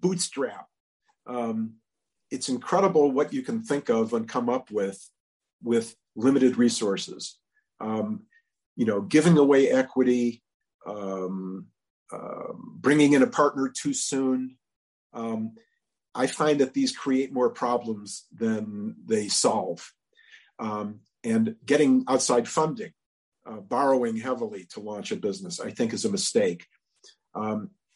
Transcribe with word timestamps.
bootstrap. 0.00 0.66
Um, 1.26 1.74
it's 2.30 2.48
incredible 2.48 3.10
what 3.10 3.32
you 3.32 3.42
can 3.42 3.62
think 3.62 3.88
of 3.88 4.12
and 4.12 4.28
come 4.28 4.48
up 4.48 4.70
with 4.70 5.08
with 5.62 5.94
limited 6.16 6.56
resources. 6.56 7.38
Um, 7.80 8.22
you 8.76 8.86
know, 8.86 9.00
giving 9.00 9.36
away 9.36 9.70
equity, 9.70 10.42
um, 10.86 11.66
uh, 12.12 12.52
bringing 12.54 13.12
in 13.12 13.22
a 13.22 13.26
partner 13.26 13.68
too 13.68 13.92
soon. 13.92 14.56
Um, 15.12 15.52
I 16.14 16.26
find 16.26 16.60
that 16.60 16.74
these 16.74 16.96
create 16.96 17.32
more 17.32 17.50
problems 17.50 18.26
than 18.32 18.96
they 19.04 19.28
solve. 19.28 19.92
Um, 20.58 21.00
and 21.24 21.56
getting 21.64 22.04
outside 22.08 22.48
funding, 22.48 22.92
uh, 23.46 23.60
borrowing 23.60 24.16
heavily 24.16 24.66
to 24.70 24.80
launch 24.80 25.12
a 25.12 25.16
business, 25.16 25.60
I 25.60 25.70
think 25.70 25.92
is 25.92 26.04
a 26.04 26.10
mistake. 26.10 26.66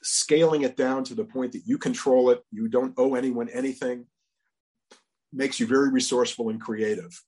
Scaling 0.07 0.63
it 0.63 0.77
down 0.77 1.03
to 1.05 1.15
the 1.15 1.25
point 1.25 1.53
that 1.53 1.67
you 1.67 1.79
control 1.79 2.29
it, 2.29 2.45
you 2.53 2.69
don't 2.69 2.93
owe 2.99 3.15
anyone 3.15 3.49
anything, 3.49 4.05
makes 5.33 5.59
you 5.59 5.67
very 5.67 5.91
resourceful 5.91 6.51
and 6.51 6.61
creative. 6.61 7.19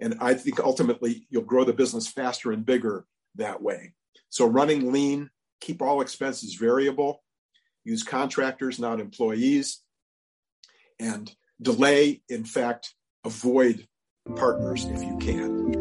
And 0.00 0.16
I 0.20 0.34
think 0.34 0.60
ultimately 0.60 1.26
you'll 1.30 1.42
grow 1.42 1.64
the 1.64 1.72
business 1.72 2.06
faster 2.06 2.52
and 2.52 2.64
bigger 2.64 3.06
that 3.36 3.62
way. 3.62 3.94
So 4.28 4.46
running 4.46 4.92
lean, 4.92 5.30
keep 5.60 5.80
all 5.80 6.02
expenses 6.02 6.54
variable, 6.54 7.22
use 7.84 8.02
contractors, 8.02 8.78
not 8.78 9.00
employees, 9.00 9.82
and 10.98 11.34
delay, 11.60 12.22
in 12.28 12.44
fact, 12.44 12.94
avoid 13.24 13.88
partners 14.36 14.84
if 14.84 15.02
you 15.02 15.16
can. 15.18 15.79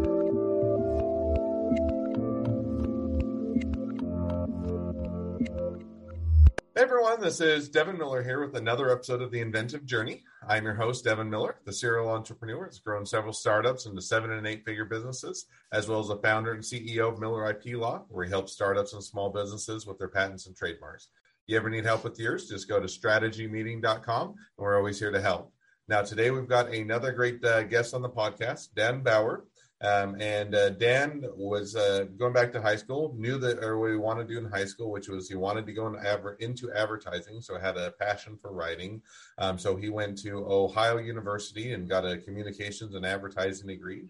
Hey 6.79 6.85
everyone, 6.85 7.19
this 7.19 7.41
is 7.41 7.67
Devin 7.67 7.97
Miller 7.97 8.23
here 8.23 8.39
with 8.39 8.55
another 8.55 8.89
episode 8.89 9.21
of 9.21 9.31
The 9.31 9.41
Inventive 9.41 9.85
Journey. 9.85 10.23
I'm 10.47 10.63
your 10.63 10.75
host, 10.75 11.03
Devin 11.03 11.29
Miller, 11.29 11.57
the 11.65 11.73
serial 11.73 12.07
entrepreneur 12.07 12.67
has 12.67 12.79
grown 12.79 13.05
several 13.05 13.33
startups 13.33 13.85
into 13.85 14.01
seven 14.01 14.31
and 14.31 14.47
eight 14.47 14.63
figure 14.63 14.85
businesses, 14.85 15.47
as 15.73 15.89
well 15.89 15.99
as 15.99 16.07
the 16.07 16.15
founder 16.19 16.53
and 16.53 16.63
CEO 16.63 17.11
of 17.11 17.19
Miller 17.19 17.49
IP 17.49 17.75
Law, 17.75 18.05
where 18.07 18.23
he 18.23 18.31
helps 18.31 18.53
startups 18.53 18.93
and 18.93 19.03
small 19.03 19.29
businesses 19.29 19.85
with 19.85 19.99
their 19.99 20.07
patents 20.07 20.47
and 20.47 20.55
trademarks. 20.55 21.09
You 21.47 21.57
ever 21.57 21.69
need 21.69 21.83
help 21.83 22.05
with 22.05 22.17
yours, 22.17 22.47
just 22.47 22.69
go 22.69 22.79
to 22.79 22.87
strategymeeting.com, 22.87 24.27
and 24.29 24.35
we're 24.57 24.77
always 24.77 24.99
here 24.99 25.11
to 25.11 25.19
help. 25.19 25.51
Now, 25.89 26.01
today 26.01 26.31
we've 26.31 26.47
got 26.47 26.73
another 26.73 27.11
great 27.11 27.43
uh, 27.43 27.63
guest 27.63 27.93
on 27.93 28.01
the 28.01 28.09
podcast, 28.09 28.69
Dan 28.73 29.03
Bauer. 29.03 29.43
Um, 29.81 30.19
and 30.19 30.55
uh, 30.55 30.71
Dan 30.71 31.23
was 31.37 31.75
uh, 31.75 32.05
going 32.17 32.33
back 32.33 32.51
to 32.51 32.61
high 32.61 32.75
school, 32.75 33.15
knew 33.17 33.37
that 33.37 33.63
or 33.63 33.79
what 33.79 33.91
he 33.91 33.95
wanted 33.95 34.27
to 34.27 34.33
do 34.33 34.39
in 34.39 34.51
high 34.51 34.65
school, 34.65 34.91
which 34.91 35.07
was 35.07 35.29
he 35.29 35.35
wanted 35.35 35.65
to 35.67 35.73
go 35.73 35.87
into, 35.87 36.05
adver- 36.05 36.35
into 36.41 36.71
advertising. 36.73 37.39
So 37.41 37.57
had 37.57 37.77
a 37.77 37.91
passion 37.91 38.37
for 38.41 38.51
writing. 38.51 39.01
Um, 39.37 39.57
so 39.57 39.77
he 39.77 39.89
went 39.89 40.17
to 40.19 40.45
Ohio 40.45 40.97
University 40.97 41.73
and 41.73 41.87
got 41.87 42.05
a 42.05 42.17
communications 42.17 42.93
and 42.95 43.05
advertising 43.05 43.67
degree. 43.67 44.03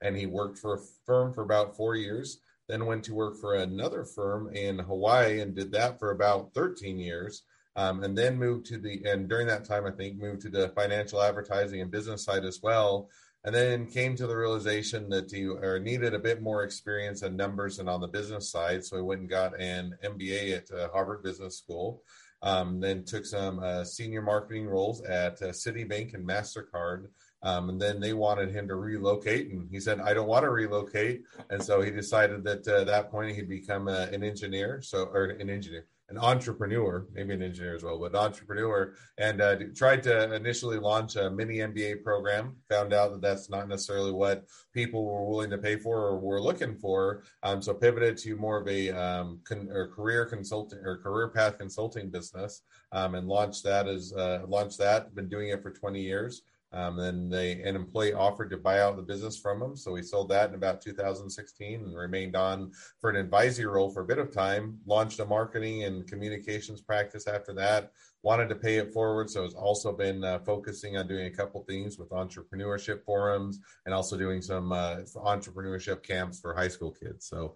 And 0.00 0.16
he 0.16 0.26
worked 0.26 0.58
for 0.58 0.74
a 0.74 0.80
firm 1.04 1.32
for 1.32 1.42
about 1.42 1.76
four 1.76 1.96
years. 1.96 2.38
Then 2.68 2.86
went 2.86 3.04
to 3.04 3.14
work 3.14 3.36
for 3.36 3.56
another 3.56 4.04
firm 4.04 4.54
in 4.54 4.78
Hawaii 4.78 5.40
and 5.40 5.56
did 5.56 5.72
that 5.72 5.98
for 5.98 6.12
about 6.12 6.52
13 6.54 6.98
years. 7.00 7.42
Um, 7.74 8.02
and 8.02 8.16
then 8.16 8.38
moved 8.38 8.66
to 8.66 8.78
the 8.78 9.02
and 9.04 9.28
during 9.28 9.46
that 9.48 9.66
time, 9.66 9.84
I 9.84 9.90
think 9.90 10.18
moved 10.18 10.40
to 10.42 10.48
the 10.48 10.70
financial 10.70 11.20
advertising 11.20 11.82
and 11.82 11.90
business 11.90 12.24
side 12.24 12.44
as 12.44 12.62
well 12.62 13.10
and 13.46 13.54
then 13.54 13.86
came 13.86 14.16
to 14.16 14.26
the 14.26 14.36
realization 14.36 15.08
that 15.08 15.30
he 15.30 15.46
or 15.46 15.78
needed 15.78 16.14
a 16.14 16.18
bit 16.18 16.42
more 16.42 16.64
experience 16.64 17.22
and 17.22 17.36
numbers 17.36 17.78
and 17.78 17.88
on 17.88 18.00
the 18.00 18.08
business 18.08 18.50
side. 18.50 18.84
So 18.84 18.96
he 18.96 19.02
went 19.02 19.20
and 19.20 19.30
got 19.30 19.58
an 19.60 19.96
MBA 20.04 20.56
at 20.56 20.70
uh, 20.76 20.88
Harvard 20.92 21.22
Business 21.22 21.56
School. 21.56 22.02
Um, 22.42 22.80
then 22.80 23.04
took 23.04 23.24
some 23.24 23.60
uh, 23.60 23.84
senior 23.84 24.20
marketing 24.20 24.66
roles 24.66 25.00
at 25.02 25.40
uh, 25.40 25.46
Citibank 25.46 26.14
and 26.14 26.28
Mastercard. 26.28 27.06
Um, 27.46 27.68
and 27.68 27.80
then 27.80 28.00
they 28.00 28.12
wanted 28.12 28.50
him 28.50 28.66
to 28.66 28.74
relocate, 28.74 29.52
and 29.52 29.68
he 29.70 29.78
said, 29.78 30.00
"I 30.00 30.12
don't 30.14 30.26
want 30.26 30.42
to 30.42 30.50
relocate." 30.50 31.22
And 31.48 31.62
so 31.62 31.80
he 31.80 31.92
decided 31.92 32.42
that 32.42 32.66
uh, 32.66 32.80
at 32.80 32.88
that 32.88 33.08
point 33.08 33.36
he'd 33.36 33.48
become 33.48 33.86
uh, 33.86 34.06
an 34.12 34.24
engineer, 34.24 34.82
so 34.82 35.04
or 35.04 35.26
an 35.26 35.48
engineer, 35.48 35.86
an 36.08 36.18
entrepreneur, 36.18 37.06
maybe 37.12 37.34
an 37.34 37.42
engineer 37.42 37.76
as 37.76 37.84
well, 37.84 38.00
but 38.00 38.10
an 38.10 38.16
entrepreneur, 38.16 38.94
and 39.18 39.40
uh, 39.40 39.54
tried 39.76 40.02
to 40.02 40.34
initially 40.34 40.78
launch 40.78 41.14
a 41.14 41.30
mini 41.30 41.58
MBA 41.58 42.02
program. 42.02 42.56
Found 42.68 42.92
out 42.92 43.12
that 43.12 43.22
that's 43.22 43.48
not 43.48 43.68
necessarily 43.68 44.10
what 44.10 44.46
people 44.74 45.04
were 45.04 45.24
willing 45.24 45.50
to 45.50 45.58
pay 45.58 45.76
for 45.76 45.98
or 45.98 46.18
were 46.18 46.42
looking 46.42 46.74
for. 46.74 47.22
Um, 47.44 47.62
so 47.62 47.74
pivoted 47.74 48.16
to 48.18 48.34
more 48.34 48.60
of 48.60 48.66
a 48.66 48.90
um, 48.90 49.38
con- 49.44 49.68
or 49.70 49.86
career 49.86 50.26
consulting 50.26 50.80
or 50.84 50.96
career 50.96 51.28
path 51.28 51.58
consulting 51.58 52.10
business, 52.10 52.62
um, 52.90 53.14
and 53.14 53.28
launched 53.28 53.62
that 53.62 53.86
as 53.86 54.12
uh, 54.12 54.40
launched 54.48 54.78
that. 54.78 55.14
Been 55.14 55.28
doing 55.28 55.50
it 55.50 55.62
for 55.62 55.70
20 55.70 56.00
years. 56.00 56.42
Um, 56.72 56.96
then 56.96 57.28
they 57.28 57.62
an 57.62 57.76
employee 57.76 58.12
offered 58.12 58.50
to 58.50 58.56
buy 58.56 58.80
out 58.80 58.96
the 58.96 59.02
business 59.02 59.38
from 59.38 59.62
him, 59.62 59.76
so 59.76 59.94
he 59.94 60.02
sold 60.02 60.28
that 60.30 60.48
in 60.48 60.54
about 60.54 60.80
2016 60.80 61.80
and 61.80 61.96
remained 61.96 62.34
on 62.34 62.72
for 63.00 63.08
an 63.08 63.16
advisory 63.16 63.66
role 63.66 63.88
for 63.88 64.02
a 64.02 64.06
bit 64.06 64.18
of 64.18 64.32
time. 64.32 64.78
Launched 64.84 65.20
a 65.20 65.24
marketing 65.24 65.84
and 65.84 66.08
communications 66.08 66.80
practice 66.80 67.26
after 67.26 67.52
that. 67.54 67.92
Wanted 68.22 68.48
to 68.48 68.56
pay 68.56 68.78
it 68.78 68.92
forward, 68.92 69.30
so 69.30 69.42
has 69.42 69.54
also 69.54 69.92
been 69.92 70.24
uh, 70.24 70.40
focusing 70.40 70.96
on 70.96 71.06
doing 71.06 71.26
a 71.26 71.30
couple 71.30 71.62
things 71.62 71.98
with 71.98 72.10
entrepreneurship 72.10 73.04
forums 73.04 73.60
and 73.84 73.94
also 73.94 74.16
doing 74.16 74.42
some 74.42 74.72
uh, 74.72 74.96
entrepreneurship 75.16 76.02
camps 76.02 76.40
for 76.40 76.52
high 76.52 76.68
school 76.68 76.90
kids. 76.90 77.26
So, 77.26 77.54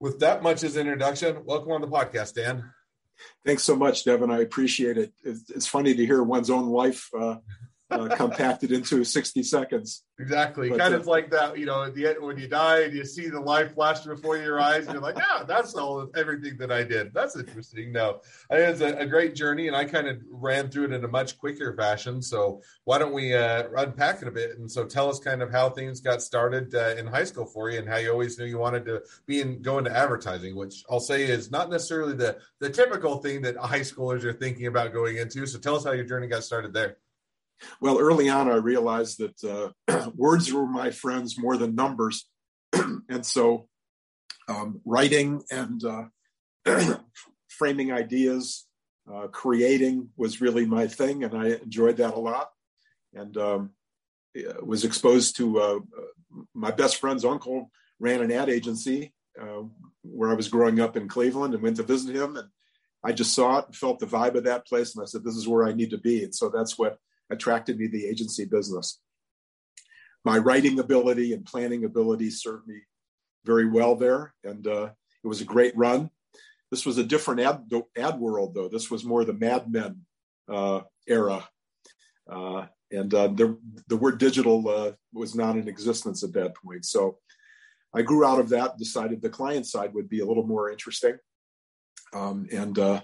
with 0.00 0.20
that 0.20 0.42
much 0.42 0.62
as 0.62 0.76
introduction, 0.76 1.44
welcome 1.44 1.72
on 1.72 1.80
the 1.80 1.88
podcast, 1.88 2.34
Dan. 2.34 2.70
Thanks 3.44 3.64
so 3.64 3.74
much, 3.74 4.04
Devin. 4.04 4.30
I 4.30 4.40
appreciate 4.40 4.98
it. 4.98 5.12
It's, 5.24 5.66
funny 5.66 5.94
to 5.94 6.06
hear 6.06 6.22
one's 6.22 6.50
own 6.50 6.68
life 6.68 7.08
uh, 7.18 7.36
uh, 7.90 8.08
compacted 8.16 8.72
into 8.72 9.04
60 9.04 9.42
seconds. 9.42 10.04
Exactly. 10.18 10.68
But, 10.68 10.78
kind 10.78 10.94
uh, 10.94 10.98
of 10.98 11.06
like 11.06 11.30
that, 11.30 11.58
you 11.58 11.66
know, 11.66 11.84
at 11.84 11.94
the 11.94 12.08
end, 12.08 12.16
when 12.20 12.36
you 12.36 12.48
die 12.48 12.82
and 12.82 12.92
you 12.92 13.04
see 13.04 13.28
the 13.28 13.40
life 13.40 13.74
flash 13.74 14.00
before 14.00 14.36
your 14.36 14.60
eyes, 14.60 14.86
you're 14.86 15.00
like, 15.00 15.16
yeah, 15.16 15.44
that's 15.46 15.74
all 15.74 16.08
everything 16.16 16.56
that 16.58 16.70
I 16.70 16.82
did. 16.82 17.14
That's 17.14 17.36
interesting. 17.36 17.92
No, 17.92 18.20
it 18.50 18.68
was 18.68 18.80
a, 18.80 18.98
a, 18.98 19.06
great 19.06 19.34
journey 19.34 19.68
and 19.68 19.76
I 19.76 19.84
kind 19.84 20.08
of 20.08 20.18
ran 20.30 20.70
through 20.70 20.86
it 20.86 20.92
in 20.92 21.04
a 21.04 21.08
much 21.08 21.38
quicker 21.38 21.74
fashion. 21.76 22.20
So 22.20 22.60
why 22.84 22.98
don't 22.98 23.12
we 23.12 23.34
uh, 23.34 23.68
unpack 23.76 24.22
it 24.22 24.28
a 24.28 24.32
bit? 24.32 24.58
And 24.58 24.70
so 24.70 24.84
tell 24.84 25.08
us 25.08 25.18
kind 25.18 25.40
of 25.40 25.50
how 25.50 25.70
things 25.70 26.00
got 26.00 26.20
started 26.20 26.74
uh, 26.74 26.94
in 26.98 27.06
high 27.06 27.24
school 27.24 27.46
for 27.46 27.70
you 27.70 27.78
and 27.78 27.88
how 27.88 27.96
you 27.96 28.10
always 28.10 28.38
knew 28.38 28.44
you 28.44 28.58
wanted 28.58 28.84
to 28.86 29.02
be 29.26 29.40
in, 29.40 29.62
go 29.62 29.78
into 29.78 29.96
advertising, 29.96 30.56
which 30.56 30.84
I'll 30.90 31.00
say 31.00 31.24
is 31.24 31.50
not 31.50 31.70
necessarily 31.70 32.14
the, 32.14 32.38
the 32.60 32.70
typical 32.70 33.18
thing 33.18 33.42
that 33.42 33.56
high 33.56 33.80
schoolers 33.80 34.24
are 34.24 34.32
thinking 34.32 34.66
about 34.66 34.92
going 34.92 35.16
into. 35.16 35.46
So 35.46 35.58
tell 35.58 35.76
us 35.76 35.84
how 35.84 35.92
your 35.92 36.04
journey 36.04 36.26
got 36.26 36.44
started 36.44 36.74
there. 36.74 36.96
Well, 37.80 37.98
early 37.98 38.28
on, 38.28 38.50
I 38.50 38.56
realized 38.56 39.18
that 39.18 39.72
uh, 39.88 40.10
words 40.14 40.52
were 40.52 40.66
my 40.66 40.90
friends 40.90 41.38
more 41.38 41.56
than 41.56 41.74
numbers. 41.74 42.28
and 42.72 43.24
so 43.24 43.68
um, 44.48 44.80
writing 44.84 45.42
and 45.50 45.82
uh, 45.84 46.04
framing 47.48 47.92
ideas, 47.92 48.66
uh, 49.12 49.28
creating 49.28 50.10
was 50.16 50.40
really 50.40 50.66
my 50.66 50.86
thing, 50.86 51.24
and 51.24 51.34
I 51.34 51.48
enjoyed 51.48 51.96
that 51.96 52.14
a 52.14 52.18
lot. 52.18 52.50
And 53.14 53.36
um, 53.38 53.70
was 54.62 54.84
exposed 54.84 55.36
to 55.36 55.58
uh, 55.58 55.78
my 56.54 56.70
best 56.70 56.96
friend's 56.96 57.24
uncle 57.24 57.70
ran 57.98 58.22
an 58.22 58.30
ad 58.30 58.48
agency 58.48 59.12
uh, 59.40 59.62
where 60.02 60.30
I 60.30 60.34
was 60.34 60.48
growing 60.48 60.80
up 60.80 60.96
in 60.96 61.08
Cleveland 61.08 61.54
and 61.54 61.62
went 61.62 61.76
to 61.76 61.82
visit 61.82 62.14
him. 62.14 62.36
And 62.36 62.48
I 63.04 63.12
just 63.12 63.34
saw 63.34 63.58
it 63.58 63.66
and 63.66 63.76
felt 63.76 63.98
the 63.98 64.06
vibe 64.06 64.34
of 64.34 64.44
that 64.44 64.66
place. 64.66 64.94
And 64.94 65.02
I 65.02 65.06
said, 65.06 65.24
this 65.24 65.36
is 65.36 65.48
where 65.48 65.66
I 65.66 65.72
need 65.72 65.90
to 65.90 65.98
be. 65.98 66.24
And 66.24 66.34
so 66.34 66.48
that's 66.48 66.78
what 66.78 66.98
attracted 67.30 67.78
me 67.78 67.86
to 67.86 67.92
the 67.92 68.06
agency 68.06 68.44
business. 68.44 69.00
My 70.24 70.38
writing 70.38 70.78
ability 70.78 71.32
and 71.32 71.44
planning 71.44 71.84
ability 71.84 72.30
served 72.30 72.66
me 72.66 72.80
very 73.44 73.68
well 73.68 73.94
there, 73.96 74.34
and 74.44 74.66
uh, 74.66 74.90
it 75.24 75.28
was 75.28 75.40
a 75.40 75.44
great 75.44 75.76
run. 75.76 76.10
This 76.70 76.84
was 76.84 76.98
a 76.98 77.04
different 77.04 77.40
ad, 77.40 77.70
ad 77.96 78.18
world, 78.18 78.54
though. 78.54 78.68
This 78.68 78.90
was 78.90 79.04
more 79.04 79.24
the 79.24 79.32
Mad 79.32 79.70
Men 79.72 80.04
uh, 80.48 80.82
era. 81.06 81.48
Uh, 82.30 82.66
and 82.90 83.12
uh, 83.14 83.28
the, 83.28 83.58
the 83.88 83.96
word 83.96 84.18
digital 84.18 84.68
uh, 84.68 84.92
was 85.12 85.34
not 85.34 85.56
in 85.56 85.68
existence 85.68 86.22
at 86.22 86.32
that 86.34 86.54
point. 86.56 86.84
So 86.84 87.18
I 87.94 88.02
grew 88.02 88.24
out 88.24 88.38
of 88.38 88.50
that, 88.50 88.76
decided 88.78 89.22
the 89.22 89.30
client 89.30 89.66
side 89.66 89.94
would 89.94 90.08
be 90.08 90.20
a 90.20 90.26
little 90.26 90.46
more 90.46 90.70
interesting. 90.70 91.16
Um, 92.12 92.46
and 92.52 92.78
uh, 92.78 93.00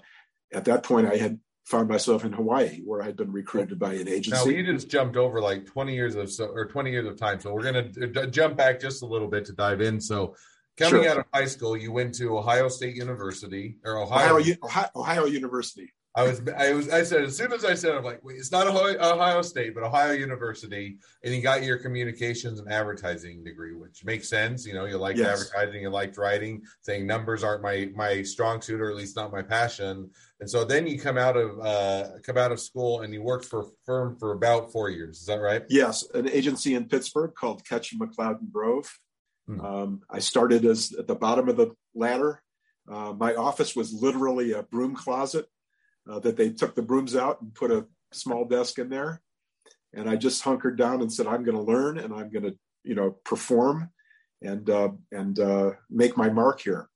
at 0.53 0.65
that 0.65 0.83
point, 0.83 1.07
I 1.07 1.17
had 1.17 1.39
found 1.65 1.89
myself 1.89 2.23
in 2.23 2.31
Hawaii, 2.31 2.81
where 2.85 3.01
I 3.01 3.05
had 3.05 3.17
been 3.17 3.31
recruited 3.31 3.79
by 3.79 3.93
an 3.93 4.07
agency. 4.07 4.31
Now 4.31 4.45
you 4.45 4.63
just 4.63 4.87
jumped 4.87 5.17
over 5.17 5.41
like 5.41 5.65
twenty 5.65 5.95
years 5.95 6.15
of 6.15 6.31
so, 6.31 6.45
or 6.45 6.65
twenty 6.65 6.91
years 6.91 7.07
of 7.07 7.17
time, 7.17 7.39
so 7.39 7.53
we're 7.53 7.63
going 7.63 7.91
to 7.93 8.21
uh, 8.21 8.25
jump 8.27 8.55
back 8.55 8.79
just 8.79 9.01
a 9.01 9.05
little 9.05 9.27
bit 9.27 9.45
to 9.45 9.53
dive 9.53 9.81
in. 9.81 9.99
So, 9.99 10.35
coming 10.77 11.03
sure. 11.03 11.11
out 11.11 11.17
of 11.17 11.25
high 11.33 11.45
school, 11.45 11.75
you 11.75 11.91
went 11.91 12.13
to 12.15 12.37
Ohio 12.37 12.69
State 12.69 12.95
University 12.95 13.77
or 13.83 13.97
Ohio 13.97 14.37
Ohio, 14.37 14.55
Ohio, 14.63 14.89
Ohio 14.95 15.25
University. 15.25 15.91
I 16.17 16.23
was, 16.23 16.41
I 16.57 16.71
was, 16.71 16.89
I 16.89 17.03
said 17.03 17.23
as 17.23 17.35
soon 17.35 17.51
as 17.51 17.65
I 17.65 17.73
said, 17.73 17.93
I'm 17.93 18.03
like, 18.03 18.23
wait, 18.23 18.37
it's 18.37 18.51
not 18.51 18.67
Ohio 18.67 19.41
State, 19.41 19.75
but 19.75 19.83
Ohio 19.83 20.13
University, 20.13 20.97
and 21.23 21.35
you 21.35 21.41
got 21.41 21.63
your 21.63 21.77
communications 21.77 22.59
and 22.59 22.71
advertising 22.71 23.43
degree, 23.43 23.73
which 23.73 24.05
makes 24.05 24.29
sense. 24.29 24.65
You 24.65 24.75
know, 24.75 24.85
you 24.85 24.97
liked 24.97 25.19
yes. 25.19 25.51
advertising, 25.51 25.81
you 25.81 25.89
liked 25.89 26.17
writing. 26.17 26.61
Saying 26.81 27.05
numbers 27.05 27.43
aren't 27.43 27.61
my 27.61 27.89
my 27.95 28.21
strong 28.21 28.61
suit, 28.61 28.79
or 28.79 28.89
at 28.89 28.95
least 28.95 29.17
not 29.17 29.33
my 29.33 29.41
passion. 29.41 30.09
And 30.39 30.49
so 30.49 30.63
then 30.63 30.87
you 30.87 30.97
come 30.97 31.17
out 31.17 31.35
of 31.35 31.59
uh, 31.59 32.19
come 32.23 32.37
out 32.37 32.53
of 32.53 32.61
school 32.61 33.01
and 33.01 33.13
you 33.13 33.21
worked 33.21 33.45
for 33.45 33.61
a 33.61 33.65
firm 33.85 34.15
for 34.17 34.31
about 34.31 34.71
four 34.71 34.89
years. 34.89 35.19
Is 35.19 35.25
that 35.25 35.41
right? 35.41 35.63
Yes, 35.69 36.07
an 36.13 36.29
agency 36.29 36.75
in 36.75 36.85
Pittsburgh 36.85 37.33
called 37.35 37.67
Ketchum 37.67 37.99
MacLeod 37.99 38.39
and 38.39 38.53
Grove. 38.53 38.99
Hmm. 39.47 39.59
Um, 39.61 40.01
I 40.09 40.19
started 40.19 40.63
as 40.63 40.93
at 40.93 41.07
the 41.07 41.15
bottom 41.15 41.49
of 41.49 41.57
the 41.57 41.75
ladder. 41.93 42.41
Uh, 42.89 43.11
my 43.13 43.35
office 43.35 43.75
was 43.75 43.91
literally 43.93 44.53
a 44.53 44.63
broom 44.63 44.95
closet 44.95 45.47
uh, 46.09 46.19
that 46.19 46.37
they 46.37 46.49
took 46.49 46.75
the 46.75 46.81
brooms 46.81 47.15
out 47.15 47.41
and 47.41 47.53
put 47.53 47.71
a 47.71 47.85
small 48.11 48.45
desk 48.45 48.79
in 48.79 48.89
there. 48.89 49.21
And 49.93 50.09
I 50.09 50.15
just 50.15 50.41
hunkered 50.41 50.77
down 50.77 51.01
and 51.01 51.11
said, 51.11 51.27
I'm 51.27 51.43
going 51.43 51.57
to 51.57 51.63
learn 51.63 51.97
and 51.97 52.13
I'm 52.13 52.29
going 52.29 52.43
to, 52.43 52.55
you 52.83 52.95
know, 52.95 53.11
perform 53.23 53.89
and 54.41 54.69
uh, 54.69 54.89
and 55.11 55.39
uh, 55.39 55.71
make 55.89 56.17
my 56.17 56.29
mark 56.29 56.61
here. 56.61 56.89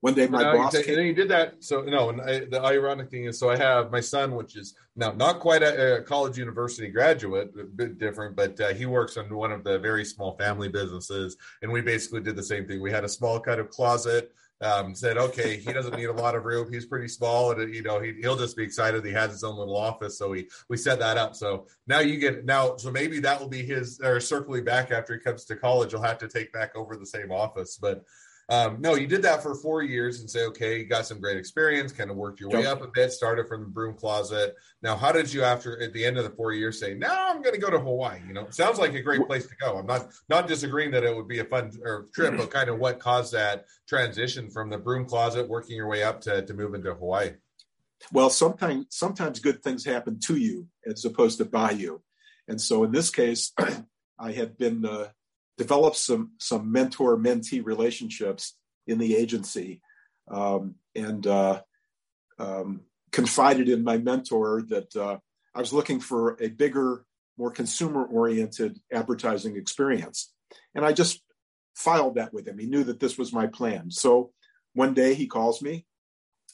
One 0.00 0.14
day, 0.14 0.28
my 0.28 0.44
boss. 0.52 0.74
You, 0.74 0.84
came- 0.84 1.06
you 1.06 1.14
did 1.14 1.30
that. 1.30 1.64
So 1.64 1.80
no, 1.80 2.10
and 2.10 2.20
I, 2.20 2.44
the 2.44 2.60
ironic 2.62 3.10
thing 3.10 3.24
is, 3.24 3.38
so 3.38 3.48
I 3.48 3.56
have 3.56 3.90
my 3.90 4.00
son, 4.00 4.34
which 4.34 4.56
is 4.56 4.76
now 4.94 5.12
not 5.12 5.40
quite 5.40 5.62
a, 5.62 5.96
a 5.96 6.02
college 6.02 6.36
university 6.38 6.88
graduate, 6.88 7.50
a 7.58 7.64
bit 7.64 7.98
different, 7.98 8.36
but 8.36 8.60
uh, 8.60 8.74
he 8.74 8.86
works 8.86 9.16
in 9.16 9.34
one 9.34 9.52
of 9.52 9.64
the 9.64 9.78
very 9.78 10.04
small 10.04 10.36
family 10.36 10.68
businesses, 10.68 11.36
and 11.62 11.72
we 11.72 11.80
basically 11.80 12.20
did 12.20 12.36
the 12.36 12.42
same 12.42 12.68
thing. 12.68 12.80
We 12.80 12.92
had 12.92 13.04
a 13.04 13.08
small 13.08 13.40
kind 13.40 13.58
of 13.58 13.70
closet 13.70 14.32
um, 14.60 14.94
said, 14.94 15.18
okay, 15.18 15.58
he 15.58 15.72
doesn't 15.72 15.96
need 15.96 16.06
a 16.06 16.12
lot 16.12 16.34
of 16.34 16.44
room. 16.44 16.72
He's 16.72 16.86
pretty 16.86 17.08
small, 17.08 17.50
and 17.52 17.74
you 17.74 17.82
know 17.82 18.00
he, 18.00 18.14
will 18.22 18.36
just 18.36 18.56
be 18.56 18.62
excited. 18.62 19.04
He 19.04 19.12
has 19.12 19.30
his 19.30 19.44
own 19.44 19.56
little 19.56 19.76
office, 19.76 20.18
so 20.18 20.30
we 20.30 20.48
we 20.68 20.76
set 20.76 20.98
that 21.00 21.18
up. 21.18 21.34
So 21.34 21.66
now 21.86 22.00
you 22.00 22.18
get 22.18 22.44
now, 22.44 22.76
so 22.76 22.90
maybe 22.90 23.20
that 23.20 23.38
will 23.38 23.48
be 23.48 23.62
his 23.62 24.00
or 24.02 24.18
circling 24.20 24.64
back 24.64 24.90
after 24.90 25.14
he 25.14 25.20
comes 25.20 25.44
to 25.46 25.56
college. 25.56 25.90
He'll 25.90 26.02
have 26.02 26.18
to 26.18 26.28
take 26.28 26.52
back 26.52 26.74
over 26.74 26.96
the 26.96 27.06
same 27.06 27.30
office, 27.30 27.78
but 27.80 28.04
um, 28.48 28.80
no, 28.80 28.94
you 28.94 29.08
did 29.08 29.22
that 29.22 29.42
for 29.42 29.56
four 29.56 29.82
years 29.82 30.20
and 30.20 30.30
say, 30.30 30.44
okay, 30.44 30.78
you 30.78 30.84
got 30.84 31.04
some 31.04 31.20
great 31.20 31.36
experience, 31.36 31.90
kind 31.90 32.10
of 32.10 32.16
worked 32.16 32.38
your 32.38 32.50
way 32.50 32.64
up 32.64 32.80
a 32.80 32.86
bit, 32.94 33.10
started 33.10 33.48
from 33.48 33.62
the 33.62 33.68
broom 33.68 33.94
closet. 33.94 34.54
Now, 34.82 34.96
how 34.96 35.10
did 35.10 35.32
you, 35.32 35.42
after 35.42 35.82
at 35.82 35.92
the 35.92 36.04
end 36.04 36.16
of 36.16 36.22
the 36.22 36.30
four 36.30 36.52
years, 36.52 36.78
say, 36.78 36.94
now 36.94 37.28
I'm 37.28 37.42
going 37.42 37.56
to 37.56 37.60
go 37.60 37.70
to 37.70 37.80
Hawaii? 37.80 38.20
You 38.24 38.34
know, 38.34 38.46
sounds 38.50 38.78
like 38.78 38.94
a 38.94 39.02
great 39.02 39.26
place 39.26 39.48
to 39.48 39.56
go. 39.56 39.78
I'm 39.78 39.86
not 39.86 40.12
not 40.28 40.46
disagreeing 40.46 40.92
that 40.92 41.02
it 41.02 41.14
would 41.14 41.26
be 41.26 41.40
a 41.40 41.44
fun 41.44 41.72
or 41.82 42.06
trip, 42.14 42.36
but 42.36 42.52
kind 42.52 42.70
of 42.70 42.78
what 42.78 43.00
caused 43.00 43.32
that 43.32 43.64
transition 43.88 44.48
from 44.48 44.70
the 44.70 44.78
broom 44.78 45.06
closet, 45.06 45.48
working 45.48 45.74
your 45.74 45.88
way 45.88 46.04
up 46.04 46.20
to 46.22 46.42
to 46.42 46.54
move 46.54 46.74
into 46.74 46.94
Hawaii. 46.94 47.32
Well, 48.12 48.30
sometimes 48.30 48.86
sometimes 48.90 49.40
good 49.40 49.60
things 49.64 49.84
happen 49.84 50.20
to 50.26 50.36
you 50.36 50.68
as 50.86 51.04
opposed 51.04 51.38
to 51.38 51.46
by 51.46 51.72
you, 51.72 52.02
and 52.46 52.60
so 52.60 52.84
in 52.84 52.92
this 52.92 53.10
case, 53.10 53.52
I 54.20 54.30
had 54.30 54.56
been 54.56 54.86
uh, 54.86 55.08
developed 55.58 55.96
some 55.96 56.32
some 56.38 56.70
mentor 56.70 57.16
mentee 57.16 57.64
relationships 57.64 58.56
in 58.86 58.98
the 58.98 59.16
agency 59.16 59.80
um, 60.30 60.74
and 60.94 61.26
uh, 61.26 61.60
um, 62.38 62.82
confided 63.12 63.68
in 63.68 63.84
my 63.84 63.98
mentor 63.98 64.62
that 64.68 64.94
uh, 64.96 65.18
I 65.54 65.60
was 65.60 65.72
looking 65.72 66.00
for 66.00 66.36
a 66.40 66.48
bigger, 66.48 67.04
more 67.38 67.50
consumer 67.50 68.04
oriented 68.04 68.78
advertising 68.92 69.56
experience. 69.56 70.32
And 70.74 70.84
I 70.84 70.92
just 70.92 71.22
filed 71.74 72.16
that 72.16 72.32
with 72.32 72.46
him. 72.46 72.58
He 72.58 72.66
knew 72.66 72.84
that 72.84 73.00
this 73.00 73.16
was 73.16 73.32
my 73.32 73.46
plan. 73.46 73.90
So 73.90 74.32
one 74.74 74.94
day 74.94 75.14
he 75.14 75.26
calls 75.26 75.62
me 75.62 75.86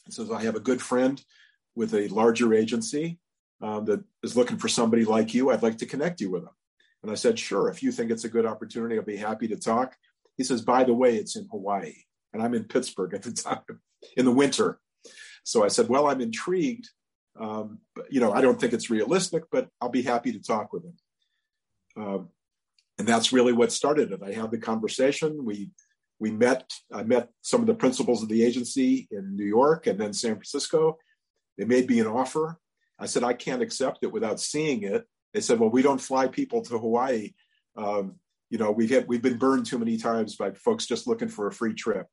and 0.05 0.13
says, 0.13 0.31
I 0.31 0.43
have 0.43 0.55
a 0.55 0.61
good 0.61 0.81
friend 0.81 1.21
with 1.75 1.93
a 1.93 2.07
larger 2.09 2.53
agency 2.53 3.19
um, 3.61 3.85
that 3.85 4.03
is 4.21 4.37
looking 4.37 4.57
for 4.57 4.67
somebody 4.67 5.05
like 5.05 5.33
you. 5.33 5.49
I'd 5.49 5.63
like 5.63 5.77
to 5.79 5.85
connect 5.85 6.21
you 6.21 6.31
with 6.31 6.43
him. 6.43 6.49
And 7.03 7.11
I 7.11 7.15
said, 7.15 7.37
sure, 7.37 7.69
if 7.69 7.83
you 7.83 7.91
think 7.91 8.09
it's 8.09 8.23
a 8.23 8.29
good 8.29 8.45
opportunity, 8.45 8.97
I'll 8.97 9.03
be 9.03 9.17
happy 9.17 9.47
to 9.49 9.57
talk. 9.57 9.95
He 10.37 10.43
says, 10.43 10.61
by 10.61 10.85
the 10.85 10.93
way, 10.93 11.17
it's 11.17 11.35
in 11.35 11.47
Hawaii. 11.51 11.93
And 12.31 12.41
I'm 12.41 12.53
in 12.53 12.63
Pittsburgh 12.63 13.13
at 13.13 13.21
the 13.23 13.31
time 13.33 13.61
in 14.17 14.25
the 14.25 14.31
winter. 14.31 14.79
So 15.43 15.63
I 15.63 15.67
said, 15.67 15.89
well, 15.89 16.07
I'm 16.07 16.21
intrigued. 16.21 16.89
Um, 17.39 17.79
but, 17.95 18.05
you 18.11 18.21
know, 18.21 18.31
I 18.31 18.41
don't 18.41 18.59
think 18.59 18.73
it's 18.73 18.89
realistic, 18.89 19.43
but 19.51 19.67
I'll 19.81 19.89
be 19.89 20.01
happy 20.01 20.31
to 20.31 20.41
talk 20.41 20.71
with 20.71 20.85
him. 20.85 20.93
Um, 21.97 22.29
and 22.97 23.07
that's 23.07 23.33
really 23.33 23.53
what 23.53 23.71
started 23.71 24.11
it. 24.11 24.21
I 24.23 24.31
had 24.31 24.51
the 24.51 24.57
conversation. 24.57 25.43
We 25.43 25.71
we 26.19 26.31
met. 26.31 26.71
I 26.93 27.03
met 27.03 27.29
some 27.41 27.61
of 27.61 27.67
the 27.67 27.73
principals 27.73 28.23
of 28.23 28.29
the 28.29 28.43
agency 28.43 29.07
in 29.11 29.35
New 29.35 29.45
York 29.45 29.87
and 29.87 29.99
then 29.99 30.13
San 30.13 30.35
Francisco. 30.35 30.97
They 31.57 31.65
made 31.65 31.89
me 31.89 31.99
an 31.99 32.07
offer. 32.07 32.59
I 32.99 33.07
said 33.07 33.23
I 33.23 33.33
can't 33.33 33.61
accept 33.61 33.99
it 34.03 34.11
without 34.11 34.39
seeing 34.39 34.83
it. 34.83 35.05
They 35.33 35.41
said, 35.41 35.59
"Well, 35.59 35.69
we 35.69 35.81
don't 35.81 36.01
fly 36.01 36.27
people 36.27 36.61
to 36.63 36.77
Hawaii. 36.77 37.33
Um, 37.75 38.15
you 38.49 38.57
know, 38.57 38.71
we've 38.71 38.89
had, 38.89 39.07
we've 39.07 39.21
been 39.21 39.37
burned 39.37 39.65
too 39.65 39.79
many 39.79 39.97
times 39.97 40.35
by 40.35 40.51
folks 40.51 40.85
just 40.85 41.07
looking 41.07 41.27
for 41.27 41.47
a 41.47 41.51
free 41.51 41.73
trip." 41.73 42.07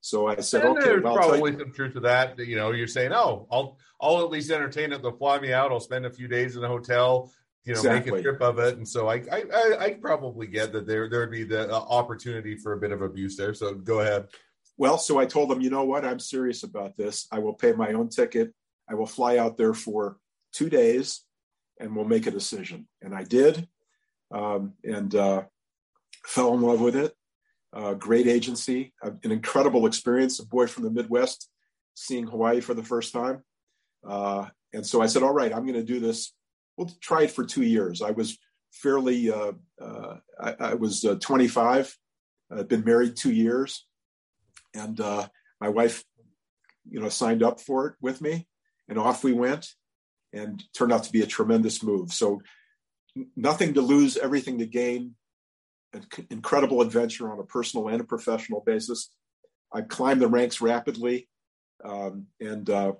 So 0.00 0.26
I 0.26 0.36
said, 0.36 0.64
and 0.64 0.76
"Okay." 0.78 0.86
There's 0.86 1.02
well, 1.02 1.14
probably 1.14 1.56
some 1.56 1.72
truth 1.72 1.94
to 1.94 2.00
that. 2.00 2.38
You 2.38 2.56
know, 2.56 2.72
you're 2.72 2.86
saying, 2.86 3.12
"Oh, 3.12 3.46
I'll 3.50 3.78
I'll 4.00 4.20
at 4.20 4.30
least 4.30 4.50
entertain 4.50 4.92
it. 4.92 5.02
They'll 5.02 5.16
fly 5.16 5.38
me 5.38 5.52
out. 5.52 5.70
I'll 5.70 5.80
spend 5.80 6.06
a 6.06 6.10
few 6.10 6.28
days 6.28 6.56
in 6.56 6.64
a 6.64 6.68
hotel." 6.68 7.32
You 7.64 7.74
know, 7.74 7.80
exactly. 7.80 8.12
make 8.12 8.20
a 8.20 8.22
trip 8.22 8.40
of 8.40 8.58
it, 8.58 8.78
and 8.78 8.88
so 8.88 9.06
I, 9.06 9.16
I, 9.30 9.44
I, 9.54 9.76
I 9.78 9.90
probably 9.90 10.46
get 10.46 10.72
that 10.72 10.86
there 10.86 11.10
there 11.10 11.20
would 11.20 11.30
be 11.30 11.44
the 11.44 11.70
uh, 11.70 11.78
opportunity 11.78 12.56
for 12.56 12.72
a 12.72 12.78
bit 12.78 12.90
of 12.90 13.02
abuse 13.02 13.36
there. 13.36 13.52
So 13.52 13.74
go 13.74 14.00
ahead. 14.00 14.28
Well, 14.78 14.96
so 14.96 15.18
I 15.18 15.26
told 15.26 15.50
them, 15.50 15.60
you 15.60 15.68
know 15.68 15.84
what, 15.84 16.06
I'm 16.06 16.18
serious 16.18 16.62
about 16.62 16.96
this. 16.96 17.26
I 17.30 17.38
will 17.40 17.52
pay 17.52 17.72
my 17.72 17.92
own 17.92 18.08
ticket. 18.08 18.54
I 18.88 18.94
will 18.94 19.04
fly 19.04 19.36
out 19.36 19.58
there 19.58 19.74
for 19.74 20.16
two 20.54 20.70
days 20.70 21.20
and 21.80 21.96
we'll 21.96 22.04
make 22.04 22.26
a 22.26 22.30
decision. 22.30 22.86
And 23.02 23.14
I 23.14 23.24
did, 23.24 23.66
um, 24.30 24.74
and 24.84 25.12
uh, 25.14 25.42
fell 26.26 26.54
in 26.54 26.60
love 26.60 26.80
with 26.80 26.94
it. 26.94 27.14
Uh, 27.72 27.94
great 27.94 28.26
agency, 28.26 28.92
an 29.02 29.18
incredible 29.24 29.86
experience. 29.86 30.38
A 30.38 30.46
boy 30.46 30.66
from 30.66 30.84
the 30.84 30.90
Midwest 30.90 31.48
seeing 31.94 32.26
Hawaii 32.26 32.60
for 32.60 32.74
the 32.74 32.82
first 32.84 33.12
time. 33.12 33.42
Uh, 34.06 34.46
and 34.72 34.86
so 34.86 35.00
I 35.00 35.06
said, 35.06 35.22
all 35.22 35.32
right, 35.32 35.52
I'm 35.52 35.64
going 35.64 35.74
to 35.74 35.82
do 35.84 36.00
this. 36.00 36.32
We'll 36.76 36.90
try 37.00 37.22
it 37.22 37.30
for 37.30 37.44
two 37.44 37.62
years. 37.62 38.02
I 38.02 38.10
was 38.10 38.38
fairly, 38.72 39.30
uh, 39.30 39.52
uh, 39.80 40.16
I, 40.40 40.54
I, 40.60 40.74
was 40.74 41.04
uh, 41.04 41.16
25, 41.20 41.96
I'd 42.50 42.68
been 42.68 42.84
married 42.84 43.16
two 43.16 43.32
years. 43.32 43.86
And 44.74 44.98
my 44.98 45.68
wife, 45.68 46.04
you 46.88 47.00
know, 47.00 47.08
signed 47.08 47.42
up 47.42 47.60
for 47.60 47.88
it 47.88 47.94
with 48.00 48.20
me 48.20 48.46
and 48.88 48.98
off 48.98 49.24
we 49.24 49.32
went 49.32 49.74
and 50.32 50.62
turned 50.74 50.92
out 50.92 51.04
to 51.04 51.12
be 51.12 51.22
a 51.22 51.26
tremendous 51.26 51.82
move. 51.82 52.12
So 52.12 52.40
nothing 53.36 53.74
to 53.74 53.80
lose, 53.80 54.16
everything 54.16 54.58
to 54.58 54.66
gain. 54.66 55.14
An 55.92 56.06
incredible 56.30 56.82
adventure 56.82 57.32
on 57.32 57.40
a 57.40 57.44
personal 57.44 57.88
and 57.88 58.00
a 58.00 58.04
professional 58.04 58.62
basis. 58.64 59.10
I 59.72 59.80
climbed 59.82 60.20
the 60.20 60.28
ranks 60.28 60.60
rapidly, 60.60 61.28
um, 61.84 62.26
and 62.40 62.68
uh, 62.70 62.92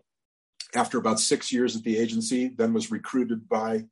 after 0.74 0.98
about 0.98 1.20
six 1.20 1.52
years 1.52 1.76
at 1.76 1.84
the 1.84 1.98
agency, 1.98 2.48
then 2.48 2.72
was 2.72 2.90
recruited 2.90 3.48
by 3.48 3.84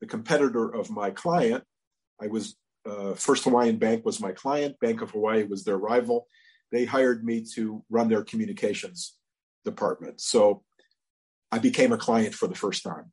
the 0.00 0.06
competitor 0.06 0.72
of 0.72 0.90
my 0.90 1.10
client. 1.10 1.64
I 2.20 2.28
was 2.28 2.56
uh, 2.86 3.14
First 3.14 3.44
Hawaiian 3.44 3.78
Bank 3.78 4.04
was 4.04 4.20
my 4.20 4.32
client. 4.32 4.78
Bank 4.78 5.00
of 5.00 5.10
Hawaii 5.10 5.44
was 5.44 5.64
their 5.64 5.78
rival. 5.78 6.26
They 6.70 6.84
hired 6.84 7.24
me 7.24 7.44
to 7.54 7.82
run 7.90 8.08
their 8.08 8.22
communications 8.22 9.16
department. 9.64 10.20
So 10.20 10.62
I 11.54 11.60
became 11.60 11.92
a 11.92 11.96
client 11.96 12.34
for 12.34 12.48
the 12.48 12.56
first 12.56 12.82
time. 12.82 13.12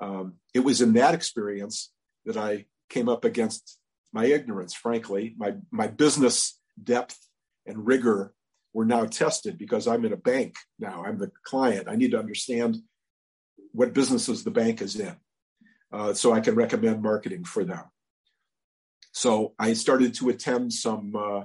Um, 0.00 0.36
it 0.54 0.60
was 0.60 0.80
in 0.80 0.94
that 0.94 1.12
experience 1.12 1.92
that 2.24 2.38
I 2.38 2.64
came 2.88 3.06
up 3.06 3.22
against 3.26 3.78
my 4.14 4.24
ignorance, 4.24 4.72
frankly. 4.72 5.34
My, 5.36 5.56
my 5.70 5.86
business 5.86 6.58
depth 6.82 7.18
and 7.66 7.86
rigor 7.86 8.32
were 8.72 8.86
now 8.86 9.04
tested 9.04 9.58
because 9.58 9.86
I'm 9.86 10.06
in 10.06 10.14
a 10.14 10.16
bank 10.16 10.54
now. 10.78 11.04
I'm 11.04 11.18
the 11.18 11.32
client. 11.44 11.86
I 11.86 11.96
need 11.96 12.12
to 12.12 12.18
understand 12.18 12.78
what 13.72 13.92
businesses 13.92 14.42
the 14.42 14.50
bank 14.50 14.80
is 14.80 14.98
in 14.98 15.16
uh, 15.92 16.14
so 16.14 16.32
I 16.32 16.40
can 16.40 16.54
recommend 16.54 17.02
marketing 17.02 17.44
for 17.44 17.62
them. 17.62 17.84
So 19.12 19.52
I 19.58 19.74
started 19.74 20.14
to 20.14 20.30
attend 20.30 20.72
some 20.72 21.14
uh, 21.14 21.44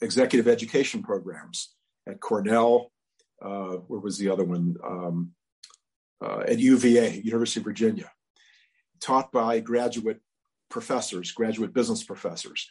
executive 0.00 0.48
education 0.48 1.02
programs 1.02 1.74
at 2.08 2.18
Cornell. 2.18 2.92
Uh, 3.44 3.76
where 3.88 4.00
was 4.00 4.16
the 4.16 4.30
other 4.30 4.44
one? 4.44 4.76
Um, 4.82 5.32
uh, 6.22 6.44
at 6.46 6.58
UVA, 6.58 7.20
University 7.22 7.60
of 7.60 7.64
Virginia, 7.64 8.10
taught 9.00 9.32
by 9.32 9.60
graduate 9.60 10.20
professors, 10.68 11.32
graduate 11.32 11.72
business 11.72 12.04
professors. 12.04 12.68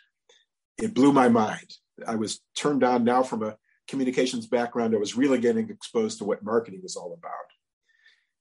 It 0.78 0.94
blew 0.94 1.12
my 1.12 1.30
mind. 1.30 1.74
I 2.08 2.16
was 2.16 2.40
turned 2.56 2.84
on 2.84 3.04
now 3.04 3.24
from 3.24 3.44
a 3.44 3.58
communications 3.88 4.48
background. 4.48 4.94
I 4.94 5.00
was 5.00 5.18
really 5.18 5.40
getting 5.40 5.70
exposed 5.70 6.20
to 6.20 6.24
what 6.24 6.44
marketing 6.44 6.82
is 6.84 6.96
all 6.96 7.14
about. 7.14 7.34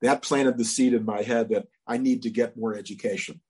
That 0.03 0.23
planted 0.23 0.59
the 0.59 0.65
seed 0.65 0.95
in 0.95 1.05
my 1.05 1.23
head 1.23 1.49
that 1.49 1.67
I 1.87 1.97
need 1.97 2.23
to 2.23 2.31
get 2.31 2.57
more 2.57 2.77
education. 2.77 3.41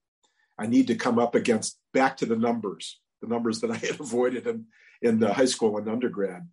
I 0.59 0.67
need 0.67 0.87
to 0.87 0.95
come 0.95 1.19
up 1.19 1.35
against 1.35 1.79
back 1.93 2.17
to 2.19 2.27
the 2.27 2.37
numbers, 2.37 2.99
the 3.21 3.29
numbers 3.29 3.61
that 3.61 3.71
I 3.71 3.77
had 3.77 4.01
avoided 4.01 4.47
in, 4.47 4.67
in 5.03 5.21
high 5.21 5.45
school 5.45 5.77
and 5.77 5.89
undergrad. 5.89 6.49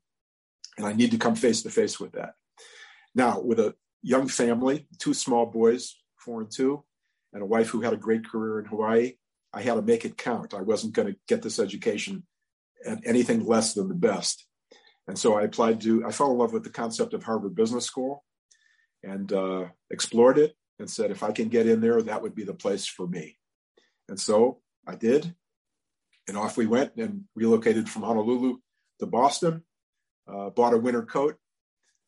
And 0.77 0.85
I 0.85 0.93
need 0.93 1.11
to 1.11 1.17
come 1.17 1.35
face 1.35 1.61
to 1.63 1.69
face 1.69 1.99
with 1.99 2.11
that. 2.13 2.33
Now, 3.13 3.39
with 3.39 3.59
a 3.59 3.75
young 4.05 4.27
family, 4.27 4.87
two 4.99 5.15
small 5.15 5.47
boys, 5.47 5.97
four 6.15 6.41
and 6.41 6.51
two, 6.51 6.83
and 7.33 7.41
a 7.41 7.45
wife 7.45 7.69
who 7.69 7.81
had 7.81 7.91
a 7.91 7.97
great 7.97 8.23
career 8.29 8.59
in 8.59 8.65
Hawaii. 8.65 9.13
I 9.51 9.63
had 9.63 9.73
to 9.73 9.81
make 9.81 10.05
it 10.05 10.15
count. 10.15 10.53
I 10.53 10.61
wasn't 10.61 10.93
going 10.93 11.07
to 11.07 11.19
get 11.27 11.41
this 11.41 11.59
education 11.59 12.23
at 12.85 12.99
anything 13.03 13.45
less 13.45 13.73
than 13.73 13.87
the 13.87 13.95
best. 13.95 14.45
And 15.07 15.17
so 15.17 15.33
I 15.33 15.41
applied 15.41 15.81
to, 15.81 16.05
I 16.05 16.11
fell 16.11 16.31
in 16.31 16.37
love 16.37 16.53
with 16.53 16.63
the 16.63 16.69
concept 16.69 17.13
of 17.13 17.23
Harvard 17.23 17.55
Business 17.55 17.85
School 17.85 18.23
and 19.03 19.31
uh, 19.33 19.65
explored 19.89 20.37
it 20.37 20.55
and 20.77 20.87
said, 20.87 21.09
if 21.09 21.23
I 21.23 21.31
can 21.31 21.49
get 21.49 21.67
in 21.67 21.81
there, 21.81 22.01
that 22.01 22.21
would 22.21 22.35
be 22.35 22.43
the 22.43 22.53
place 22.53 22.85
for 22.85 23.07
me. 23.07 23.37
And 24.07 24.19
so 24.19 24.61
I 24.87 24.95
did. 24.95 25.33
And 26.27 26.37
off 26.37 26.57
we 26.57 26.67
went 26.67 26.95
and 26.97 27.23
relocated 27.35 27.89
from 27.89 28.03
Honolulu 28.03 28.57
to 28.99 29.05
Boston, 29.07 29.63
uh, 30.27 30.49
bought 30.51 30.73
a 30.73 30.77
winter 30.77 31.03
coat, 31.03 31.37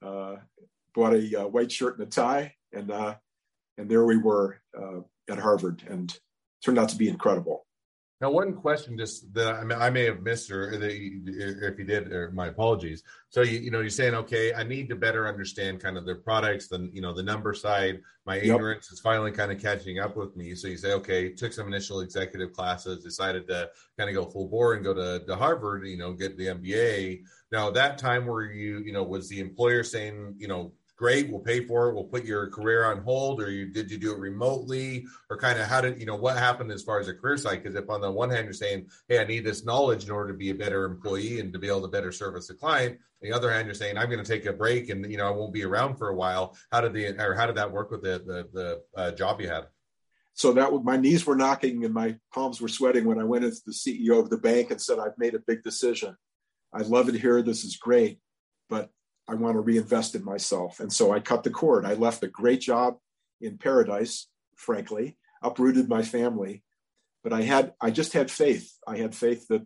uh, 0.05 0.35
bought 0.97 1.13
a 1.13 1.43
uh, 1.43 1.47
white 1.47 1.71
shirt 1.71 1.99
and 1.99 2.07
a 2.07 2.09
tie, 2.09 2.55
and 2.73 2.91
uh, 2.91 3.15
and 3.77 3.89
there 3.89 4.03
we 4.03 4.17
were 4.17 4.59
uh, 4.77 5.01
at 5.29 5.37
Harvard, 5.37 5.83
and 5.87 6.17
turned 6.65 6.79
out 6.79 6.89
to 6.89 6.97
be 6.97 7.07
incredible. 7.07 7.67
Now, 8.19 8.31
one 8.31 8.55
question 8.55 8.97
just 8.97 9.31
that 9.35 9.53
I, 9.53 9.63
mean, 9.63 9.77
I 9.79 9.91
may 9.91 10.05
have 10.05 10.23
missed, 10.23 10.49
or 10.49 10.71
if 10.73 11.77
you 11.77 11.85
did, 11.85 12.11
or 12.11 12.31
my 12.31 12.47
apologies. 12.47 13.03
So 13.29 13.43
you, 13.43 13.59
you 13.59 13.69
know, 13.69 13.79
you're 13.79 13.91
saying, 13.91 14.15
okay, 14.15 14.55
I 14.55 14.63
need 14.63 14.89
to 14.89 14.95
better 14.95 15.27
understand 15.27 15.83
kind 15.83 15.99
of 15.99 16.05
their 16.07 16.15
products, 16.15 16.67
the 16.67 16.89
you 16.91 17.01
know 17.01 17.13
the 17.13 17.21
number 17.21 17.53
side. 17.53 18.01
My 18.25 18.37
yep. 18.37 18.55
ignorance 18.55 18.91
is 18.91 18.99
finally 18.99 19.31
kind 19.31 19.51
of 19.51 19.61
catching 19.61 19.99
up 19.99 20.17
with 20.17 20.35
me. 20.35 20.55
So 20.55 20.67
you 20.67 20.77
say, 20.77 20.93
okay, 20.93 21.31
took 21.31 21.53
some 21.53 21.67
initial 21.67 21.99
executive 21.99 22.53
classes, 22.53 23.03
decided 23.03 23.47
to 23.49 23.69
kind 23.99 24.09
of 24.09 24.15
go 24.15 24.29
full 24.29 24.47
bore 24.47 24.73
and 24.73 24.83
go 24.83 24.95
to, 24.95 25.23
to 25.23 25.35
Harvard, 25.35 25.85
you 25.85 25.97
know, 25.97 26.13
get 26.13 26.37
the 26.37 26.47
MBA. 26.47 27.21
Now, 27.51 27.69
that 27.69 27.99
time 27.99 28.25
where 28.25 28.41
you, 28.51 28.79
you 28.79 28.93
know, 28.93 29.03
was 29.03 29.29
the 29.29 29.39
employer 29.39 29.83
saying, 29.83 30.35
you 30.39 30.47
know, 30.47 30.73
great 30.97 31.29
we'll 31.29 31.39
pay 31.39 31.65
for 31.65 31.89
it 31.89 31.93
we'll 31.93 32.03
put 32.03 32.25
your 32.25 32.47
career 32.47 32.85
on 32.85 33.01
hold 33.03 33.41
or 33.41 33.51
you 33.51 33.67
did 33.67 33.89
you 33.89 33.97
do 33.97 34.11
it 34.11 34.19
remotely? 34.19 35.05
Or 35.29 35.37
kind 35.37 35.59
of 35.59 35.67
how 35.67 35.81
did 35.81 35.99
you 35.99 36.05
know 36.05 36.15
what 36.15 36.37
happened 36.37 36.71
as 36.71 36.83
far 36.83 36.99
as 36.99 37.07
a 37.07 37.13
career 37.13 37.37
site 37.37 37.63
because 37.63 37.75
if 37.75 37.89
on 37.89 38.01
the 38.01 38.11
one 38.11 38.29
hand 38.29 38.45
you're 38.45 38.53
saying 38.53 38.87
hey 39.07 39.19
i 39.19 39.23
need 39.23 39.45
this 39.45 39.63
knowledge 39.63 40.05
in 40.05 40.11
order 40.11 40.31
to 40.31 40.37
be 40.37 40.49
a 40.49 40.55
better 40.55 40.85
employee 40.85 41.39
and 41.39 41.53
to 41.53 41.59
be 41.59 41.67
able 41.67 41.81
to 41.81 41.87
better 41.87 42.11
service 42.11 42.47
the 42.47 42.53
client 42.53 42.93
on 42.93 43.29
the 43.29 43.35
other 43.35 43.51
hand 43.51 43.65
you're 43.65 43.75
saying 43.75 43.97
i'm 43.97 44.09
going 44.09 44.23
to 44.23 44.29
take 44.29 44.45
a 44.45 44.53
break 44.53 44.89
and 44.89 45.09
you 45.09 45.17
know 45.17 45.27
i 45.27 45.31
won't 45.31 45.53
be 45.53 45.63
around 45.63 45.95
for 45.95 46.09
a 46.09 46.15
while. 46.15 46.55
How 46.71 46.81
did 46.81 46.93
the 46.93 47.19
or 47.23 47.35
how 47.35 47.45
did 47.45 47.55
that 47.55 47.71
work 47.71 47.91
with 47.91 48.01
the 48.01 48.19
the, 48.25 48.49
the 48.53 48.99
uh, 48.99 49.11
job 49.11 49.39
you 49.39 49.49
had? 49.49 49.67
So 50.33 50.53
that 50.53 50.71
my 50.83 50.97
knees 50.97 51.25
were 51.25 51.35
knocking 51.35 51.85
and 51.85 51.93
my 51.93 52.17
palms 52.33 52.61
were 52.61 52.67
sweating 52.67 53.05
when 53.05 53.19
i 53.19 53.23
went 53.23 53.45
into 53.45 53.61
the 53.65 53.71
ceo 53.71 54.19
of 54.19 54.29
the 54.29 54.37
bank 54.37 54.71
and 54.71 54.81
said 54.81 54.99
i've 54.99 55.17
made 55.17 55.35
a 55.35 55.39
big 55.39 55.63
decision. 55.63 56.15
I 56.73 56.81
love 56.81 57.09
it 57.09 57.15
here. 57.15 57.41
This 57.41 57.63
is 57.63 57.77
great. 57.77 58.19
But 58.69 58.89
I 59.27 59.35
want 59.35 59.55
to 59.55 59.61
reinvest 59.61 60.15
in 60.15 60.23
myself. 60.23 60.79
And 60.79 60.91
so 60.91 61.11
I 61.11 61.19
cut 61.19 61.43
the 61.43 61.49
cord. 61.49 61.85
I 61.85 61.93
left 61.93 62.23
a 62.23 62.27
great 62.27 62.61
job 62.61 62.97
in 63.41 63.57
paradise, 63.57 64.27
frankly, 64.55 65.17
uprooted 65.41 65.89
my 65.89 66.01
family. 66.01 66.63
But 67.23 67.33
I 67.33 67.41
had, 67.41 67.73
I 67.81 67.91
just 67.91 68.13
had 68.13 68.31
faith. 68.31 68.71
I 68.87 68.97
had 68.97 69.15
faith 69.15 69.47
that 69.49 69.65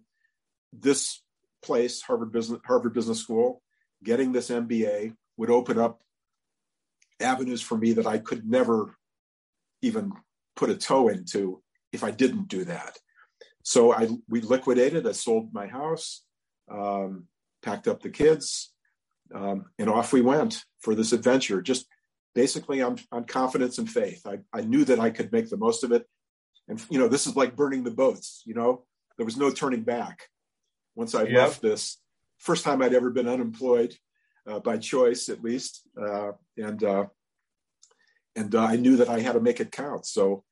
this 0.73 1.21
place, 1.61 2.01
Harvard 2.01 2.31
Business, 2.31 2.59
Harvard 2.65 2.93
Business 2.93 3.19
School, 3.19 3.61
getting 4.03 4.31
this 4.31 4.49
MBA 4.49 5.15
would 5.37 5.51
open 5.51 5.77
up 5.77 6.01
avenues 7.19 7.61
for 7.61 7.77
me 7.77 7.93
that 7.93 8.07
I 8.07 8.17
could 8.17 8.49
never 8.49 8.95
even 9.81 10.11
put 10.55 10.69
a 10.69 10.75
toe 10.75 11.07
into 11.07 11.61
if 11.91 12.03
I 12.03 12.11
didn't 12.11 12.47
do 12.47 12.65
that. 12.65 12.97
So 13.63 13.93
I 13.93 14.09
we 14.27 14.41
liquidated. 14.41 15.07
I 15.07 15.11
sold 15.11 15.53
my 15.53 15.67
house, 15.67 16.23
um, 16.69 17.27
packed 17.61 17.87
up 17.87 18.01
the 18.01 18.09
kids, 18.09 18.70
um, 19.33 19.65
and 19.79 19.89
off 19.89 20.13
we 20.13 20.21
went 20.21 20.63
for 20.79 20.95
this 20.95 21.11
adventure, 21.11 21.61
just 21.61 21.85
basically 22.35 22.81
on, 22.81 22.97
on 23.11 23.25
confidence 23.25 23.77
and 23.77 23.89
faith. 23.89 24.25
I, 24.25 24.39
I 24.53 24.61
knew 24.61 24.85
that 24.85 24.99
I 24.99 25.09
could 25.09 25.31
make 25.31 25.49
the 25.49 25.57
most 25.57 25.83
of 25.83 25.91
it. 25.91 26.07
And, 26.67 26.81
you 26.89 26.99
know, 26.99 27.07
this 27.07 27.27
is 27.27 27.35
like 27.35 27.55
burning 27.55 27.83
the 27.83 27.91
boats, 27.91 28.43
you 28.45 28.53
know, 28.53 28.85
there 29.17 29.25
was 29.25 29.37
no 29.37 29.51
turning 29.51 29.83
back 29.83 30.29
once 30.95 31.13
I 31.13 31.23
yep. 31.23 31.37
left 31.37 31.61
this. 31.61 31.97
First 32.39 32.63
time 32.63 32.81
I'd 32.81 32.93
ever 32.93 33.11
been 33.11 33.27
unemployed 33.27 33.95
uh, 34.47 34.59
by 34.59 34.77
choice, 34.77 35.29
at 35.29 35.43
least. 35.43 35.87
Uh, 35.95 36.31
and 36.57 36.83
uh, 36.83 37.05
and 38.35 38.55
uh, 38.55 38.63
I 38.63 38.77
knew 38.77 38.97
that 38.97 39.09
I 39.09 39.19
had 39.19 39.33
to 39.33 39.39
make 39.39 39.59
it 39.59 39.71
count. 39.71 40.05
So 40.05 40.43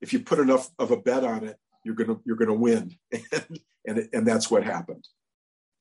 if 0.00 0.12
you 0.12 0.20
put 0.20 0.38
enough 0.38 0.70
of 0.78 0.90
a 0.90 0.96
bet 0.96 1.24
on 1.24 1.44
it, 1.44 1.56
you're 1.84 1.94
gonna 1.94 2.16
you're 2.24 2.36
gonna 2.36 2.54
win, 2.54 2.96
and 3.12 3.60
and, 3.86 4.08
and 4.12 4.26
that's 4.26 4.50
what 4.50 4.64
happened. 4.64 5.06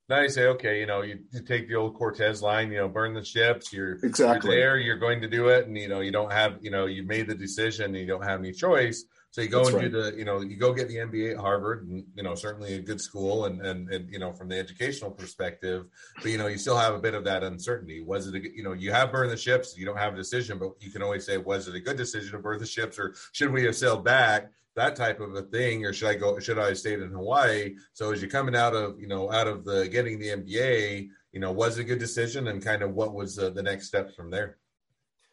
Now 0.07 0.21
you 0.21 0.29
say, 0.29 0.45
okay, 0.47 0.79
you 0.79 0.85
know, 0.85 1.01
you, 1.01 1.19
you, 1.31 1.41
take 1.41 1.67
the 1.67 1.75
old 1.75 1.95
Cortez 1.95 2.43
line, 2.43 2.71
you 2.71 2.77
know, 2.77 2.87
burn 2.87 3.15
the 3.15 3.25
ships. 3.25 3.73
You're 3.73 3.93
exactly 4.03 4.51
you're 4.51 4.59
there. 4.59 4.77
You're 4.77 4.99
going 4.99 5.19
to 5.21 5.27
do 5.27 5.47
it, 5.47 5.65
and 5.65 5.75
you 5.75 5.87
know, 5.87 6.01
you 6.01 6.11
don't 6.11 6.31
have, 6.31 6.59
you 6.61 6.69
know, 6.69 6.85
you 6.85 7.03
made 7.03 7.27
the 7.27 7.33
decision, 7.33 7.85
and 7.85 7.95
you 7.95 8.05
don't 8.05 8.23
have 8.23 8.39
any 8.39 8.51
choice. 8.51 9.05
So 9.35 9.41
you 9.41 9.49
go 9.49 9.65
That's 9.65 9.71
and 9.71 9.77
right. 9.77 9.91
do 9.91 10.01
the, 10.01 10.17
you 10.17 10.23
know, 10.23 10.39
you 10.39 10.55
go 10.55 10.71
get 10.71 10.87
the 10.87 10.95
MBA 10.95 11.31
at 11.33 11.37
Harvard, 11.37 11.85
and 11.89 12.05
you 12.15 12.23
know, 12.23 12.35
certainly 12.35 12.75
a 12.75 12.79
good 12.79 13.01
school, 13.01 13.47
and 13.47 13.59
and 13.59 13.91
and 13.91 14.09
you 14.09 14.17
know, 14.17 14.31
from 14.31 14.47
the 14.47 14.57
educational 14.57 15.11
perspective, 15.11 15.87
but 16.21 16.31
you 16.31 16.37
know, 16.37 16.47
you 16.47 16.57
still 16.57 16.77
have 16.77 16.93
a 16.93 16.99
bit 16.99 17.13
of 17.13 17.25
that 17.25 17.43
uncertainty. 17.43 18.01
Was 18.01 18.27
it, 18.27 18.35
a, 18.35 18.55
you 18.55 18.63
know, 18.63 18.71
you 18.71 18.93
have 18.93 19.11
burned 19.11 19.31
the 19.31 19.35
ships, 19.35 19.75
you 19.77 19.85
don't 19.85 19.97
have 19.97 20.13
a 20.13 20.15
decision, 20.15 20.57
but 20.57 20.69
you 20.79 20.89
can 20.89 21.01
always 21.01 21.25
say, 21.25 21.35
was 21.35 21.67
it 21.67 21.75
a 21.75 21.81
good 21.81 21.97
decision 21.97 22.31
to 22.31 22.39
burn 22.39 22.59
the 22.59 22.65
ships, 22.65 22.97
or 22.97 23.13
should 23.33 23.51
we 23.51 23.65
have 23.65 23.75
sailed 23.75 24.05
back? 24.05 24.51
that 24.77 24.95
type 24.95 25.19
of 25.19 25.35
a 25.35 25.41
thing, 25.41 25.85
or 25.85 25.91
should 25.91 26.07
I 26.07 26.15
go? 26.15 26.39
Should 26.39 26.57
I 26.57 26.71
stay 26.71 26.93
in 26.93 27.01
Hawaii? 27.01 27.75
So 27.91 28.13
as 28.13 28.21
you're 28.21 28.31
coming 28.31 28.55
out 28.55 28.73
of 28.73 29.01
you 29.01 29.07
know 29.07 29.29
out 29.33 29.47
of 29.47 29.65
the 29.65 29.89
getting 29.89 30.17
the 30.17 30.29
MBA, 30.29 31.09
you 31.33 31.41
know, 31.41 31.51
was 31.51 31.77
it 31.77 31.81
a 31.81 31.83
good 31.83 31.99
decision, 31.99 32.47
and 32.47 32.63
kind 32.63 32.83
of 32.83 32.93
what 32.93 33.13
was 33.13 33.37
uh, 33.37 33.49
the 33.49 33.63
next 33.63 33.87
steps 33.87 34.15
from 34.15 34.31
there? 34.31 34.59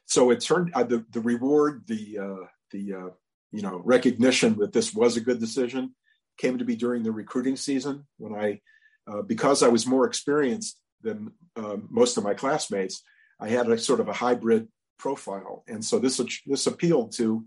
So 0.06 0.30
it 0.30 0.40
turned 0.40 0.72
uh, 0.74 0.82
the 0.82 1.04
the 1.12 1.20
reward, 1.20 1.84
the 1.86 2.18
uh, 2.18 2.46
the 2.72 2.94
uh, 2.94 3.10
you 3.52 3.62
know 3.62 3.80
recognition 3.84 4.58
that 4.58 4.72
this 4.72 4.94
was 4.94 5.16
a 5.16 5.20
good 5.20 5.40
decision 5.40 5.94
came 6.38 6.58
to 6.58 6.64
be 6.64 6.76
during 6.76 7.02
the 7.02 7.12
recruiting 7.12 7.56
season 7.56 8.06
when 8.18 8.34
I, 8.34 8.60
uh, 9.06 9.22
because 9.22 9.62
I 9.62 9.68
was 9.68 9.86
more 9.86 10.06
experienced 10.06 10.80
than 11.02 11.32
uh, 11.56 11.76
most 11.90 12.16
of 12.16 12.24
my 12.24 12.34
classmates, 12.34 13.02
I 13.38 13.48
had 13.48 13.68
a 13.68 13.76
sort 13.76 14.00
of 14.00 14.08
a 14.08 14.12
hybrid 14.12 14.68
profile, 14.98 15.64
and 15.68 15.84
so 15.84 15.98
this 15.98 16.20
this 16.46 16.66
appealed 16.66 17.12
to 17.12 17.44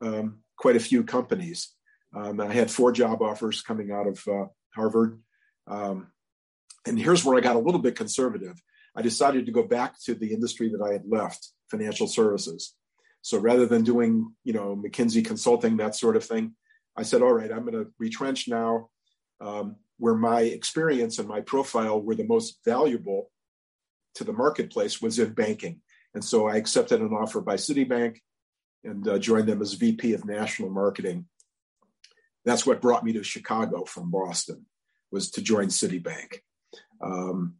um, 0.00 0.38
quite 0.56 0.76
a 0.76 0.80
few 0.80 1.04
companies. 1.04 1.72
Um, 2.14 2.40
I 2.40 2.52
had 2.52 2.70
four 2.70 2.92
job 2.92 3.22
offers 3.22 3.62
coming 3.62 3.92
out 3.92 4.06
of 4.06 4.26
uh, 4.26 4.46
Harvard. 4.74 5.20
Um, 5.66 6.08
and 6.86 6.98
here's 6.98 7.24
where 7.24 7.36
I 7.36 7.40
got 7.40 7.56
a 7.56 7.60
little 7.60 7.80
bit 7.80 7.96
conservative. 7.96 8.60
I 8.96 9.02
decided 9.02 9.46
to 9.46 9.52
go 9.52 9.62
back 9.62 10.00
to 10.04 10.14
the 10.14 10.32
industry 10.32 10.70
that 10.70 10.82
I 10.82 10.92
had 10.92 11.04
left, 11.06 11.48
financial 11.70 12.06
services. 12.06 12.74
So 13.26 13.38
rather 13.38 13.66
than 13.66 13.82
doing, 13.82 14.32
you 14.44 14.52
know, 14.52 14.76
McKinsey 14.76 15.26
consulting, 15.26 15.78
that 15.78 15.96
sort 15.96 16.14
of 16.14 16.24
thing, 16.24 16.54
I 16.96 17.02
said, 17.02 17.22
all 17.22 17.32
right, 17.32 17.50
I'm 17.50 17.66
going 17.66 17.72
to 17.72 17.90
retrench 17.98 18.46
now 18.46 18.88
um, 19.40 19.74
where 19.98 20.14
my 20.14 20.42
experience 20.42 21.18
and 21.18 21.26
my 21.26 21.40
profile 21.40 22.00
were 22.00 22.14
the 22.14 22.22
most 22.22 22.60
valuable 22.64 23.32
to 24.14 24.22
the 24.22 24.32
marketplace 24.32 25.02
was 25.02 25.18
in 25.18 25.32
banking. 25.32 25.80
And 26.14 26.24
so 26.24 26.46
I 26.46 26.54
accepted 26.54 27.00
an 27.00 27.12
offer 27.12 27.40
by 27.40 27.56
Citibank 27.56 28.18
and 28.84 29.08
uh, 29.08 29.18
joined 29.18 29.48
them 29.48 29.60
as 29.60 29.72
VP 29.72 30.14
of 30.14 30.24
National 30.24 30.70
Marketing. 30.70 31.26
That's 32.44 32.64
what 32.64 32.80
brought 32.80 33.02
me 33.02 33.12
to 33.14 33.24
Chicago 33.24 33.86
from 33.86 34.12
Boston, 34.12 34.66
was 35.10 35.32
to 35.32 35.42
join 35.42 35.66
Citibank. 35.66 36.42
Um, 37.00 37.56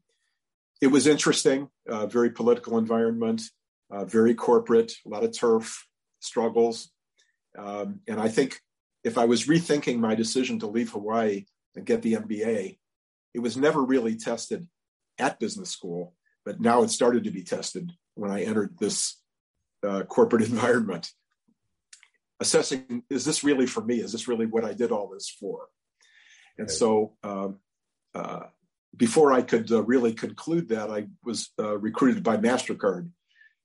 it 0.80 0.86
was 0.86 1.08
interesting, 1.08 1.70
uh, 1.88 2.06
very 2.06 2.30
political 2.30 2.78
environment, 2.78 3.42
uh, 3.90 4.04
very 4.04 4.34
corporate, 4.34 4.92
a 5.04 5.08
lot 5.08 5.24
of 5.24 5.36
turf 5.36 5.86
struggles. 6.20 6.90
Um, 7.56 8.00
and 8.08 8.20
I 8.20 8.28
think 8.28 8.60
if 9.04 9.18
I 9.18 9.24
was 9.24 9.46
rethinking 9.46 9.98
my 9.98 10.14
decision 10.14 10.58
to 10.60 10.66
leave 10.66 10.90
Hawaii 10.90 11.44
and 11.74 11.86
get 11.86 12.02
the 12.02 12.14
MBA, 12.14 12.78
it 13.34 13.38
was 13.40 13.56
never 13.56 13.82
really 13.82 14.16
tested 14.16 14.66
at 15.18 15.38
business 15.38 15.70
school, 15.70 16.14
but 16.44 16.60
now 16.60 16.82
it 16.82 16.90
started 16.90 17.24
to 17.24 17.30
be 17.30 17.42
tested 17.42 17.92
when 18.14 18.30
I 18.30 18.42
entered 18.42 18.76
this 18.78 19.20
uh, 19.86 20.02
corporate 20.04 20.42
environment, 20.50 21.10
assessing 22.40 23.02
is 23.08 23.24
this 23.24 23.44
really 23.44 23.66
for 23.66 23.82
me? 23.82 24.00
Is 24.00 24.12
this 24.12 24.28
really 24.28 24.46
what 24.46 24.64
I 24.64 24.74
did 24.74 24.90
all 24.90 25.08
this 25.08 25.28
for? 25.28 25.68
And 26.58 26.70
so, 26.70 27.14
um, 27.22 27.58
uh, 28.14 28.44
before 28.96 29.32
I 29.32 29.42
could 29.42 29.70
uh, 29.70 29.82
really 29.82 30.14
conclude 30.14 30.70
that, 30.70 30.90
I 30.90 31.08
was 31.22 31.50
uh, 31.58 31.76
recruited 31.76 32.22
by 32.22 32.38
MasterCard, 32.38 33.10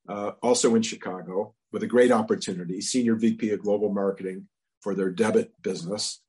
uh, 0.08 0.32
also 0.42 0.76
in 0.76 0.82
Chicago, 0.82 1.54
with 1.72 1.84
a 1.84 1.88
great 1.88 2.12
opportunity, 2.12 2.82
senior 2.82 3.16
VP 3.16 3.52
of 3.52 3.62
global 3.62 3.94
marketing 3.94 4.48
for 4.82 4.96
their 4.96 5.10
debit 5.10 5.54
business. 5.62 6.22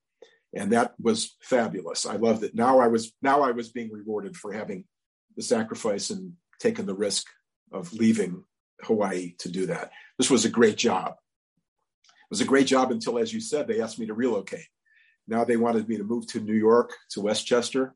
And 0.55 0.73
that 0.73 0.95
was 1.00 1.37
fabulous. 1.41 2.05
I 2.05 2.17
loved 2.17 2.45
it. 2.45 2.55
Now 2.55 2.79
I 2.79 2.88
was 2.88 3.12
now 3.23 3.41
I 3.41 3.52
was 3.52 3.71
being 3.71 3.91
rewarded 3.91 4.37
for 4.37 4.52
having 4.52 4.85
the 5.37 5.43
sacrifice 5.43 6.11
and 6.11 6.35
taken 6.61 6.87
the 6.87 6.95
risk 6.95 7.26
of 7.73 7.93
leaving 7.93 8.45
Hawaii 8.83 9.35
to 9.38 9.50
do 9.50 9.67
that. 9.67 9.91
This 10.19 10.31
was 10.31 10.45
a 10.45 10.50
great 10.50 10.76
job. 10.76 11.14
It 12.05 12.31
was 12.31 12.41
a 12.41 12.47
great 12.47 12.67
job 12.67 12.91
until, 12.91 13.19
as 13.19 13.33
you 13.33 13.41
said, 13.41 13.67
they 13.67 13.81
asked 13.81 13.99
me 13.99 14.07
to 14.07 14.14
relocate. 14.14 14.67
Now 15.26 15.45
they 15.45 15.57
wanted 15.57 15.88
me 15.88 15.97
to 15.97 16.05
move 16.05 16.26
to 16.29 16.41
New 16.41 16.55
York, 16.55 16.93
to 17.11 17.21
Westchester. 17.21 17.95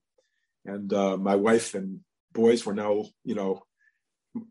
And 0.65 0.93
uh, 0.93 1.17
my 1.17 1.37
wife 1.37 1.75
and 1.75 2.01
boys 2.33 2.65
were 2.65 2.75
now, 2.75 3.05
you 3.25 3.35
know, 3.35 3.63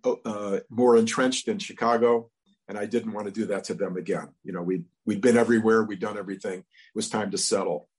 uh, 0.04 0.60
more 0.70 0.98
entrenched 0.98 1.48
in 1.48 1.60
Chicago, 1.60 2.30
and 2.68 2.78
I 2.78 2.86
didn't 2.86 3.14
want 3.14 3.28
to 3.28 3.40
do 3.40 3.46
that 3.48 3.66
to 3.66 3.74
them 3.74 3.98
again. 3.98 4.30
You 4.44 4.54
know, 4.54 4.62
we 4.62 4.84
we'd 5.06 5.22
been 5.22 5.38
everywhere, 5.38 5.84
we'd 5.84 6.00
done 6.00 6.18
everything. 6.18 6.60
It 6.60 6.96
was 6.96 7.10
time 7.10 7.32
to 7.32 7.38
settle. 7.38 7.90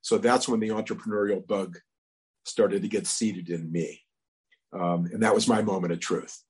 So 0.00 0.18
that's 0.18 0.48
when 0.48 0.60
the 0.60 0.68
entrepreneurial 0.68 1.46
bug 1.46 1.78
started 2.44 2.82
to 2.82 2.88
get 2.88 3.06
seated 3.06 3.48
in 3.50 3.70
me, 3.70 4.02
um, 4.72 5.08
and 5.12 5.22
that 5.22 5.34
was 5.34 5.48
my 5.48 5.62
moment 5.62 5.92
of 5.92 6.00
truth. 6.00 6.42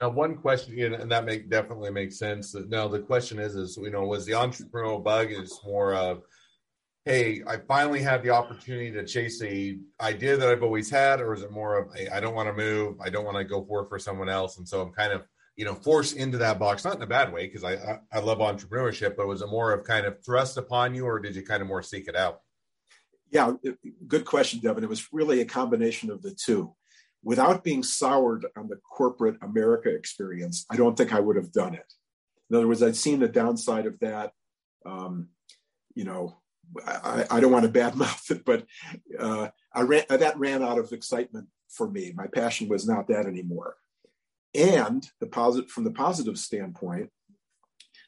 Now, 0.00 0.08
one 0.08 0.36
question, 0.36 0.94
and 0.94 1.12
that 1.12 1.26
make 1.26 1.50
definitely 1.50 1.90
makes 1.90 2.18
sense. 2.18 2.54
Now, 2.68 2.88
the 2.88 3.00
question 3.00 3.38
is, 3.38 3.54
is 3.54 3.78
you 3.80 3.90
know, 3.90 4.04
was 4.04 4.24
the 4.24 4.32
entrepreneurial 4.32 5.04
bug 5.04 5.30
is 5.30 5.58
more 5.64 5.94
of, 5.94 6.22
hey, 7.10 7.42
I 7.46 7.56
finally 7.56 8.00
had 8.00 8.22
the 8.22 8.30
opportunity 8.30 8.90
to 8.92 9.04
chase 9.04 9.42
a 9.42 9.78
idea 10.00 10.36
that 10.36 10.48
I've 10.48 10.62
always 10.62 10.90
had, 10.90 11.20
or 11.20 11.34
is 11.34 11.42
it 11.42 11.50
more 11.50 11.78
of, 11.78 11.94
hey, 11.94 12.08
I 12.08 12.20
don't 12.20 12.34
want 12.34 12.48
to 12.48 12.52
move, 12.52 13.00
I 13.00 13.10
don't 13.10 13.24
want 13.24 13.36
to 13.36 13.44
go 13.44 13.58
work 13.58 13.88
for 13.88 13.98
someone 13.98 14.28
else, 14.28 14.58
and 14.58 14.68
so 14.68 14.80
I'm 14.80 14.92
kind 14.92 15.12
of 15.12 15.22
you 15.56 15.64
know 15.64 15.74
forced 15.74 16.16
into 16.16 16.38
that 16.38 16.58
box, 16.58 16.84
not 16.84 16.96
in 16.96 17.02
a 17.02 17.06
bad 17.06 17.32
way, 17.32 17.46
because 17.46 17.64
I, 17.64 17.74
I 17.74 17.98
I 18.12 18.18
love 18.20 18.38
entrepreneurship, 18.38 19.16
but 19.16 19.26
was 19.26 19.42
it 19.42 19.48
more 19.48 19.72
of 19.72 19.84
kind 19.84 20.06
of 20.06 20.24
thrust 20.24 20.56
upon 20.56 20.94
you, 20.94 21.06
or 21.06 21.18
did 21.18 21.34
you 21.34 21.42
kind 21.42 21.62
of 21.62 21.68
more 21.68 21.82
seek 21.82 22.08
it 22.08 22.16
out? 22.16 22.40
Yeah, 23.30 23.52
good 24.06 24.24
question, 24.24 24.60
Devin. 24.60 24.84
It 24.84 24.90
was 24.90 25.12
really 25.12 25.40
a 25.40 25.44
combination 25.44 26.10
of 26.10 26.22
the 26.22 26.34
two 26.34 26.74
without 27.22 27.62
being 27.64 27.82
soured 27.82 28.46
on 28.56 28.68
the 28.68 28.76
corporate 28.76 29.36
America 29.42 29.90
experience, 29.90 30.64
I 30.70 30.76
don't 30.76 30.96
think 30.96 31.12
I 31.12 31.20
would 31.20 31.36
have 31.36 31.52
done 31.52 31.74
it. 31.74 31.92
In 32.48 32.56
other 32.56 32.66
words, 32.66 32.82
I'd 32.82 32.96
seen 32.96 33.20
the 33.20 33.28
downside 33.28 33.86
of 33.86 33.98
that. 34.00 34.32
Um, 34.86 35.28
you 35.94 36.04
know, 36.04 36.38
I, 36.86 37.26
I, 37.30 37.40
don't 37.40 37.52
want 37.52 37.64
to 37.64 37.70
badmouth 37.80 38.30
it, 38.30 38.44
but 38.44 38.66
uh, 39.18 39.48
I 39.74 39.82
ran, 39.82 40.04
that 40.08 40.38
ran 40.38 40.62
out 40.62 40.78
of 40.78 40.92
excitement 40.92 41.48
for 41.68 41.88
me. 41.90 42.12
My 42.14 42.26
passion 42.26 42.68
was 42.68 42.86
not 42.86 43.08
that 43.08 43.26
anymore. 43.26 43.76
And 44.54 45.08
the 45.20 45.26
positive, 45.26 45.70
from 45.70 45.84
the 45.84 45.92
positive 45.92 46.38
standpoint, 46.38 47.10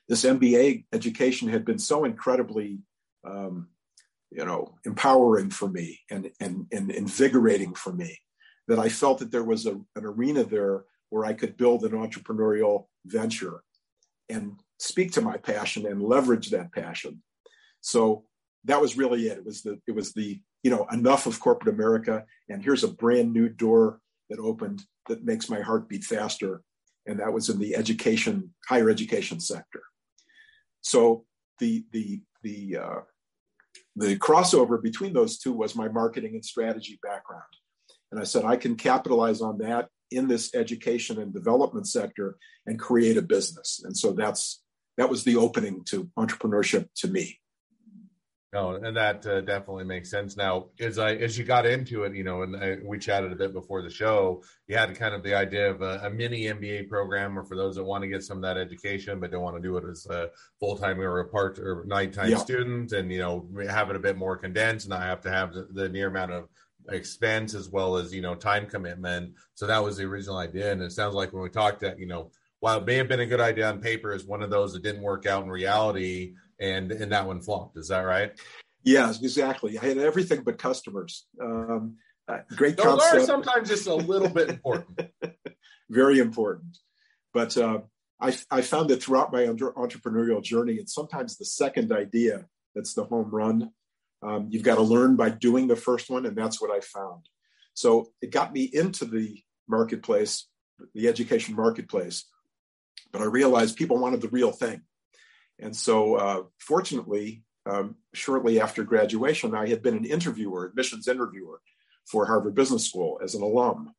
this 0.09 0.25
MBA 0.25 0.85
education 0.93 1.49
had 1.49 1.65
been 1.65 1.79
so 1.79 2.05
incredibly, 2.05 2.81
um, 3.25 3.69
you 4.31 4.45
know, 4.45 4.75
empowering 4.85 5.51
for 5.51 5.69
me 5.69 6.01
and, 6.11 6.31
and, 6.41 6.67
and 6.73 6.91
invigorating 6.91 7.75
for 7.75 7.93
me 7.93 8.19
that 8.69 8.79
I 8.79 8.89
felt 8.89 9.19
that 9.19 9.31
there 9.31 9.45
was 9.45 9.67
a, 9.67 9.73
an 9.97 10.05
arena 10.05 10.45
there 10.45 10.85
where 11.11 11.25
I 11.25 11.35
could 11.35 11.57
build 11.57 11.85
an 11.85 11.93
entrepreneurial 11.93 12.87
venture 13.05 13.63
and 14.29 14.59
speak 14.79 15.13
to 15.13 15.21
my 15.21 15.37
passion 15.37 15.87
and 15.87 16.03
leverage 16.03 16.51
that 16.51 16.73
passion. 16.73 17.23
So 17.81 18.25
that 18.65 18.81
was 18.81 18.97
really 18.97 19.27
it. 19.27 19.39
It 19.39 19.45
was 19.45 19.63
the 19.63 19.79
it 19.87 19.95
was 19.95 20.13
the 20.13 20.41
you 20.63 20.71
know 20.71 20.87
enough 20.93 21.27
of 21.27 21.41
corporate 21.41 21.75
America, 21.75 22.25
and 22.49 22.63
here's 22.63 22.85
a 22.85 22.89
brand 22.89 23.33
new 23.33 23.49
door 23.49 24.01
that 24.31 24.39
opened 24.39 24.83
that 25.09 25.25
makes 25.25 25.49
my 25.49 25.61
heart 25.61 25.89
beat 25.89 26.05
faster, 26.05 26.63
and 27.07 27.21
that 27.21 27.33
was 27.33 27.49
in 27.49 27.59
the 27.59 27.75
education 27.75 28.55
higher 28.69 28.89
education 28.89 29.41
sector. 29.41 29.83
So 30.81 31.25
the 31.59 31.85
the 31.93 32.21
the 32.43 32.79
uh, 32.79 33.01
the 33.97 34.17
crossover 34.17 34.83
between 34.83 35.13
those 35.13 35.39
two 35.39 35.53
was 35.53 35.75
my 35.75 35.89
marketing 35.89 36.35
and 36.35 36.45
strategy 36.45 36.99
background. 37.03 37.43
And 38.11 38.21
I 38.21 38.25
said, 38.25 38.45
I 38.45 38.57
can 38.57 38.77
capitalize 38.77 39.41
on 39.41 39.59
that 39.59 39.89
in 40.11 40.29
this 40.29 40.55
education 40.55 41.19
and 41.19 41.33
development 41.33 41.89
sector 41.89 42.37
and 42.67 42.79
create 42.79 43.17
a 43.17 43.23
business. 43.23 43.81
And 43.85 43.97
so 43.97 44.13
that's 44.13 44.63
that 44.99 45.09
was 45.09 45.25
the 45.25 45.37
opening 45.37 45.85
to 45.87 46.11
entrepreneurship 46.19 46.89
to 46.97 47.09
me. 47.09 47.39
No, 48.53 48.73
and 48.75 48.95
that 48.99 49.27
uh, 49.27 49.41
definitely 49.41 49.85
makes 49.85 50.11
sense. 50.11 50.37
Now, 50.37 50.67
as 50.79 50.99
I 50.99 51.15
as 51.15 51.39
you 51.39 51.45
got 51.45 51.65
into 51.65 52.05
it, 52.05 52.15
you 52.15 52.23
know, 52.23 52.43
and 52.43 52.55
I, 52.55 52.77
we 52.85 52.99
chatted 52.99 53.33
a 53.33 53.37
bit 53.37 53.55
before 53.55 53.81
the 53.81 53.89
show, 53.89 54.43
you 54.69 54.77
had 54.77 54.95
kind 54.95 55.15
of 55.15 55.23
the 55.23 55.35
idea 55.35 55.71
of 55.71 55.81
a, 55.81 56.01
a, 56.05 56.11
mini 56.11 56.43
MBA 56.43 56.87
program, 56.87 57.39
or 57.39 57.45
for 57.45 57.57
those 57.57 57.77
that 57.77 57.85
want 57.85 58.03
to 58.03 58.09
get 58.09 58.23
some 58.23 58.37
of 58.37 58.43
that 58.43 58.59
education 58.59 59.21
but 59.21 59.31
don't 59.31 59.43
want 59.43 59.57
to 59.57 59.63
do 59.63 59.79
it 59.79 59.85
as 59.91 60.05
a 60.05 60.29
full 60.61 60.77
time 60.77 61.01
or 61.01 61.21
a 61.21 61.29
part 61.29 61.59
or 61.59 61.85
nighttime 61.87 62.31
yeah. 62.31 62.37
student, 62.37 62.93
and 62.93 63.11
you 63.11 63.21
know, 63.21 63.49
have 63.71 63.89
it 63.89 63.97
a 63.97 64.01
bit 64.01 64.19
more 64.19 64.37
condensed, 64.37 64.85
and 64.85 64.93
I 64.93 65.07
have 65.07 65.23
to 65.23 65.31
have 65.31 65.55
the, 65.55 65.69
the 65.73 65.89
near 65.89 66.09
amount 66.09 66.33
of 66.33 66.49
expense 66.91 67.55
as 67.55 67.71
well 67.71 67.97
as 67.97 68.13
you 68.13 68.21
know 68.21 68.35
time 68.35 68.67
commitment. 68.67 69.33
So 69.55 69.67
that 69.67 69.83
was 69.83 69.97
the 69.97 70.05
original 70.05 70.37
idea, 70.37 70.73
and 70.73 70.83
it 70.83 70.93
sounds 70.93 71.15
like 71.15 71.33
when 71.33 71.43
we 71.43 71.49
talked 71.49 71.81
that 71.81 71.99
you 71.99 72.07
know 72.07 72.31
while 72.63 72.79
it 72.79 72.87
may 72.87 72.95
have 72.95 73.09
been 73.09 73.19
a 73.19 73.27
good 73.27 73.41
idea 73.41 73.69
on 73.69 73.81
paper, 73.81 74.13
is 74.13 74.25
one 74.25 74.41
of 74.41 74.49
those 74.49 74.73
that 74.73 74.85
didn't 74.85 75.03
work 75.03 75.27
out 75.27 75.43
in 75.43 75.51
reality, 75.51 76.35
and 76.63 76.93
and 76.93 77.13
that 77.13 77.27
one 77.27 77.41
flopped. 77.41 77.77
Is 77.77 77.89
that 77.89 78.01
right? 78.01 78.33
Yes, 78.85 79.23
exactly. 79.23 79.79
I 79.79 79.85
had 79.85 79.99
everything 79.99 80.43
but 80.43 80.59
customers. 80.59 81.27
Um, 81.41 81.97
uh, 82.29 82.39
great 82.57 82.77
Those 82.77 82.87
concept. 82.87 83.15
are 83.17 83.27
sometimes 83.27 83.69
just 83.69 83.87
a 83.87 83.95
little 83.95 84.29
bit 84.29 84.49
important. 84.49 85.01
Very 85.91 86.19
important, 86.21 86.79
but 87.35 87.57
uh, 87.57 87.81
I 88.21 88.37
I 88.51 88.63
found 88.63 88.91
that 88.91 89.03
throughout 89.03 89.33
my 89.33 89.43
entrepreneurial 89.43 90.43
journey, 90.43 90.75
it's 90.75 90.95
sometimes 90.95 91.37
the 91.37 91.45
second 91.45 91.93
idea 91.93 92.47
that's 92.75 92.95
the 92.95 93.05
home 93.05 93.31
run 93.31 93.73
um, 94.23 94.49
you've 94.51 94.63
got 94.63 94.77
to 94.77 94.83
learn 94.83 95.17
by 95.17 95.31
doing 95.31 95.67
the 95.67 95.77
first 95.77 96.09
one, 96.09 96.27
and 96.27 96.37
that's 96.37 96.61
what 96.61 96.71
I 96.71 96.81
found. 96.81 97.29
So 97.75 98.13
it 98.21 98.31
got 98.31 98.53
me 98.53 98.63
into 98.73 99.05
the 99.05 99.43
marketplace, 99.69 100.49
the 100.95 101.09
education 101.09 101.57
marketplace, 101.57 102.25
but 103.11 103.21
I 103.21 103.25
realized 103.25 103.77
people 103.77 103.99
wanted 103.99 104.21
the 104.21 104.29
real 104.29 104.53
thing. 104.53 104.83
And 105.59 105.77
so, 105.77 106.17
uh, 106.17 106.43
fortunately, 106.59 107.45
um, 107.67 107.97
shortly 108.13 108.61
after 108.61 108.83
graduation, 108.83 109.55
I 109.55 109.69
had 109.69 109.83
been 109.83 109.97
an 109.97 110.05
interviewer, 110.05 110.67
admissions 110.67 111.09
interviewer 111.09 111.61
for 112.07 112.27
Harvard 112.27 112.55
Business 112.55 112.89
School 112.89 113.21
as 113.23 113.35
an 113.35 113.43
alum. 113.43 113.95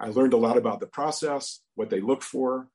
I 0.00 0.08
learned 0.08 0.32
a 0.32 0.38
lot 0.38 0.56
about 0.56 0.80
the 0.80 0.86
process, 0.86 1.60
what 1.74 1.90
they 1.90 2.00
look 2.00 2.22
for, 2.22 2.68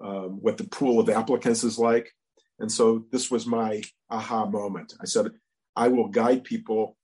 um, 0.00 0.40
what 0.40 0.56
the 0.56 0.64
pool 0.64 1.00
of 1.00 1.10
applicants 1.10 1.64
is 1.64 1.78
like. 1.78 2.12
And 2.58 2.70
so 2.70 3.04
this 3.10 3.30
was 3.30 3.46
my 3.46 3.82
aha 4.08 4.46
moment. 4.46 4.94
I 5.00 5.04
said, 5.04 5.32
I 5.74 5.88
will 5.88 6.08
guide 6.08 6.44
people 6.44 6.96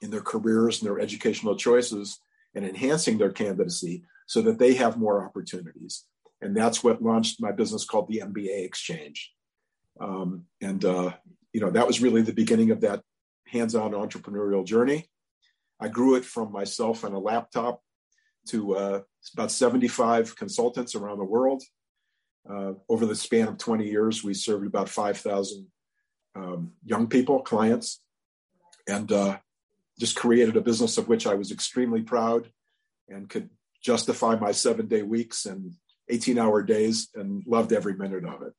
in 0.00 0.10
their 0.10 0.22
careers 0.22 0.80
and 0.80 0.88
their 0.88 1.00
educational 1.00 1.56
choices 1.56 2.18
and 2.54 2.64
enhancing 2.64 3.18
their 3.18 3.32
candidacy 3.32 4.04
so 4.26 4.42
that 4.42 4.58
they 4.58 4.74
have 4.74 4.96
more 4.96 5.24
opportunities. 5.24 6.04
And 6.40 6.56
that's 6.56 6.84
what 6.84 7.02
launched 7.02 7.40
my 7.40 7.52
business 7.52 7.84
called 7.84 8.08
the 8.08 8.20
MBA 8.24 8.64
Exchange. 8.64 9.32
Um, 10.00 10.44
and, 10.60 10.84
uh, 10.84 11.12
you 11.52 11.60
know, 11.60 11.70
that 11.70 11.86
was 11.86 12.00
really 12.00 12.22
the 12.22 12.32
beginning 12.32 12.70
of 12.70 12.80
that 12.82 13.02
hands 13.46 13.74
on 13.74 13.92
entrepreneurial 13.92 14.64
journey. 14.64 15.08
I 15.80 15.88
grew 15.88 16.16
it 16.16 16.24
from 16.24 16.52
myself 16.52 17.04
and 17.04 17.14
a 17.14 17.18
laptop 17.18 17.80
to 18.48 18.76
uh, 18.76 19.00
about 19.34 19.50
75 19.50 20.36
consultants 20.36 20.94
around 20.94 21.18
the 21.18 21.24
world. 21.24 21.62
Uh, 22.48 22.74
over 22.88 23.06
the 23.06 23.14
span 23.14 23.48
of 23.48 23.58
20 23.58 23.88
years, 23.88 24.22
we 24.22 24.32
served 24.32 24.66
about 24.66 24.88
5,000 24.88 25.66
um, 26.36 26.72
young 26.84 27.08
people, 27.08 27.42
clients, 27.42 28.02
and 28.88 29.10
uh, 29.10 29.38
just 29.98 30.16
created 30.16 30.56
a 30.56 30.60
business 30.60 30.98
of 30.98 31.08
which 31.08 31.26
I 31.26 31.34
was 31.34 31.50
extremely 31.50 32.02
proud 32.02 32.50
and 33.08 33.28
could 33.28 33.50
justify 33.82 34.36
my 34.36 34.52
seven 34.52 34.86
day 34.86 35.02
weeks 35.02 35.46
and 35.46 35.72
18 36.08 36.38
hour 36.38 36.62
days 36.62 37.08
and 37.14 37.42
loved 37.46 37.72
every 37.72 37.94
minute 37.94 38.24
of 38.24 38.42
it. 38.42 38.52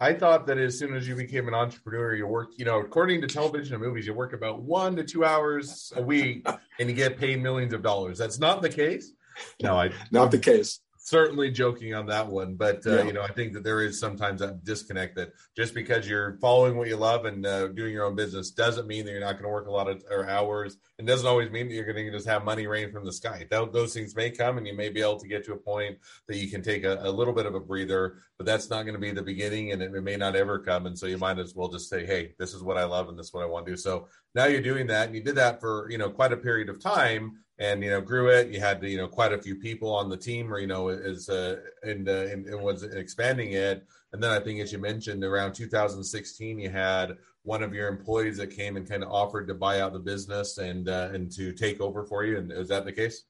I 0.00 0.12
thought 0.12 0.46
that 0.46 0.58
as 0.58 0.78
soon 0.78 0.94
as 0.96 1.06
you 1.06 1.14
became 1.14 1.46
an 1.46 1.54
entrepreneur, 1.54 2.14
you 2.14 2.26
work, 2.26 2.50
you 2.56 2.64
know, 2.64 2.80
according 2.80 3.20
to 3.20 3.28
television 3.28 3.74
and 3.74 3.82
movies, 3.82 4.06
you 4.06 4.14
work 4.14 4.32
about 4.32 4.62
one 4.62 4.96
to 4.96 5.04
two 5.04 5.24
hours 5.24 5.92
a 5.94 6.02
week 6.02 6.46
and 6.80 6.88
you 6.88 6.96
get 6.96 7.16
paid 7.16 7.40
millions 7.40 7.72
of 7.72 7.82
dollars. 7.82 8.18
That's 8.18 8.38
not 8.38 8.62
the 8.62 8.70
case. 8.70 9.12
No, 9.62 9.76
I 9.76 9.92
not 10.10 10.32
the 10.32 10.38
case 10.40 10.80
certainly 11.08 11.50
joking 11.50 11.94
on 11.94 12.06
that 12.06 12.26
one, 12.26 12.54
but 12.54 12.86
uh, 12.86 12.98
yeah. 12.98 13.02
you 13.04 13.12
know, 13.12 13.22
I 13.22 13.32
think 13.32 13.54
that 13.54 13.64
there 13.64 13.80
is 13.82 13.98
sometimes 13.98 14.40
that 14.40 14.62
disconnect 14.62 15.16
that 15.16 15.32
just 15.56 15.74
because 15.74 16.06
you're 16.06 16.36
following 16.38 16.76
what 16.76 16.88
you 16.88 16.96
love 16.96 17.24
and 17.24 17.46
uh, 17.46 17.68
doing 17.68 17.92
your 17.92 18.04
own 18.04 18.14
business 18.14 18.50
doesn't 18.50 18.86
mean 18.86 19.06
that 19.06 19.12
you're 19.12 19.20
not 19.20 19.32
going 19.32 19.44
to 19.44 19.48
work 19.48 19.68
a 19.68 19.70
lot 19.70 19.88
of 19.88 20.04
hours, 20.28 20.76
and 20.98 21.08
doesn't 21.08 21.26
always 21.26 21.50
mean 21.50 21.68
that 21.68 21.74
you're 21.74 21.90
going 21.90 21.96
to 21.96 22.12
just 22.12 22.28
have 22.28 22.44
money 22.44 22.66
rain 22.66 22.92
from 22.92 23.04
the 23.06 23.12
sky. 23.12 23.46
Th- 23.50 23.72
those 23.72 23.94
things 23.94 24.14
may 24.14 24.30
come, 24.30 24.58
and 24.58 24.66
you 24.66 24.74
may 24.74 24.90
be 24.90 25.00
able 25.00 25.18
to 25.18 25.28
get 25.28 25.44
to 25.46 25.54
a 25.54 25.56
point 25.56 25.98
that 26.26 26.36
you 26.36 26.48
can 26.50 26.62
take 26.62 26.84
a, 26.84 26.98
a 27.02 27.10
little 27.10 27.32
bit 27.32 27.46
of 27.46 27.54
a 27.54 27.60
breather, 27.60 28.18
but 28.36 28.44
that's 28.44 28.68
not 28.68 28.82
going 28.82 28.94
to 28.94 29.00
be 29.00 29.10
the 29.10 29.22
beginning, 29.22 29.72
and 29.72 29.82
it, 29.82 29.94
it 29.94 30.02
may 30.02 30.16
not 30.16 30.36
ever 30.36 30.58
come. 30.58 30.84
And 30.86 30.98
so 30.98 31.06
you 31.06 31.16
might 31.16 31.38
as 31.38 31.54
well 31.54 31.68
just 31.68 31.88
say, 31.88 32.04
"Hey, 32.04 32.34
this 32.38 32.52
is 32.52 32.62
what 32.62 32.76
I 32.76 32.84
love, 32.84 33.08
and 33.08 33.18
this 33.18 33.28
is 33.28 33.32
what 33.32 33.44
I 33.44 33.46
want 33.46 33.64
to 33.66 33.72
do." 33.72 33.76
So 33.76 34.08
now 34.34 34.44
you're 34.44 34.60
doing 34.60 34.86
that, 34.88 35.06
and 35.06 35.16
you 35.16 35.22
did 35.22 35.36
that 35.36 35.60
for 35.60 35.90
you 35.90 35.96
know 35.96 36.10
quite 36.10 36.32
a 36.32 36.36
period 36.36 36.68
of 36.68 36.80
time 36.80 37.38
and 37.58 37.82
you 37.82 37.90
know 37.90 38.00
grew 38.00 38.28
it. 38.28 38.48
You 38.48 38.60
had 38.60 38.82
you 38.82 38.96
know 38.96 39.08
quite 39.08 39.32
a 39.32 39.42
few 39.42 39.56
people 39.56 39.92
on 39.94 40.08
the 40.08 40.16
team, 40.16 40.52
or 40.52 40.58
you 40.58 40.66
know 40.66 40.88
is 40.88 41.28
uh, 41.28 41.56
and, 41.82 42.08
uh, 42.08 42.26
and, 42.26 42.46
and 42.46 42.62
was 42.62 42.82
expanding 42.82 43.52
it. 43.52 43.86
And 44.12 44.22
then 44.22 44.30
I 44.30 44.40
think, 44.40 44.60
as 44.60 44.72
you 44.72 44.78
mentioned, 44.78 45.22
around 45.22 45.52
2016, 45.52 46.58
you 46.58 46.70
had 46.70 47.18
one 47.42 47.62
of 47.62 47.74
your 47.74 47.88
employees 47.88 48.36
that 48.38 48.48
came 48.48 48.76
and 48.76 48.88
kind 48.88 49.02
of 49.02 49.10
offered 49.10 49.48
to 49.48 49.54
buy 49.54 49.80
out 49.80 49.92
the 49.92 49.98
business 49.98 50.58
and 50.58 50.88
uh, 50.88 51.10
and 51.12 51.30
to 51.32 51.52
take 51.52 51.80
over 51.80 52.04
for 52.04 52.24
you. 52.24 52.38
And 52.38 52.52
is 52.52 52.68
that 52.68 52.84
the 52.84 52.92
case? 52.92 53.24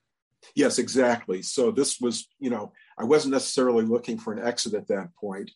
Yes, 0.54 0.78
exactly. 0.78 1.42
So 1.42 1.70
this 1.70 2.00
was, 2.00 2.28
you 2.38 2.50
know, 2.50 2.72
I 2.96 3.04
wasn't 3.04 3.34
necessarily 3.34 3.84
looking 3.84 4.18
for 4.18 4.32
an 4.32 4.38
exit 4.38 4.74
at 4.74 4.86
that 4.88 5.14
point. 5.16 5.50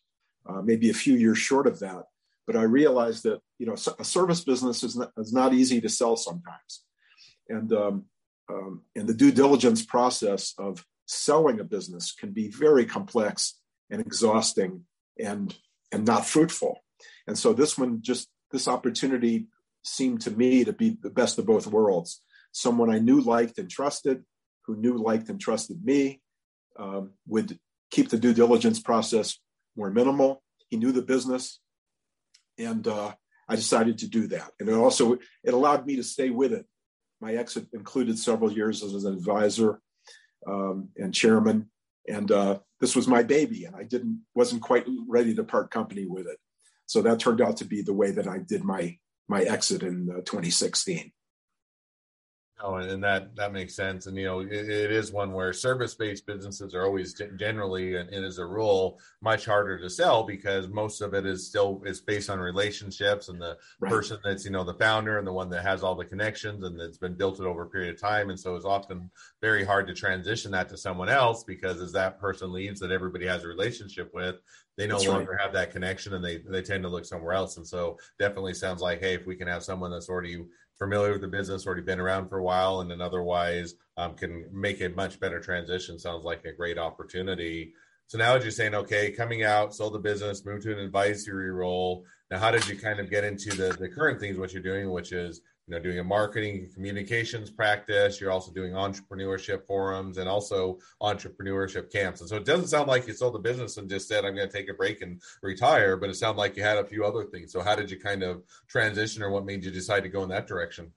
Uh, 0.45 0.61
maybe 0.61 0.89
a 0.89 0.93
few 0.93 1.13
years 1.13 1.37
short 1.37 1.67
of 1.67 1.79
that, 1.79 2.03
but 2.45 2.57
I 2.57 2.63
realized 2.63 3.23
that 3.23 3.39
you 3.59 3.65
know 3.65 3.75
a 3.97 4.03
service 4.03 4.43
business 4.43 4.83
is 4.83 4.97
not, 4.97 5.13
is 5.17 5.31
not 5.31 5.53
easy 5.53 5.79
to 5.79 5.87
sell 5.87 6.17
sometimes, 6.17 6.83
and 7.47 7.71
um, 7.71 8.05
um, 8.49 8.83
and 8.95 9.07
the 9.07 9.13
due 9.13 9.31
diligence 9.31 9.85
process 9.85 10.53
of 10.57 10.85
selling 11.05 11.59
a 11.59 11.63
business 11.63 12.11
can 12.11 12.31
be 12.31 12.49
very 12.49 12.85
complex 12.85 13.59
and 13.89 14.01
exhausting 14.01 14.85
and 15.19 15.55
and 15.91 16.05
not 16.05 16.25
fruitful. 16.25 16.79
And 17.27 17.37
so 17.37 17.53
this 17.53 17.77
one 17.77 18.01
just 18.01 18.27
this 18.51 18.67
opportunity 18.67 19.47
seemed 19.83 20.21
to 20.21 20.31
me 20.31 20.63
to 20.63 20.73
be 20.73 20.97
the 21.01 21.09
best 21.09 21.37
of 21.37 21.45
both 21.45 21.67
worlds. 21.67 22.21
Someone 22.51 22.89
I 22.89 22.99
knew, 22.99 23.19
liked, 23.21 23.57
and 23.57 23.69
trusted, 23.69 24.23
who 24.65 24.75
knew, 24.75 24.97
liked, 24.97 25.29
and 25.29 25.39
trusted 25.39 25.83
me, 25.83 26.21
um, 26.77 27.11
would 27.27 27.59
keep 27.91 28.09
the 28.09 28.17
due 28.17 28.33
diligence 28.33 28.79
process 28.79 29.39
more 29.75 29.89
minimal. 29.89 30.41
He 30.69 30.77
knew 30.77 30.91
the 30.91 31.01
business, 31.01 31.59
and 32.57 32.87
uh, 32.87 33.13
I 33.47 33.55
decided 33.55 33.99
to 33.99 34.07
do 34.07 34.27
that. 34.27 34.51
And 34.59 34.69
it 34.69 34.73
also 34.73 35.17
it 35.43 35.53
allowed 35.53 35.85
me 35.85 35.97
to 35.97 36.03
stay 36.03 36.29
with 36.29 36.53
it. 36.53 36.65
My 37.23 37.35
exit 37.35 37.67
included 37.71 38.19
several 38.19 38.51
years 38.51 38.83
as 38.83 39.05
an 39.05 39.13
advisor 39.13 39.79
um, 40.45 40.89
and 40.97 41.13
chairman, 41.13 41.69
and 42.05 42.29
uh, 42.29 42.59
this 42.81 42.97
was 42.97 43.07
my 43.07 43.23
baby, 43.23 43.63
and 43.63 43.73
I 43.77 43.83
didn't 43.83 44.23
wasn't 44.35 44.61
quite 44.61 44.85
ready 45.07 45.33
to 45.35 45.43
part 45.45 45.71
company 45.71 46.05
with 46.05 46.27
it. 46.27 46.37
So 46.85 47.01
that 47.01 47.21
turned 47.21 47.39
out 47.39 47.55
to 47.57 47.65
be 47.65 47.81
the 47.81 47.93
way 47.93 48.11
that 48.11 48.27
I 48.27 48.39
did 48.39 48.65
my 48.65 48.97
my 49.29 49.43
exit 49.43 49.83
in 49.83 50.09
uh, 50.11 50.19
2016. 50.25 51.13
Oh, 52.65 52.75
and 52.75 53.03
that 53.03 53.35
that 53.35 53.51
makes 53.51 53.75
sense. 53.75 54.07
And 54.07 54.15
you 54.15 54.23
know, 54.23 54.39
it, 54.39 54.49
it 54.53 54.89
is 54.89 55.11
one 55.11 55.33
where 55.33 55.51
service-based 55.51 56.25
businesses 56.25 56.73
are 56.73 56.85
always 56.85 57.13
generally, 57.35 57.97
and, 57.97 58.09
and 58.09 58.23
as 58.23 58.37
a 58.37 58.45
rule, 58.45 59.01
much 59.21 59.45
harder 59.45 59.77
to 59.77 59.89
sell 59.89 60.23
because 60.23 60.69
most 60.69 61.01
of 61.01 61.13
it 61.13 61.25
is 61.25 61.45
still 61.45 61.81
is 61.85 61.99
based 61.99 62.29
on 62.29 62.39
relationships 62.39 63.27
and 63.27 63.41
the 63.41 63.57
right. 63.81 63.91
person 63.91 64.17
that's 64.23 64.45
you 64.45 64.51
know 64.51 64.63
the 64.63 64.75
founder 64.75 65.17
and 65.17 65.27
the 65.27 65.33
one 65.33 65.49
that 65.49 65.61
has 65.61 65.83
all 65.83 65.93
the 65.93 66.05
connections 66.05 66.63
and 66.63 66.79
that's 66.79 66.97
been 66.97 67.15
built 67.15 67.41
it 67.41 67.45
over 67.45 67.63
a 67.63 67.69
period 67.69 67.93
of 67.95 67.99
time. 67.99 68.29
And 68.29 68.39
so 68.39 68.55
it's 68.55 68.65
often 68.65 69.11
very 69.41 69.65
hard 69.65 69.85
to 69.87 69.93
transition 69.93 70.49
that 70.51 70.69
to 70.69 70.77
someone 70.77 71.09
else 71.09 71.43
because 71.43 71.81
as 71.81 71.91
that 71.91 72.17
person 72.17 72.53
leaves, 72.53 72.79
that 72.79 72.91
everybody 72.91 73.27
has 73.27 73.43
a 73.43 73.47
relationship 73.49 74.09
with, 74.13 74.37
they 74.77 74.87
no 74.87 74.95
that's 74.95 75.07
longer 75.07 75.31
right. 75.31 75.41
have 75.41 75.53
that 75.53 75.71
connection 75.71 76.13
and 76.13 76.23
they 76.23 76.37
they 76.37 76.61
tend 76.61 76.83
to 76.83 76.89
look 76.89 77.03
somewhere 77.03 77.33
else. 77.33 77.57
And 77.57 77.67
so 77.67 77.97
definitely 78.19 78.53
sounds 78.53 78.81
like, 78.81 79.01
hey, 79.01 79.15
if 79.15 79.25
we 79.25 79.35
can 79.35 79.49
have 79.49 79.63
someone 79.63 79.91
that's 79.91 80.07
already 80.09 80.45
familiar 80.83 81.13
with 81.13 81.21
the 81.21 81.27
business, 81.27 81.65
already 81.65 81.81
been 81.81 81.99
around 81.99 82.27
for 82.27 82.39
a 82.39 82.43
while, 82.43 82.81
and 82.81 82.91
then 82.91 83.01
otherwise 83.01 83.75
um, 83.95 84.15
can 84.15 84.45
make 84.51 84.81
a 84.81 84.89
much 84.89 85.19
better 85.19 85.39
transition. 85.39 85.97
Sounds 85.97 86.25
like 86.25 86.43
a 86.43 86.51
great 86.51 86.77
opportunity. 86.77 87.73
So 88.07 88.17
now, 88.17 88.35
as 88.35 88.43
you're 88.43 88.51
saying, 88.51 88.75
okay, 88.75 89.11
coming 89.11 89.43
out, 89.43 89.73
sold 89.73 89.93
the 89.93 89.99
business, 89.99 90.45
moved 90.45 90.63
to 90.63 90.73
an 90.73 90.79
advisory 90.79 91.51
role. 91.51 92.05
Now, 92.29 92.39
how 92.39 92.51
did 92.51 92.67
you 92.67 92.77
kind 92.77 92.99
of 92.99 93.09
get 93.09 93.23
into 93.23 93.51
the 93.51 93.69
the 93.79 93.87
current 93.87 94.19
things 94.19 94.37
what 94.37 94.51
you're 94.51 94.61
doing, 94.61 94.91
which 94.91 95.13
is 95.13 95.41
you 95.67 95.73
know 95.73 95.79
doing 95.79 95.99
a 95.99 96.03
marketing 96.03 96.69
communications 96.73 97.49
practice. 97.49 98.19
You're 98.19 98.31
also 98.31 98.51
doing 98.51 98.73
entrepreneurship 98.73 99.65
forums 99.65 100.17
and 100.17 100.27
also 100.27 100.79
entrepreneurship 101.01 101.91
camps. 101.91 102.19
And 102.19 102.29
so 102.29 102.35
it 102.35 102.45
doesn't 102.45 102.67
sound 102.67 102.87
like 102.87 103.07
you 103.07 103.13
sold 103.13 103.35
the 103.35 103.39
business 103.39 103.77
and 103.77 103.89
just 103.89 104.07
said 104.07 104.25
i'm 104.25 104.35
going 104.35 104.49
to 104.49 104.53
take 104.53 104.69
a 104.69 104.73
break 104.73 105.01
and 105.01 105.21
retire 105.41 105.95
but 105.95 106.09
it 106.09 106.15
sounded 106.15 106.39
like 106.39 106.57
you 106.57 106.63
had 106.63 106.77
a 106.77 106.85
few 106.85 107.05
other 107.05 107.23
things. 107.23 107.51
So 107.51 107.61
how 107.61 107.75
did 107.75 107.89
you 107.89 107.99
kind 107.99 108.23
of 108.23 108.43
transition 108.67 109.23
or 109.23 109.29
what 109.29 109.45
made 109.45 109.63
you 109.63 109.71
decide 109.71 110.03
to 110.03 110.09
go 110.09 110.23
in 110.23 110.29
that 110.29 110.47
direction? 110.47 110.91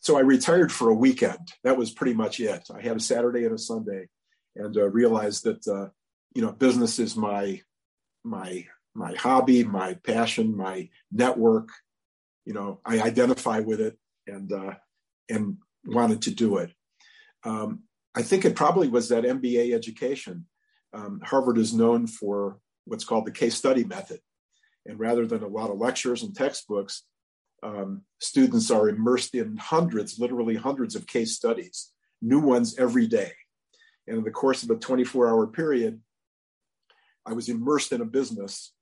So 0.00 0.16
i 0.16 0.20
retired 0.20 0.72
for 0.72 0.90
a 0.90 0.94
weekend. 0.94 1.52
That 1.64 1.76
was 1.76 1.90
pretty 1.90 2.14
much 2.14 2.40
it. 2.40 2.68
I 2.74 2.80
had 2.80 2.96
a 2.96 3.00
saturday 3.00 3.44
and 3.44 3.54
a 3.54 3.58
sunday 3.58 4.08
and 4.56 4.76
uh, 4.76 4.88
realized 4.88 5.44
that 5.44 5.66
uh, 5.68 5.90
you 6.34 6.42
know 6.42 6.52
business 6.52 6.98
is 6.98 7.16
my 7.16 7.60
my 8.24 8.66
my 8.94 9.14
hobby 9.14 9.62
my 9.62 9.94
passion 9.94 10.56
my 10.56 10.88
network 11.12 11.68
you 12.46 12.54
know, 12.54 12.80
I 12.86 13.00
identify 13.00 13.58
with 13.58 13.80
it 13.80 13.98
and 14.26 14.50
uh, 14.52 14.74
and 15.28 15.58
wanted 15.84 16.22
to 16.22 16.30
do 16.30 16.56
it. 16.58 16.72
Um, 17.44 17.82
I 18.14 18.22
think 18.22 18.44
it 18.44 18.56
probably 18.56 18.88
was 18.88 19.10
that 19.10 19.24
MBA 19.24 19.74
education. 19.74 20.46
Um, 20.94 21.20
Harvard 21.22 21.58
is 21.58 21.74
known 21.74 22.06
for 22.06 22.58
what's 22.86 23.04
called 23.04 23.26
the 23.26 23.32
case 23.32 23.56
study 23.56 23.84
method, 23.84 24.20
and 24.86 24.98
rather 24.98 25.26
than 25.26 25.42
a 25.42 25.48
lot 25.48 25.70
of 25.70 25.78
lectures 25.78 26.22
and 26.22 26.34
textbooks, 26.34 27.02
um, 27.62 28.02
students 28.20 28.70
are 28.70 28.88
immersed 28.88 29.34
in 29.34 29.56
hundreds, 29.56 30.18
literally 30.18 30.54
hundreds 30.54 30.94
of 30.94 31.06
case 31.06 31.34
studies, 31.34 31.92
new 32.22 32.38
ones 32.38 32.78
every 32.78 33.06
day. 33.06 33.32
And 34.06 34.18
in 34.18 34.24
the 34.24 34.30
course 34.30 34.62
of 34.62 34.70
a 34.70 34.76
24 34.76 35.28
hour 35.28 35.48
period, 35.48 36.00
I 37.26 37.32
was 37.32 37.48
immersed 37.48 37.92
in 37.92 38.00
a 38.00 38.06
business, 38.06 38.72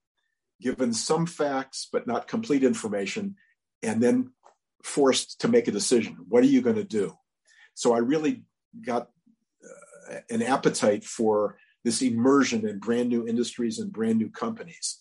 given 0.60 0.92
some 0.92 1.24
facts, 1.24 1.88
but 1.90 2.06
not 2.06 2.28
complete 2.28 2.62
information, 2.62 3.36
and 3.84 4.02
then 4.02 4.30
forced 4.82 5.40
to 5.40 5.48
make 5.48 5.68
a 5.68 5.72
decision. 5.72 6.16
What 6.28 6.42
are 6.42 6.48
you 6.48 6.62
going 6.62 6.76
to 6.76 6.84
do? 6.84 7.16
So 7.74 7.94
I 7.94 7.98
really 7.98 8.44
got 8.84 9.08
uh, 9.64 10.20
an 10.30 10.42
appetite 10.42 11.04
for 11.04 11.56
this 11.84 12.02
immersion 12.02 12.66
in 12.66 12.78
brand 12.78 13.08
new 13.08 13.26
industries 13.26 13.78
and 13.78 13.92
brand 13.92 14.18
new 14.18 14.30
companies. 14.30 15.00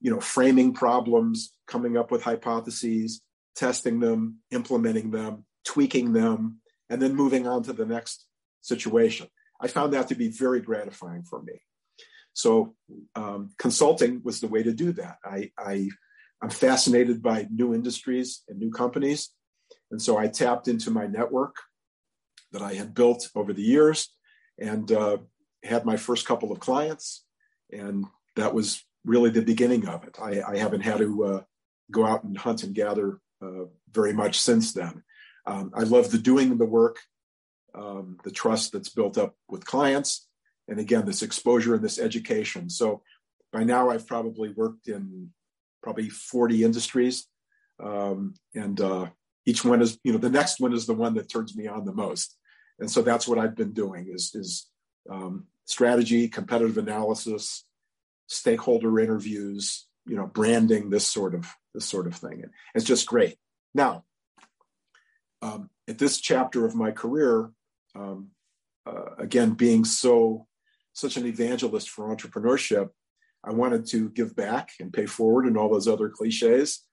You 0.00 0.10
know, 0.10 0.20
framing 0.20 0.72
problems, 0.72 1.52
coming 1.66 1.96
up 1.96 2.10
with 2.10 2.22
hypotheses, 2.22 3.20
testing 3.54 4.00
them, 4.00 4.38
implementing 4.50 5.10
them, 5.10 5.44
tweaking 5.64 6.12
them, 6.12 6.60
and 6.88 7.00
then 7.00 7.14
moving 7.14 7.46
on 7.46 7.62
to 7.64 7.72
the 7.72 7.86
next 7.86 8.26
situation. 8.62 9.28
I 9.60 9.68
found 9.68 9.92
that 9.92 10.08
to 10.08 10.14
be 10.14 10.28
very 10.28 10.60
gratifying 10.60 11.22
for 11.22 11.42
me. 11.42 11.60
So, 12.32 12.74
um, 13.14 13.50
consulting 13.58 14.22
was 14.24 14.40
the 14.40 14.48
way 14.48 14.62
to 14.62 14.72
do 14.72 14.92
that. 14.92 15.18
I, 15.24 15.50
I 15.58 15.90
I'm 16.42 16.50
fascinated 16.50 17.22
by 17.22 17.46
new 17.50 17.74
industries 17.74 18.42
and 18.48 18.58
new 18.58 18.70
companies. 18.70 19.30
And 19.90 20.00
so 20.00 20.16
I 20.16 20.28
tapped 20.28 20.68
into 20.68 20.90
my 20.90 21.06
network 21.06 21.56
that 22.52 22.62
I 22.62 22.74
had 22.74 22.94
built 22.94 23.28
over 23.34 23.52
the 23.52 23.62
years 23.62 24.08
and 24.58 24.90
uh, 24.90 25.18
had 25.62 25.84
my 25.84 25.96
first 25.96 26.26
couple 26.26 26.50
of 26.52 26.60
clients. 26.60 27.24
And 27.70 28.06
that 28.36 28.54
was 28.54 28.82
really 29.04 29.30
the 29.30 29.42
beginning 29.42 29.86
of 29.86 30.04
it. 30.04 30.16
I, 30.20 30.42
I 30.42 30.56
haven't 30.58 30.82
had 30.82 30.98
to 30.98 31.24
uh, 31.24 31.40
go 31.90 32.06
out 32.06 32.24
and 32.24 32.36
hunt 32.36 32.62
and 32.62 32.74
gather 32.74 33.20
uh, 33.42 33.64
very 33.92 34.12
much 34.12 34.38
since 34.38 34.72
then. 34.72 35.02
Um, 35.46 35.72
I 35.74 35.82
love 35.82 36.10
the 36.10 36.18
doing 36.18 36.58
the 36.58 36.66
work, 36.66 36.98
um, 37.74 38.18
the 38.24 38.30
trust 38.30 38.72
that's 38.72 38.90
built 38.90 39.16
up 39.16 39.34
with 39.48 39.64
clients, 39.64 40.28
and 40.68 40.78
again, 40.78 41.06
this 41.06 41.22
exposure 41.22 41.74
and 41.74 41.82
this 41.82 41.98
education. 41.98 42.68
So 42.70 43.02
by 43.52 43.64
now, 43.64 43.90
I've 43.90 44.06
probably 44.06 44.50
worked 44.50 44.86
in 44.88 45.30
probably 45.82 46.08
40 46.08 46.64
industries. 46.64 47.26
Um, 47.82 48.34
and 48.54 48.80
uh, 48.80 49.08
each 49.46 49.64
one 49.64 49.82
is, 49.82 49.98
you 50.04 50.12
know, 50.12 50.18
the 50.18 50.30
next 50.30 50.60
one 50.60 50.72
is 50.72 50.86
the 50.86 50.94
one 50.94 51.14
that 51.14 51.30
turns 51.30 51.56
me 51.56 51.66
on 51.66 51.84
the 51.84 51.94
most. 51.94 52.36
And 52.78 52.90
so 52.90 53.02
that's 53.02 53.26
what 53.28 53.38
I've 53.38 53.56
been 53.56 53.72
doing 53.72 54.08
is, 54.12 54.34
is 54.34 54.68
um, 55.10 55.46
strategy, 55.64 56.28
competitive 56.28 56.78
analysis, 56.78 57.64
stakeholder 58.26 58.98
interviews, 59.00 59.86
you 60.06 60.16
know, 60.16 60.26
branding, 60.26 60.90
this 60.90 61.06
sort 61.06 61.34
of, 61.34 61.46
this 61.74 61.84
sort 61.84 62.06
of 62.06 62.14
thing. 62.14 62.42
And 62.42 62.50
it's 62.74 62.84
just 62.84 63.06
great. 63.06 63.36
Now, 63.74 64.04
um, 65.42 65.70
at 65.88 65.98
this 65.98 66.20
chapter 66.20 66.64
of 66.64 66.74
my 66.74 66.90
career, 66.90 67.50
um, 67.94 68.28
uh, 68.86 69.14
again, 69.18 69.52
being 69.52 69.84
so, 69.84 70.46
such 70.92 71.16
an 71.16 71.26
evangelist 71.26 71.88
for 71.88 72.14
entrepreneurship, 72.14 72.90
I 73.44 73.52
wanted 73.52 73.86
to 73.86 74.10
give 74.10 74.36
back 74.36 74.70
and 74.80 74.92
pay 74.92 75.06
forward 75.06 75.46
and 75.46 75.56
all 75.56 75.70
those 75.70 75.88
other 75.88 76.08
cliches. 76.08 76.84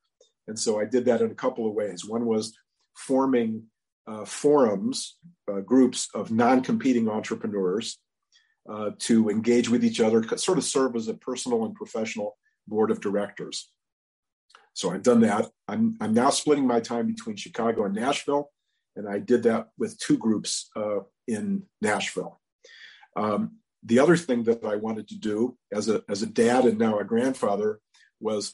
And 0.47 0.57
so 0.57 0.79
I 0.79 0.85
did 0.85 1.05
that 1.05 1.21
in 1.21 1.31
a 1.31 1.35
couple 1.35 1.67
of 1.67 1.73
ways. 1.73 2.05
One 2.05 2.25
was 2.25 2.55
forming 2.95 3.63
uh, 4.07 4.23
forums, 4.23 5.17
uh, 5.51 5.59
groups 5.59 6.07
of 6.13 6.31
non 6.31 6.61
competing 6.61 7.09
entrepreneurs 7.09 7.99
uh, 8.69 8.91
to 8.99 9.29
engage 9.29 9.69
with 9.69 9.83
each 9.83 9.99
other, 9.99 10.23
sort 10.37 10.57
of 10.57 10.63
serve 10.63 10.95
as 10.95 11.07
a 11.07 11.13
personal 11.13 11.65
and 11.65 11.75
professional 11.75 12.37
board 12.67 12.91
of 12.91 13.01
directors. 13.01 13.69
So 14.73 14.91
I've 14.91 15.03
done 15.03 15.21
that. 15.21 15.49
I'm, 15.67 15.97
I'm 15.99 16.13
now 16.13 16.29
splitting 16.29 16.67
my 16.67 16.79
time 16.79 17.07
between 17.07 17.35
Chicago 17.35 17.85
and 17.85 17.95
Nashville, 17.95 18.51
and 18.95 19.09
I 19.09 19.19
did 19.19 19.43
that 19.43 19.69
with 19.77 19.97
two 19.99 20.17
groups 20.17 20.69
uh, 20.75 20.99
in 21.27 21.63
Nashville. 21.81 22.39
Um, 23.15 23.57
the 23.87 23.99
other 23.99 24.17
thing 24.17 24.43
that 24.43 24.63
I 24.65 24.75
wanted 24.75 25.07
to 25.09 25.17
do 25.17 25.57
as 25.71 25.87
a 25.87 26.03
as 26.09 26.21
a 26.21 26.27
dad 26.27 26.65
and 26.65 26.77
now 26.77 26.99
a 26.99 27.05
grandfather 27.05 27.79
was 28.19 28.53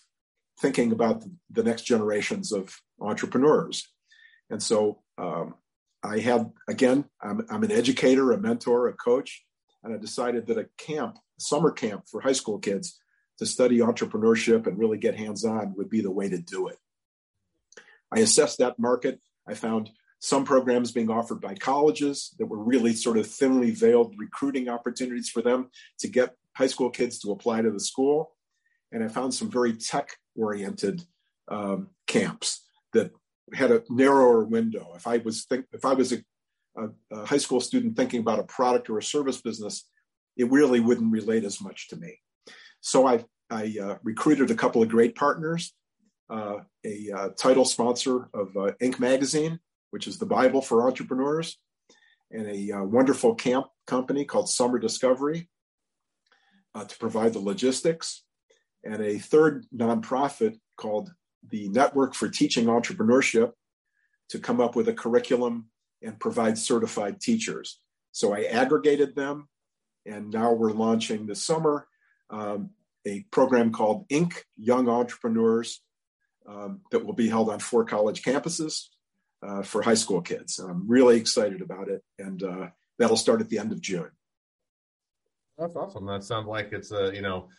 thinking 0.61 0.91
about 0.91 1.25
the, 1.49 1.63
next 1.63 1.83
generations 1.83 2.51
of 2.51 2.79
entrepreneurs, 3.01 3.89
and 4.49 4.61
so 4.61 5.01
um, 5.17 5.55
I 6.03 6.19
had 6.19 6.51
again 6.67 7.05
I'm, 7.21 7.45
I'm 7.49 7.63
an 7.63 7.71
educator, 7.71 8.31
a 8.31 8.39
mentor, 8.39 8.87
a 8.87 8.93
coach, 8.93 9.43
and 9.83 9.93
I 9.93 9.97
decided 9.97 10.47
that 10.47 10.59
a 10.59 10.69
camp, 10.77 11.17
summer 11.39 11.71
camp 11.71 12.03
for 12.09 12.21
high 12.21 12.33
school 12.33 12.59
kids 12.59 12.99
to 13.39 13.45
study 13.47 13.79
entrepreneurship 13.79 14.67
and 14.67 14.77
really 14.77 14.99
get 14.99 15.15
hands 15.17 15.43
on 15.43 15.73
would 15.75 15.89
be 15.89 16.01
the 16.01 16.11
way 16.11 16.29
to 16.29 16.37
do 16.37 16.67
it. 16.67 16.77
I 18.11 18.19
assessed 18.19 18.59
that 18.59 18.77
market. 18.77 19.19
I 19.47 19.55
found 19.55 19.89
some 20.23 20.45
programs 20.45 20.93
being 20.93 21.11
offered 21.11 21.41
by 21.41 21.53
colleges 21.53 22.33
that 22.39 22.45
were 22.45 22.63
really 22.63 22.93
sort 22.93 23.17
of 23.17 23.27
thinly 23.27 23.71
veiled 23.71 24.15
recruiting 24.17 24.69
opportunities 24.69 25.27
for 25.27 25.41
them 25.41 25.69
to 25.99 26.07
get 26.07 26.37
high 26.55 26.65
school 26.65 26.89
kids 26.89 27.19
to 27.19 27.33
apply 27.33 27.61
to 27.61 27.69
the 27.69 27.79
school. 27.79 28.31
And 28.93 29.03
I 29.03 29.09
found 29.09 29.33
some 29.33 29.51
very 29.51 29.73
tech 29.73 30.15
oriented 30.37 31.03
um, 31.49 31.89
camps 32.07 32.63
that 32.93 33.11
had 33.53 33.69
a 33.69 33.83
narrower 33.89 34.45
window. 34.45 34.93
If 34.95 35.07
I 35.07 35.17
was 35.17 35.43
think, 35.43 35.65
if 35.73 35.83
I 35.83 35.93
was 35.93 36.13
a, 36.13 36.23
a, 36.77 36.87
a 37.11 37.25
high 37.25 37.35
school 37.35 37.59
student 37.59 37.97
thinking 37.97 38.21
about 38.21 38.39
a 38.39 38.43
product 38.43 38.89
or 38.89 38.99
a 38.99 39.03
service 39.03 39.41
business, 39.41 39.89
it 40.37 40.49
really 40.49 40.79
wouldn't 40.79 41.11
relate 41.11 41.43
as 41.43 41.59
much 41.59 41.89
to 41.89 41.97
me. 41.97 42.17
So 42.79 43.05
I, 43.05 43.25
I 43.49 43.75
uh, 43.83 43.97
recruited 44.03 44.51
a 44.51 44.55
couple 44.55 44.81
of 44.81 44.87
great 44.87 45.15
partners, 45.15 45.73
uh, 46.29 46.59
a 46.85 47.11
uh, 47.11 47.29
title 47.37 47.65
sponsor 47.65 48.29
of 48.33 48.55
uh, 48.55 48.71
Inc. 48.81 48.99
magazine, 48.99 49.59
which 49.93 50.07
is 50.07 50.17
the 50.17 50.25
Bible 50.25 50.59
for 50.59 50.87
entrepreneurs, 50.87 51.59
and 52.31 52.47
a 52.47 52.71
uh, 52.71 52.83
wonderful 52.83 53.35
camp 53.35 53.67
company 53.85 54.25
called 54.25 54.49
Summer 54.49 54.79
Discovery 54.79 55.47
uh, 56.73 56.83
to 56.83 56.97
provide 56.97 57.33
the 57.33 57.39
logistics, 57.39 58.23
and 58.83 59.03
a 59.03 59.19
third 59.19 59.67
nonprofit 59.71 60.57
called 60.77 61.13
the 61.47 61.69
Network 61.69 62.15
for 62.15 62.27
Teaching 62.27 62.65
Entrepreneurship 62.65 63.51
to 64.29 64.39
come 64.39 64.59
up 64.59 64.75
with 64.75 64.87
a 64.87 64.93
curriculum 64.93 65.67
and 66.01 66.19
provide 66.19 66.57
certified 66.57 67.21
teachers. 67.21 67.79
So 68.13 68.33
I 68.33 68.45
aggregated 68.45 69.15
them, 69.15 69.47
and 70.07 70.31
now 70.31 70.53
we're 70.53 70.71
launching 70.71 71.27
this 71.27 71.45
summer 71.45 71.87
um, 72.31 72.71
a 73.05 73.27
program 73.29 73.71
called 73.71 74.09
Inc. 74.09 74.33
Young 74.57 74.89
Entrepreneurs 74.89 75.83
um, 76.47 76.81
that 76.89 77.05
will 77.05 77.13
be 77.13 77.29
held 77.29 77.51
on 77.51 77.59
four 77.59 77.85
college 77.85 78.23
campuses 78.23 78.87
uh, 79.45 79.63
for 79.63 79.81
high 79.81 79.93
school 79.93 80.21
kids. 80.21 80.59
I'm 80.59 80.87
really 80.87 81.17
excited 81.17 81.61
about 81.61 81.89
it, 81.89 82.03
and 82.19 82.41
uh, 82.43 82.67
that'll 82.99 83.17
start 83.17 83.41
at 83.41 83.49
the 83.49 83.59
end 83.59 83.71
of 83.71 83.81
June. 83.81 84.09
That's 85.57 85.75
awesome. 85.75 86.05
That 86.05 86.23
sounds 86.23 86.47
like 86.47 86.69
it's 86.71 86.91
a 86.91 87.13
you 87.13 87.21
know 87.21 87.49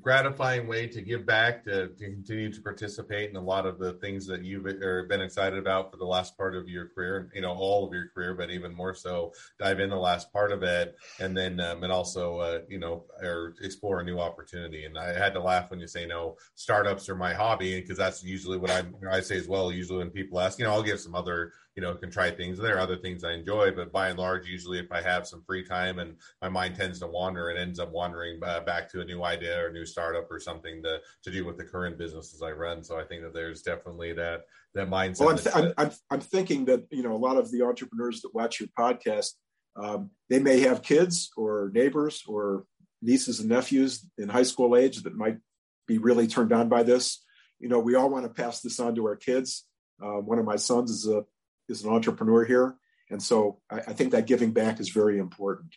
gratifying 0.00 0.66
way 0.66 0.86
to 0.86 1.00
give 1.00 1.26
back 1.26 1.64
to, 1.64 1.88
to, 1.88 2.04
continue 2.04 2.52
to 2.52 2.60
participate 2.60 3.30
in 3.30 3.36
a 3.36 3.40
lot 3.40 3.66
of 3.66 3.78
the 3.78 3.94
things 3.94 4.26
that 4.26 4.44
you've 4.44 4.64
been 4.64 5.20
excited 5.20 5.58
about 5.58 5.90
for 5.90 5.96
the 5.96 6.04
last 6.04 6.36
part 6.36 6.54
of 6.54 6.68
your 6.68 6.88
career 6.88 7.30
you 7.34 7.40
know 7.40 7.52
all 7.52 7.86
of 7.86 7.92
your 7.92 8.08
career 8.08 8.34
but 8.34 8.50
even 8.50 8.74
more 8.74 8.94
so 8.94 9.32
dive 9.58 9.80
in 9.80 9.90
the 9.90 9.96
last 9.96 10.32
part 10.32 10.52
of 10.52 10.62
it. 10.62 10.96
And 11.20 11.36
then 11.36 11.60
um, 11.60 11.82
and 11.82 11.92
also 11.92 12.38
uh, 12.38 12.60
you 12.68 12.78
know 12.78 13.04
or 13.20 13.54
explore 13.62 14.00
a 14.00 14.04
new 14.04 14.18
opportunity. 14.18 14.84
And 14.84 14.98
i 14.98 15.12
had 15.16 15.32
to 15.34 15.40
laugh 15.40 15.70
when 15.70 15.80
you 15.80 15.86
say 15.86 16.06
no 16.06 16.36
startups 16.54 17.08
are 17.08 17.16
my 17.16 17.34
hobby 17.34 17.80
because 17.80 17.98
that's 17.98 18.22
usually 18.22 18.58
what 18.58 18.70
i 18.70 18.82
i 19.10 19.20
say 19.20 19.36
as 19.36 19.48
well 19.48 19.72
usually 19.72 19.98
when 19.98 20.10
people 20.10 20.40
ask 20.40 20.58
you 20.58 20.64
know 20.64 20.72
i'll 20.72 20.82
give 20.82 21.00
some 21.00 21.14
other 21.14 21.52
you 21.76 21.82
know 21.82 21.94
can 21.94 22.10
try 22.10 22.30
things. 22.30 22.58
There 22.58 22.76
are 22.76 22.80
other 22.80 22.96
things 22.96 23.24
i 23.24 23.32
enjoy 23.32 23.70
but 23.72 23.92
by 23.92 24.08
and 24.08 24.18
large 24.18 24.46
usually 24.46 24.78
if 24.78 24.90
i 24.92 25.00
have 25.00 25.26
some 25.26 25.42
free 25.46 25.64
time 25.64 25.98
and 25.98 26.16
my 26.40 26.48
mind 26.48 26.76
tends 26.76 27.00
to 27.00 27.06
wander 27.06 27.48
and 27.48 27.58
ends 27.58 27.78
up 27.78 27.92
wandering 27.92 28.38
uh, 28.42 28.60
back 28.60 28.88
to 28.90 29.00
a 29.00 29.04
new 29.04 29.22
idea 29.24 29.64
or 29.64 29.72
new 29.72 29.86
startup 29.86 30.30
or 30.30 30.38
something 30.38 30.82
to 30.82 31.00
to 31.22 31.30
do 31.30 31.44
with 31.44 31.56
the 31.56 31.64
current 31.64 31.98
businesses 31.98 32.42
i 32.42 32.50
run. 32.50 32.82
So 32.82 32.98
i 32.98 33.04
think 33.04 33.22
that 33.22 33.34
there's 33.34 33.62
definitely 33.62 34.12
that 34.14 34.42
that 34.74 34.88
mindset 34.88 35.20
well 35.20 35.30
i'm, 35.30 35.38
th- 35.38 35.56
I'm, 35.56 35.72
I'm, 35.78 35.90
I'm 36.10 36.20
thinking 36.20 36.64
that 36.66 36.86
you 36.90 37.02
know 37.02 37.12
a 37.12 37.18
lot 37.18 37.36
of 37.36 37.50
the 37.50 37.62
entrepreneurs 37.62 38.22
that 38.22 38.34
watch 38.34 38.60
your 38.60 38.68
podcast 38.78 39.32
um, 39.76 40.10
they 40.30 40.38
may 40.38 40.60
have 40.60 40.82
kids 40.82 41.30
or 41.36 41.70
neighbors 41.74 42.22
or 42.26 42.64
nieces 43.02 43.40
and 43.40 43.48
nephews 43.48 44.06
in 44.18 44.28
high 44.28 44.44
school 44.44 44.76
age 44.76 45.02
that 45.02 45.16
might 45.16 45.38
be 45.86 45.98
really 45.98 46.26
turned 46.26 46.52
on 46.52 46.68
by 46.68 46.82
this. 46.82 47.22
You 47.60 47.68
know 47.68 47.78
we 47.78 47.94
all 47.94 48.10
want 48.10 48.24
to 48.24 48.42
pass 48.42 48.60
this 48.60 48.80
on 48.80 48.94
to 48.94 49.06
our 49.06 49.16
kids. 49.16 49.64
Uh, 50.02 50.20
one 50.20 50.38
of 50.38 50.44
my 50.44 50.56
sons 50.56 50.90
is 50.90 51.08
a 51.08 51.24
is 51.68 51.84
an 51.84 51.90
entrepreneur 51.90 52.44
here. 52.44 52.76
And 53.10 53.22
so 53.22 53.60
I, 53.70 53.78
I 53.78 53.92
think 53.92 54.12
that 54.12 54.26
giving 54.26 54.52
back 54.52 54.80
is 54.80 54.90
very 54.90 55.18
important. 55.18 55.74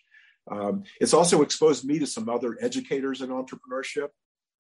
Um, 0.50 0.84
it's 1.02 1.14
also 1.14 1.42
exposed 1.42 1.86
me 1.86 2.00
to 2.00 2.08
some 2.08 2.30
other 2.30 2.58
educators 2.62 3.22
in 3.22 3.30
entrepreneurship 3.30 4.10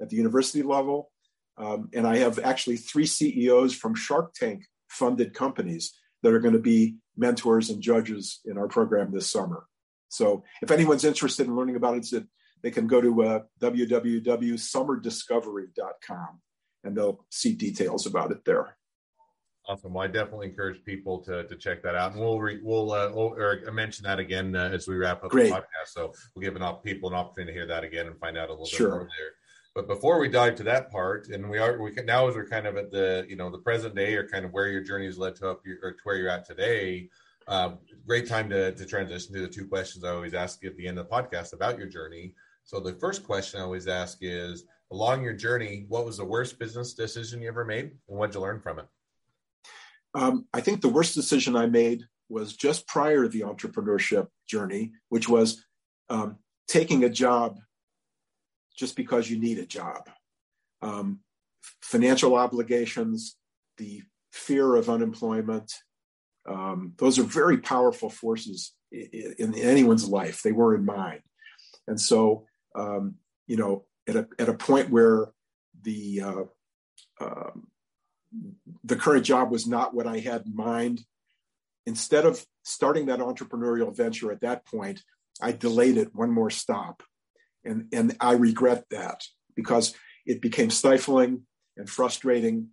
at 0.01 0.09
the 0.09 0.17
university 0.17 0.63
level. 0.63 1.11
Um, 1.57 1.89
and 1.93 2.05
I 2.05 2.17
have 2.17 2.39
actually 2.39 2.75
three 2.77 3.05
CEOs 3.05 3.73
from 3.73 3.95
Shark 3.95 4.33
Tank 4.33 4.65
funded 4.89 5.33
companies 5.33 5.93
that 6.23 6.33
are 6.33 6.39
going 6.39 6.53
to 6.53 6.59
be 6.59 6.95
mentors 7.15 7.69
and 7.69 7.81
judges 7.81 8.39
in 8.45 8.57
our 8.57 8.67
program 8.67 9.11
this 9.11 9.31
summer. 9.31 9.67
So 10.09 10.43
if 10.61 10.71
anyone's 10.71 11.05
interested 11.05 11.45
in 11.47 11.55
learning 11.55 11.75
about 11.75 12.11
it, 12.11 12.25
they 12.63 12.71
can 12.71 12.87
go 12.87 13.01
to 13.01 13.23
uh, 13.23 13.41
www.summerdiscovery.com 13.61 16.41
and 16.83 16.97
they'll 16.97 17.25
see 17.29 17.53
details 17.53 18.05
about 18.05 18.31
it 18.31 18.45
there. 18.45 18.77
Awesome. 19.69 19.93
Well, 19.93 20.05
I 20.05 20.07
definitely 20.07 20.47
encourage 20.47 20.81
people 20.85 21.19
to, 21.23 21.45
to 21.45 21.55
check 21.57 21.83
that 21.83 21.93
out, 21.93 22.13
and 22.13 22.21
we'll 22.21 22.39
re, 22.39 22.59
we'll 22.63 22.93
uh, 22.93 23.09
or 23.09 23.59
mention 23.73 24.05
that 24.05 24.17
again 24.17 24.55
uh, 24.55 24.69
as 24.71 24.87
we 24.87 24.95
wrap 24.95 25.25
up 25.25 25.31
Great. 25.31 25.49
the 25.49 25.55
podcast. 25.55 25.87
So 25.87 26.13
we'll 26.33 26.43
give 26.43 26.55
enough 26.55 26.83
people 26.83 27.09
an 27.09 27.15
opportunity 27.15 27.51
to 27.51 27.59
hear 27.59 27.67
that 27.67 27.83
again 27.83 28.07
and 28.07 28.17
find 28.17 28.37
out 28.37 28.47
a 28.47 28.53
little 28.53 28.65
sure. 28.65 28.87
bit 28.87 28.95
more 28.95 29.09
there. 29.17 29.31
But 29.75 29.87
before 29.87 30.19
we 30.19 30.29
dive 30.29 30.55
to 30.55 30.63
that 30.63 30.89
part, 30.89 31.27
and 31.27 31.49
we 31.49 31.57
are 31.57 31.81
we 31.81 31.91
can 31.91 32.05
now 32.05 32.27
as 32.29 32.35
we're 32.35 32.47
kind 32.47 32.65
of 32.65 32.77
at 32.77 32.91
the 32.91 33.25
you 33.27 33.35
know 33.35 33.51
the 33.51 33.57
present 33.57 33.93
day 33.93 34.15
or 34.15 34.25
kind 34.25 34.45
of 34.45 34.53
where 34.53 34.69
your 34.69 34.81
journey 34.81 35.05
has 35.05 35.17
led 35.17 35.35
to 35.35 35.49
up 35.49 35.61
your, 35.65 35.77
or 35.83 35.91
to 35.91 35.99
where 36.03 36.15
you're 36.15 36.29
at 36.29 36.47
today. 36.47 37.09
Um, 37.49 37.77
great 38.07 38.27
time 38.27 38.49
to 38.49 38.71
to 38.71 38.85
transition 38.85 39.35
to 39.35 39.41
the 39.41 39.47
two 39.49 39.67
questions 39.67 40.05
I 40.05 40.11
always 40.11 40.33
ask 40.33 40.63
at 40.63 40.77
the 40.77 40.87
end 40.87 40.97
of 40.97 41.09
the 41.09 41.13
podcast 41.13 41.51
about 41.51 41.77
your 41.77 41.87
journey. 41.87 42.33
So 42.63 42.79
the 42.79 42.93
first 42.93 43.23
question 43.25 43.59
I 43.59 43.63
always 43.63 43.87
ask 43.87 44.19
is, 44.21 44.63
along 44.91 45.23
your 45.23 45.33
journey, 45.33 45.85
what 45.89 46.05
was 46.05 46.17
the 46.17 46.25
worst 46.25 46.57
business 46.57 46.93
decision 46.93 47.41
you 47.41 47.49
ever 47.49 47.65
made, 47.65 47.91
and 48.07 48.17
what'd 48.17 48.33
you 48.33 48.41
learn 48.41 48.61
from 48.61 48.79
it? 48.79 48.85
Um, 50.17 50.47
I 50.51 50.61
think 50.61 50.81
the 50.81 50.89
worst 50.89 51.13
decision 51.13 51.55
I 51.55 51.67
made 51.67 52.01
was 52.27 52.55
just 52.55 52.87
prior 52.87 53.21
to 53.21 53.29
the 53.29 53.41
entrepreneurship 53.41 54.27
journey, 54.47 54.93
which 55.09 55.29
was 55.29 55.63
um, 56.09 56.37
taking 56.67 57.03
a 57.03 57.09
job 57.09 57.59
just 58.75 58.95
because 58.95 59.29
you 59.29 59.39
need 59.39 59.59
a 59.59 59.65
job. 59.65 60.09
Um, 60.81 61.19
financial 61.83 62.35
obligations, 62.35 63.35
the 63.77 64.01
fear 64.31 64.75
of 64.75 64.89
unemployment, 64.89 65.71
um, 66.49 66.93
those 66.97 67.19
are 67.19 67.23
very 67.23 67.59
powerful 67.59 68.09
forces 68.09 68.73
in, 68.91 69.35
in, 69.37 69.53
anyone's 69.55 70.07
life. 70.07 70.41
They 70.41 70.51
were 70.51 70.73
in 70.73 70.83
mine. 70.83 71.21
And 71.87 72.01
so, 72.01 72.47
um, 72.73 73.15
you 73.45 73.57
know, 73.57 73.85
at 74.07 74.15
a, 74.15 74.27
at 74.39 74.49
a 74.49 74.53
point 74.55 74.89
where 74.89 75.27
the 75.83 76.21
uh, 76.21 76.43
um, 77.21 77.67
the 78.83 78.95
current 78.95 79.25
job 79.25 79.51
was 79.51 79.67
not 79.67 79.93
what 79.93 80.07
I 80.07 80.19
had 80.19 80.45
in 80.45 80.55
mind. 80.55 81.03
Instead 81.85 82.25
of 82.25 82.45
starting 82.63 83.05
that 83.07 83.19
entrepreneurial 83.19 83.95
venture 83.95 84.31
at 84.31 84.41
that 84.41 84.65
point, 84.65 85.01
I 85.41 85.51
delayed 85.51 85.97
it 85.97 86.15
one 86.15 86.31
more 86.31 86.49
stop. 86.49 87.03
And, 87.63 87.87
and 87.93 88.15
I 88.19 88.33
regret 88.33 88.85
that 88.91 89.23
because 89.55 89.93
it 90.25 90.41
became 90.41 90.69
stifling 90.69 91.43
and 91.75 91.89
frustrating 91.89 92.69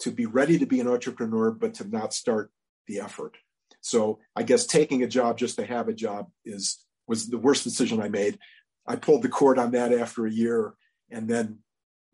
to 0.00 0.10
be 0.10 0.26
ready 0.26 0.58
to 0.58 0.66
be 0.66 0.80
an 0.80 0.88
entrepreneur, 0.88 1.50
but 1.50 1.74
to 1.74 1.88
not 1.88 2.12
start 2.12 2.50
the 2.86 3.00
effort. 3.00 3.36
So 3.80 4.18
I 4.34 4.42
guess 4.42 4.66
taking 4.66 5.02
a 5.02 5.08
job 5.08 5.38
just 5.38 5.56
to 5.56 5.66
have 5.66 5.88
a 5.88 5.94
job 5.94 6.30
is 6.44 6.84
was 7.06 7.28
the 7.28 7.38
worst 7.38 7.64
decision 7.64 8.00
I 8.00 8.08
made. 8.08 8.38
I 8.86 8.96
pulled 8.96 9.22
the 9.22 9.28
cord 9.28 9.58
on 9.58 9.72
that 9.72 9.92
after 9.92 10.26
a 10.26 10.30
year, 10.30 10.74
and 11.10 11.28
then 11.28 11.58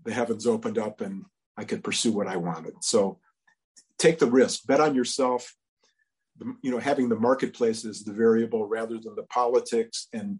the 0.05 0.13
heavens 0.13 0.47
opened 0.47 0.79
up 0.79 1.01
and 1.01 1.25
I 1.61 1.65
could 1.65 1.85
pursue 1.85 2.13
what 2.13 2.27
I 2.27 2.37
wanted. 2.37 2.73
So 2.81 3.19
take 3.99 4.19
the 4.19 4.31
risk, 4.31 4.67
bet 4.67 4.81
on 4.81 4.95
yourself. 4.95 5.55
You 6.63 6.71
know, 6.71 6.79
having 6.79 7.11
the 7.11 7.21
marketplace 7.21 7.85
as 7.85 8.03
the 8.03 8.15
variable 8.15 8.67
rather 8.67 8.99
than 8.99 9.15
the 9.15 9.25
politics 9.25 10.09
and 10.15 10.39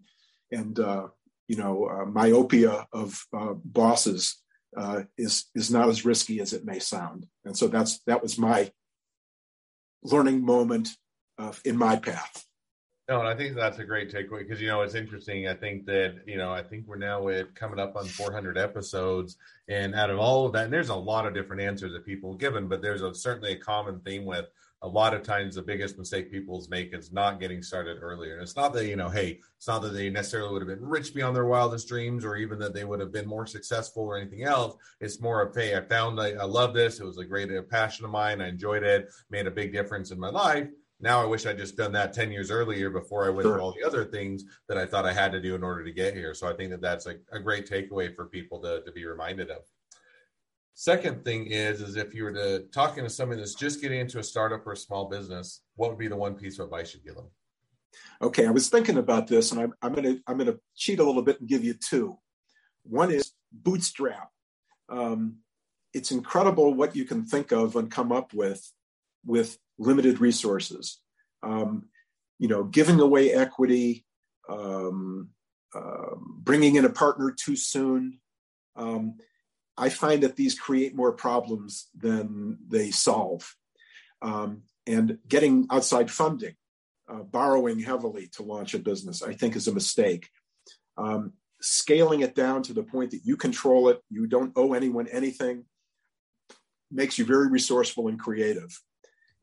and 0.51 0.79
uh, 0.79 1.09
you 1.47 1.57
know 1.57 1.85
uh, 1.85 2.05
myopia 2.05 2.87
of 2.91 3.23
uh, 3.37 3.53
bosses 3.63 4.41
uh, 4.75 5.03
is 5.15 5.45
is 5.53 5.69
not 5.69 5.89
as 5.89 6.05
risky 6.05 6.39
as 6.39 6.53
it 6.53 6.65
may 6.65 6.79
sound. 6.79 7.27
And 7.45 7.55
so 7.55 7.67
that's 7.67 7.99
that 8.07 8.23
was 8.23 8.39
my 8.39 8.71
learning 10.01 10.43
moment 10.43 10.89
in 11.63 11.77
my 11.77 11.97
path. 11.97 12.45
No, 13.11 13.19
and 13.19 13.27
I 13.27 13.35
think 13.35 13.57
that's 13.57 13.77
a 13.77 13.83
great 13.83 14.09
takeaway 14.09 14.39
because 14.39 14.61
you 14.61 14.69
know 14.69 14.83
it's 14.83 14.95
interesting. 14.95 15.45
I 15.45 15.53
think 15.53 15.85
that 15.85 16.21
you 16.25 16.37
know 16.37 16.53
I 16.53 16.63
think 16.63 16.87
we're 16.87 16.95
now 16.95 17.27
at 17.27 17.53
coming 17.55 17.77
up 17.77 17.97
on 17.97 18.05
400 18.05 18.57
episodes, 18.57 19.35
and 19.67 19.93
out 19.93 20.09
of 20.09 20.17
all 20.17 20.45
of 20.45 20.53
that, 20.53 20.63
and 20.63 20.73
there's 20.73 20.87
a 20.87 20.95
lot 20.95 21.27
of 21.27 21.33
different 21.33 21.61
answers 21.61 21.91
that 21.91 22.05
people 22.05 22.31
have 22.31 22.39
given, 22.39 22.69
but 22.69 22.81
there's 22.81 23.01
a, 23.01 23.13
certainly 23.13 23.51
a 23.51 23.57
common 23.57 23.99
theme 23.99 24.23
with 24.23 24.45
a 24.81 24.87
lot 24.87 25.13
of 25.13 25.23
times 25.23 25.55
the 25.55 25.61
biggest 25.61 25.97
mistake 25.97 26.31
people 26.31 26.65
make 26.69 26.93
is 26.93 27.11
not 27.11 27.41
getting 27.41 27.61
started 27.61 27.97
earlier. 28.01 28.35
And 28.35 28.43
it's 28.43 28.55
not 28.55 28.71
that 28.75 28.87
you 28.87 28.95
know, 28.95 29.09
hey, 29.09 29.41
it's 29.57 29.67
not 29.67 29.81
that 29.81 29.89
they 29.89 30.09
necessarily 30.09 30.53
would 30.53 30.61
have 30.61 30.79
been 30.79 30.87
rich 30.87 31.13
beyond 31.13 31.35
their 31.35 31.45
wildest 31.45 31.89
dreams, 31.89 32.23
or 32.23 32.37
even 32.37 32.59
that 32.59 32.73
they 32.73 32.85
would 32.85 33.01
have 33.01 33.11
been 33.11 33.27
more 33.27 33.45
successful 33.45 34.03
or 34.03 34.17
anything 34.17 34.43
else. 34.43 34.77
It's 35.01 35.19
more 35.19 35.41
of, 35.41 35.53
hey, 35.53 35.75
I 35.75 35.81
found 35.81 36.17
I, 36.17 36.29
I 36.29 36.45
love 36.45 36.73
this. 36.73 37.01
It 37.01 37.05
was 37.05 37.17
a 37.17 37.25
great 37.25 37.49
passion 37.69 38.05
of 38.05 38.11
mine. 38.11 38.39
I 38.39 38.47
enjoyed 38.47 38.83
it. 38.83 39.09
Made 39.29 39.47
a 39.47 39.51
big 39.51 39.73
difference 39.73 40.11
in 40.11 40.19
my 40.19 40.29
life 40.29 40.69
now 41.01 41.21
I 41.21 41.25
wish 41.25 41.45
I'd 41.45 41.57
just 41.57 41.77
done 41.77 41.91
that 41.93 42.13
10 42.13 42.31
years 42.31 42.51
earlier 42.51 42.89
before 42.89 43.25
I 43.25 43.29
went 43.29 43.45
sure. 43.45 43.55
through 43.55 43.63
all 43.63 43.73
the 43.73 43.85
other 43.85 44.05
things 44.05 44.43
that 44.67 44.77
I 44.77 44.85
thought 44.85 45.05
I 45.05 45.13
had 45.13 45.31
to 45.31 45.41
do 45.41 45.55
in 45.55 45.63
order 45.63 45.83
to 45.83 45.91
get 45.91 46.13
here. 46.13 46.33
So 46.33 46.47
I 46.47 46.53
think 46.53 46.71
that 46.71 46.81
that's 46.81 47.05
a, 47.07 47.15
a 47.31 47.39
great 47.39 47.69
takeaway 47.69 48.15
for 48.15 48.25
people 48.25 48.59
to, 48.61 48.81
to 48.83 48.91
be 48.91 49.05
reminded 49.05 49.49
of. 49.49 49.63
Second 50.73 51.25
thing 51.25 51.47
is, 51.47 51.81
is 51.81 51.95
if 51.95 52.13
you 52.13 52.23
were 52.23 52.33
to 52.33 52.59
talking 52.71 53.03
to 53.03 53.09
somebody 53.09 53.41
that's 53.41 53.55
just 53.55 53.81
getting 53.81 53.99
into 53.99 54.19
a 54.19 54.23
startup 54.23 54.65
or 54.65 54.71
a 54.71 54.77
small 54.77 55.09
business, 55.09 55.61
what 55.75 55.89
would 55.89 55.99
be 55.99 56.07
the 56.07 56.15
one 56.15 56.35
piece 56.35 56.59
of 56.59 56.65
advice 56.65 56.93
you'd 56.93 57.03
give 57.03 57.15
them? 57.15 57.29
Okay, 58.21 58.47
I 58.47 58.51
was 58.51 58.69
thinking 58.69 58.97
about 58.97 59.27
this, 59.27 59.51
and 59.51 59.59
I'm, 59.59 59.73
I'm 59.81 59.93
gonna 59.93 60.15
I'm 60.25 60.37
gonna 60.37 60.55
cheat 60.75 60.99
a 60.99 61.03
little 61.03 61.21
bit 61.21 61.39
and 61.39 61.49
give 61.49 61.63
you 61.63 61.73
two. 61.73 62.17
One 62.83 63.11
is 63.11 63.33
bootstrap. 63.51 64.29
Um, 64.87 65.39
it's 65.93 66.11
incredible 66.11 66.73
what 66.73 66.95
you 66.95 67.03
can 67.03 67.25
think 67.25 67.51
of 67.51 67.75
and 67.75 67.91
come 67.91 68.11
up 68.11 68.33
with 68.33 68.71
with 69.25 69.57
limited 69.81 70.21
resources. 70.21 70.99
Um, 71.43 71.85
you 72.39 72.47
know, 72.47 72.63
giving 72.63 72.99
away 72.99 73.33
equity, 73.33 74.05
um, 74.49 75.29
uh, 75.75 76.15
bringing 76.17 76.75
in 76.75 76.85
a 76.85 76.89
partner 76.89 77.31
too 77.31 77.55
soon. 77.55 78.19
Um, 78.75 79.15
I 79.77 79.89
find 79.89 80.23
that 80.23 80.35
these 80.35 80.59
create 80.59 80.95
more 80.95 81.11
problems 81.11 81.87
than 81.95 82.57
they 82.67 82.91
solve. 82.91 83.55
Um, 84.21 84.63
and 84.85 85.17
getting 85.27 85.67
outside 85.71 86.11
funding, 86.11 86.55
uh, 87.09 87.23
borrowing 87.23 87.79
heavily 87.79 88.29
to 88.33 88.43
launch 88.43 88.73
a 88.73 88.79
business, 88.79 89.23
I 89.23 89.33
think 89.33 89.55
is 89.55 89.67
a 89.67 89.73
mistake. 89.73 90.29
Um, 90.97 91.33
scaling 91.61 92.21
it 92.21 92.35
down 92.35 92.63
to 92.63 92.73
the 92.73 92.83
point 92.83 93.11
that 93.11 93.21
you 93.23 93.37
control 93.37 93.89
it, 93.89 94.01
you 94.09 94.27
don't 94.27 94.53
owe 94.55 94.73
anyone 94.73 95.07
anything, 95.07 95.65
makes 96.91 97.17
you 97.17 97.25
very 97.25 97.49
resourceful 97.49 98.07
and 98.07 98.19
creative. 98.19 98.79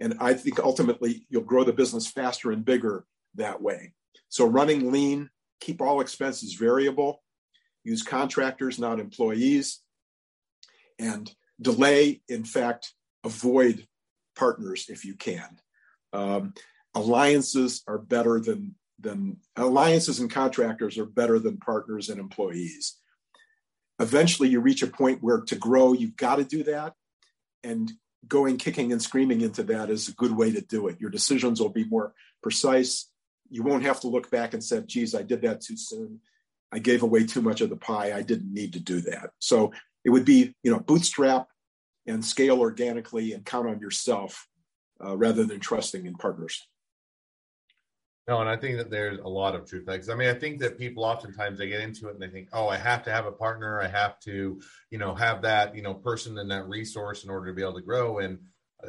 And 0.01 0.17
I 0.21 0.35
think 0.35 0.61
ultimately 0.61 1.27
you'll 1.29 1.43
grow 1.43 1.65
the 1.65 1.73
business 1.73 2.07
faster 2.07 2.53
and 2.53 2.65
bigger 2.65 3.05
that 3.35 3.61
way. 3.61 3.95
So 4.29 4.47
running 4.47 4.93
lean, 4.93 5.31
keep 5.61 5.81
all 5.81 6.01
expenses 6.01 6.55
variable, 6.55 7.23
use 7.85 8.03
contractors, 8.03 8.79
not 8.79 9.01
employees, 9.01 9.81
and 10.99 11.33
delay, 11.61 12.21
in 12.29 12.45
fact, 12.45 12.93
avoid 13.25 13.87
partners 14.37 14.87
if 14.89 15.05
you 15.05 15.15
can. 15.15 15.61
Um, 16.13 16.55
alliances 16.95 17.83
are 17.87 17.99
better 17.99 18.41
than 18.41 18.75
than 19.01 19.37
alliances 19.55 20.19
and 20.19 20.29
contractors 20.29 20.99
are 20.99 21.05
better 21.05 21.39
than 21.39 21.57
partners 21.59 22.09
and 22.09 22.19
employees. 22.19 22.97
Eventually, 24.01 24.49
you 24.49 24.61
reach 24.61 24.83
a 24.83 24.89
point 24.89 25.23
where 25.23 25.41
to 25.43 25.55
grow, 25.55 25.93
you've 25.93 26.17
got 26.17 26.37
to 26.37 26.45
do 26.45 26.65
that, 26.65 26.95
and 27.63 27.93
going 28.27 28.57
kicking 28.57 28.93
and 28.93 29.01
screaming 29.01 29.41
into 29.41 29.63
that 29.65 29.91
is 29.91 30.09
a 30.09 30.15
good 30.15 30.37
way 30.37 30.51
to 30.53 30.61
do 30.61 30.89
it. 30.89 31.01
Your 31.01 31.11
decisions 31.11 31.61
will 31.61 31.69
be 31.69 31.85
more 31.85 32.15
precise. 32.43 33.11
You 33.51 33.63
won't 33.63 33.85
have 33.85 34.01
to 34.01 34.09
look 34.09 34.31
back 34.31 34.55
and 34.55 34.63
say, 34.63 34.83
"Geez, 34.83 35.15
I 35.15 35.23
did 35.23 35.43
that 35.43 35.61
too 35.61 35.77
soon. 35.77 36.21
I 36.73 36.79
gave 36.81 37.03
away 37.03 37.25
too 37.25 37.41
much 37.41 37.61
of 37.61 37.71
the 37.71 37.77
pie. 37.77 38.13
I 38.13 38.23
didn't 38.23 38.53
need 38.53 38.73
to 38.75 38.81
do 38.81 39.01
that." 39.03 39.31
So 39.39 39.73
it 40.05 40.11
would 40.11 40.25
be, 40.25 40.55
you 40.63 40.73
know, 40.73 40.81
bootstrap 40.81 41.49
and 42.07 42.25
scale 42.25 42.59
organically 42.61 43.33
and 43.33 43.45
count 43.45 43.69
on 43.69 43.81
yourself 43.81 44.49
uh, 45.05 45.17
rather 45.17 45.45
than 45.45 45.61
trusting 45.61 46.07
in 46.07 46.15
partners. 46.15 46.67
No, 48.29 48.41
and 48.43 48.49
I 48.49 48.57
think 48.57 48.77
that 48.77 48.91
there's 48.91 49.19
a 49.21 49.29
lot 49.29 49.55
of 49.55 49.65
truth. 49.65 49.87
Because 49.87 50.11
I 50.11 50.15
mean, 50.15 50.29
I 50.29 50.35
think 50.35 50.61
that 50.61 50.77
people 50.79 51.03
oftentimes 51.03 51.59
they 51.59 51.69
get 51.69 51.81
into 51.81 52.09
it 52.09 52.13
and 52.15 52.23
they 52.23 52.29
think, 52.29 52.49
"Oh, 52.53 52.69
I 52.69 52.77
have 52.77 53.03
to 53.05 53.11
have 53.11 53.25
a 53.27 53.33
partner. 53.33 53.81
I 53.81 53.89
have 53.89 54.21
to, 54.21 54.61
you 54.91 54.99
know, 54.99 55.15
have 55.15 55.41
that, 55.43 55.75
you 55.75 55.81
know, 55.83 55.95
person 55.95 56.37
and 56.39 56.51
that 56.51 56.69
resource 56.69 57.25
in 57.25 57.31
order 57.31 57.47
to 57.47 57.55
be 57.55 57.63
able 57.63 57.75
to 57.77 57.81
grow." 57.81 58.19
And 58.19 58.39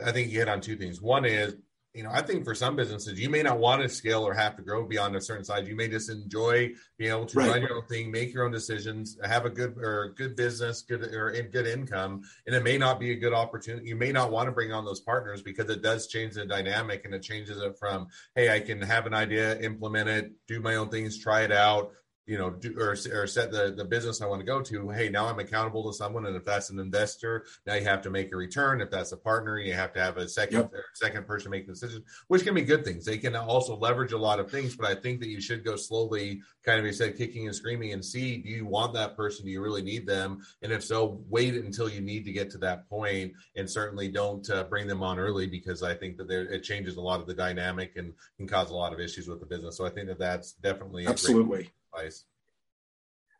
I 0.05 0.11
think 0.11 0.29
you 0.29 0.39
hit 0.39 0.49
on 0.49 0.59
two 0.59 0.75
things. 0.75 1.01
One 1.01 1.23
is 1.25 1.55
you 1.99 2.05
know, 2.05 2.11
I 2.13 2.21
think 2.21 2.45
for 2.45 2.55
some 2.55 2.77
businesses, 2.77 3.19
you 3.19 3.29
may 3.29 3.43
not 3.43 3.59
want 3.59 3.81
to 3.81 3.89
scale 3.89 4.25
or 4.25 4.33
have 4.33 4.55
to 4.55 4.61
grow 4.61 4.85
beyond 4.85 5.17
a 5.17 5.21
certain 5.21 5.43
size. 5.43 5.67
You 5.67 5.75
may 5.75 5.89
just 5.89 6.09
enjoy 6.09 6.71
being 6.97 7.11
able 7.11 7.25
to 7.25 7.37
right. 7.37 7.49
run 7.49 7.61
your 7.61 7.75
own 7.75 7.85
thing, 7.87 8.09
make 8.09 8.33
your 8.33 8.45
own 8.45 8.53
decisions, 8.53 9.17
have 9.21 9.43
a 9.43 9.49
good 9.49 9.77
or 9.77 10.13
good 10.15 10.37
business, 10.37 10.81
good 10.81 11.01
or 11.01 11.29
good 11.51 11.67
income, 11.67 12.21
and 12.47 12.55
it 12.55 12.63
may 12.63 12.77
not 12.77 13.01
be 13.01 13.11
a 13.11 13.17
good 13.17 13.33
opportunity. 13.33 13.89
You 13.89 13.97
may 13.97 14.13
not 14.13 14.31
want 14.31 14.47
to 14.47 14.53
bring 14.53 14.71
on 14.71 14.85
those 14.85 15.01
partners 15.01 15.41
because 15.41 15.69
it 15.69 15.81
does 15.81 16.07
change 16.07 16.35
the 16.35 16.45
dynamic 16.45 17.03
and 17.03 17.13
it 17.13 17.21
changes 17.21 17.57
it 17.61 17.77
from, 17.77 18.07
hey, 18.33 18.49
I 18.49 18.61
can 18.61 18.81
have 18.81 19.05
an 19.05 19.13
idea, 19.13 19.59
implement 19.59 20.07
it, 20.07 20.31
do 20.47 20.61
my 20.61 20.75
own 20.75 20.87
things, 20.87 21.17
try 21.17 21.41
it 21.41 21.51
out, 21.51 21.91
you 22.29 22.37
know, 22.37 22.51
do, 22.51 22.75
or, 22.77 22.91
or 22.91 23.25
set 23.25 23.51
the, 23.51 23.73
the 23.75 23.83
business 23.83 24.21
I 24.21 24.27
want 24.27 24.39
to 24.39 24.45
go 24.45 24.61
to. 24.61 24.89
Hey, 24.89 25.09
now 25.09 25.25
I'm 25.25 25.39
accountable 25.39 25.91
to 25.91 25.97
someone. 25.97 26.27
And 26.27 26.35
if 26.35 26.45
that's 26.45 26.69
an 26.69 26.77
investor, 26.77 27.45
now 27.65 27.73
you 27.73 27.83
have 27.85 28.03
to 28.03 28.11
make 28.11 28.31
a 28.31 28.35
return. 28.35 28.81
If 28.81 28.91
that's 28.91 29.11
a 29.13 29.17
partner, 29.17 29.57
you 29.57 29.73
have 29.73 29.93
to 29.93 29.99
have 29.99 30.17
a 30.17 30.29
second, 30.29 30.69
yep. 30.71 30.73
second 30.93 31.25
person 31.25 31.49
make 31.49 31.65
the 31.65 31.73
decision, 31.73 32.03
which 32.27 32.43
can 32.43 32.53
be 32.53 32.61
good 32.61 32.85
things. 32.85 33.03
They 33.03 33.17
can 33.17 33.35
also 33.35 33.75
leverage 33.75 34.11
a 34.11 34.17
lot 34.17 34.39
of 34.39 34.51
things, 34.51 34.75
but 34.75 34.85
I 34.85 34.93
think 34.93 35.19
that 35.21 35.29
you 35.29 35.41
should 35.41 35.65
go 35.65 35.75
slowly, 35.75 36.41
kind 36.63 36.79
of, 36.79 36.85
you 36.85 36.93
said, 36.93 37.17
kicking 37.17 37.47
and 37.47 37.55
screaming 37.55 37.93
and 37.93 38.05
see, 38.05 38.37
do 38.37 38.49
you 38.49 38.67
want 38.67 38.93
that 38.93 39.15
person? 39.15 39.45
Do 39.45 39.51
you 39.51 39.63
really 39.63 39.81
need 39.81 40.05
them? 40.05 40.43
And 40.61 40.71
if 40.71 40.83
so, 40.83 41.23
wait 41.29 41.55
until 41.55 41.89
you 41.89 41.99
need 41.99 42.25
to 42.25 42.31
get 42.31 42.51
to 42.51 42.59
that 42.59 42.87
point 42.87 43.33
and 43.55 43.67
certainly 43.67 44.07
don't 44.07 44.47
uh, 44.51 44.65
bring 44.65 44.85
them 44.85 45.01
on 45.01 45.17
early 45.17 45.47
because 45.47 45.81
I 45.81 45.95
think 45.95 46.17
that 46.17 46.27
there, 46.27 46.43
it 46.43 46.61
changes 46.61 46.97
a 46.97 47.01
lot 47.01 47.21
of 47.21 47.25
the 47.25 47.33
dynamic 47.33 47.95
and 47.95 48.13
can 48.37 48.47
cause 48.47 48.69
a 48.69 48.75
lot 48.75 48.93
of 48.93 48.99
issues 48.99 49.27
with 49.27 49.39
the 49.39 49.47
business. 49.47 49.77
So 49.77 49.87
I 49.87 49.89
think 49.89 50.07
that 50.09 50.19
that's 50.19 50.51
definitely 50.53 51.07
absolutely 51.07 51.71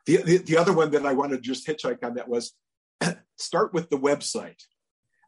the, 0.06 0.22
the, 0.22 0.38
the 0.38 0.56
other 0.56 0.72
one 0.72 0.90
that 0.92 1.06
I 1.06 1.12
wanted 1.12 1.36
to 1.36 1.42
just 1.42 1.66
hitchhike 1.66 2.04
on 2.04 2.14
that 2.14 2.28
was 2.28 2.52
start 3.36 3.72
with 3.72 3.90
the 3.90 3.98
website. 3.98 4.62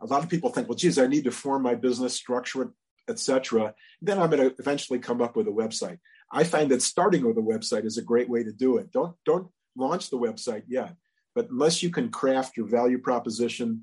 A 0.00 0.06
lot 0.06 0.24
of 0.24 0.30
people 0.30 0.50
think, 0.50 0.68
well, 0.68 0.76
geez, 0.76 0.98
I 0.98 1.06
need 1.06 1.24
to 1.24 1.30
form 1.30 1.62
my 1.62 1.74
business, 1.74 2.14
structure 2.14 2.72
etc. 3.08 3.74
Then 4.00 4.18
I'm 4.18 4.30
going 4.30 4.50
to 4.50 4.54
eventually 4.58 4.98
come 4.98 5.20
up 5.20 5.36
with 5.36 5.48
a 5.48 5.52
website. 5.52 5.98
I 6.32 6.44
find 6.44 6.70
that 6.70 6.82
starting 6.82 7.26
with 7.26 7.36
a 7.36 7.42
website 7.42 7.84
is 7.84 7.98
a 7.98 8.02
great 8.02 8.28
way 8.28 8.42
to 8.42 8.52
do 8.52 8.78
it. 8.78 8.90
Don't 8.92 9.14
don't 9.24 9.48
launch 9.76 10.10
the 10.10 10.18
website 10.18 10.64
yet, 10.66 10.94
but 11.34 11.50
unless 11.50 11.82
you 11.82 11.90
can 11.90 12.10
craft 12.10 12.56
your 12.56 12.66
value 12.66 12.98
proposition 12.98 13.82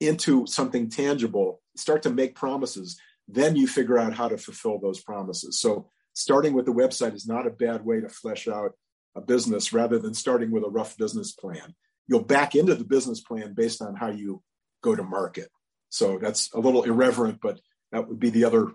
into 0.00 0.46
something 0.46 0.88
tangible, 0.88 1.60
start 1.76 2.02
to 2.02 2.10
make 2.10 2.34
promises, 2.34 2.98
then 3.28 3.54
you 3.54 3.68
figure 3.68 3.98
out 3.98 4.14
how 4.14 4.28
to 4.28 4.36
fulfill 4.36 4.80
those 4.80 5.00
promises. 5.00 5.60
So 5.60 5.90
starting 6.14 6.52
with 6.52 6.66
the 6.66 6.72
website 6.72 7.14
is 7.14 7.26
not 7.26 7.46
a 7.46 7.50
bad 7.50 7.84
way 7.84 8.00
to 8.00 8.08
flesh 8.08 8.48
out 8.48 8.72
a 9.14 9.20
business 9.20 9.72
rather 9.72 9.98
than 9.98 10.14
starting 10.14 10.50
with 10.50 10.64
a 10.64 10.70
rough 10.70 10.96
business 10.96 11.32
plan. 11.32 11.74
You'll 12.06 12.24
back 12.24 12.54
into 12.54 12.74
the 12.74 12.84
business 12.84 13.20
plan 13.20 13.54
based 13.54 13.82
on 13.82 13.94
how 13.94 14.08
you 14.08 14.42
go 14.82 14.94
to 14.96 15.02
market. 15.02 15.48
So 15.90 16.18
that's 16.18 16.52
a 16.54 16.60
little 16.60 16.82
irreverent, 16.82 17.38
but 17.42 17.60
that 17.92 18.08
would 18.08 18.18
be 18.18 18.30
the 18.30 18.44
other 18.44 18.72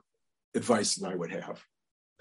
advice 0.55 0.95
that 0.95 1.11
I 1.11 1.15
would 1.15 1.31
have. 1.31 1.63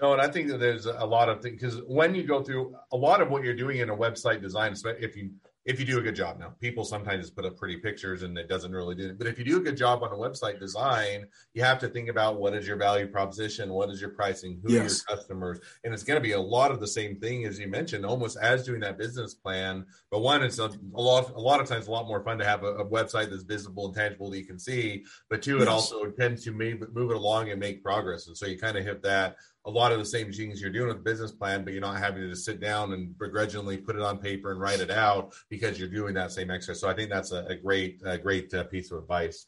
No, 0.01 0.13
and 0.13 0.21
I 0.21 0.27
think 0.27 0.49
that 0.49 0.59
there's 0.59 0.85
a 0.85 1.05
lot 1.05 1.29
of 1.29 1.41
things 1.41 1.59
because 1.59 1.81
when 1.87 2.13
you 2.13 2.23
go 2.23 2.43
through 2.43 2.75
a 2.91 2.97
lot 2.97 3.21
of 3.21 3.29
what 3.29 3.43
you're 3.43 3.55
doing 3.55 3.79
in 3.79 3.89
a 3.89 3.95
website 3.95 4.41
design, 4.41 4.75
if 4.99 5.15
you 5.15 5.31
if 5.67 5.81
you 5.81 5.85
do 5.85 5.99
a 5.99 6.01
good 6.01 6.15
job. 6.15 6.39
Now, 6.39 6.53
people 6.61 6.85
sometimes 6.85 7.25
just 7.25 7.35
put 7.35 7.43
up 7.43 7.57
pretty 7.57 7.75
pictures 7.75 8.23
and 8.23 8.37
it 8.37 8.47
doesn't 8.47 8.71
really 8.71 8.95
do 8.95 9.09
it. 9.09 9.17
But 9.17 9.27
if 9.27 9.37
you 9.37 9.43
do 9.43 9.57
a 9.57 9.59
good 9.59 9.75
job 9.75 10.01
on 10.01 10.13
a 10.13 10.15
website 10.15 10.61
design, 10.61 11.27
you 11.53 11.61
have 11.61 11.77
to 11.79 11.89
think 11.89 12.07
about 12.07 12.39
what 12.39 12.53
is 12.53 12.65
your 12.65 12.77
value 12.77 13.05
proposition, 13.05 13.73
what 13.73 13.89
is 13.89 13.99
your 13.99 14.11
pricing, 14.11 14.61
who 14.63 14.71
yes. 14.71 14.79
are 14.79 14.83
your 14.83 15.17
customers, 15.17 15.59
and 15.83 15.93
it's 15.93 16.03
going 16.03 16.15
to 16.15 16.21
be 16.21 16.31
a 16.31 16.39
lot 16.39 16.71
of 16.71 16.79
the 16.79 16.87
same 16.87 17.19
thing 17.19 17.45
as 17.45 17.59
you 17.59 17.67
mentioned, 17.67 18.05
almost 18.05 18.37
as 18.37 18.65
doing 18.65 18.79
that 18.79 18.97
business 18.97 19.33
plan. 19.33 19.85
But 20.09 20.19
one, 20.19 20.41
it's 20.41 20.57
a, 20.57 20.71
a 20.95 21.01
lot, 21.01 21.31
a 21.35 21.39
lot 21.39 21.59
of 21.59 21.67
times, 21.67 21.87
a 21.87 21.91
lot 21.91 22.07
more 22.07 22.23
fun 22.23 22.37
to 22.37 22.45
have 22.45 22.63
a, 22.63 22.75
a, 22.75 22.85
website 22.85 23.29
that's 23.29 23.43
visible 23.43 23.87
and 23.87 23.95
tangible 23.95 24.31
that 24.31 24.37
you 24.37 24.45
can 24.45 24.57
see. 24.57 25.03
But 25.29 25.41
two, 25.41 25.55
yes. 25.55 25.63
it 25.63 25.67
also 25.67 26.05
tends 26.11 26.45
to 26.45 26.51
move, 26.53 26.85
move 26.93 27.11
it 27.11 27.17
along 27.17 27.51
and 27.51 27.59
make 27.59 27.83
progress, 27.83 28.27
and 28.27 28.37
so 28.37 28.45
you 28.45 28.57
kind 28.57 28.77
of 28.77 28.85
hit 28.85 29.03
that 29.03 29.35
a 29.67 29.69
lot 29.69 29.91
of 29.91 29.99
the 29.99 30.05
same 30.05 30.31
things 30.31 30.61
you're 30.61 30.71
doing 30.71 30.87
with 30.87 31.03
business 31.03 31.33
plan, 31.33 31.65
but 31.65 31.73
you're 31.73 31.81
not 31.81 31.99
having 31.99 32.21
to 32.21 32.29
just 32.29 32.45
sit 32.45 32.61
down 32.61 32.93
and 32.93 33.17
begrudgingly 33.19 33.75
put 33.77 33.97
it 33.97 34.01
on 34.01 34.17
paper 34.17 34.51
and 34.51 34.61
write 34.61 34.79
it 34.79 34.89
out 34.89 35.33
because 35.49 35.77
you're 35.77 35.89
doing 35.89 36.13
that 36.13 36.31
same 36.31 36.49
exercise. 36.49 36.79
So 36.79 36.89
I 36.89 36.93
think 36.93 37.09
that's 37.09 37.33
a, 37.33 37.45
a 37.47 37.55
great, 37.55 38.01
a 38.05 38.17
great 38.17 38.53
uh, 38.53 38.63
piece 38.63 38.91
of 38.91 38.99
advice. 38.99 39.47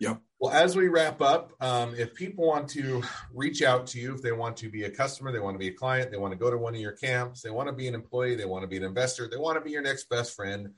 Yep. 0.00 0.20
Well, 0.40 0.52
as 0.52 0.76
we 0.76 0.88
wrap 0.88 1.22
up, 1.22 1.52
um, 1.60 1.94
if 1.96 2.14
people 2.14 2.48
want 2.48 2.68
to 2.70 3.02
reach 3.32 3.62
out 3.62 3.86
to 3.88 4.00
you, 4.00 4.12
if 4.12 4.22
they 4.22 4.32
want 4.32 4.56
to 4.56 4.68
be 4.68 4.84
a 4.84 4.90
customer, 4.90 5.30
they 5.30 5.38
want 5.38 5.54
to 5.54 5.58
be 5.60 5.68
a 5.68 5.72
client, 5.72 6.10
they 6.10 6.16
want 6.16 6.32
to 6.32 6.38
go 6.38 6.50
to 6.50 6.58
one 6.58 6.74
of 6.74 6.80
your 6.80 6.92
camps, 6.92 7.40
they 7.40 7.50
want 7.50 7.68
to 7.68 7.72
be 7.72 7.86
an 7.86 7.94
employee, 7.94 8.34
they 8.34 8.44
want 8.44 8.64
to 8.64 8.68
be 8.68 8.76
an 8.76 8.82
investor, 8.82 9.28
they 9.30 9.36
want 9.36 9.56
to 9.56 9.60
be 9.60 9.70
your 9.70 9.82
next 9.82 10.08
best 10.08 10.34
friend, 10.34 10.70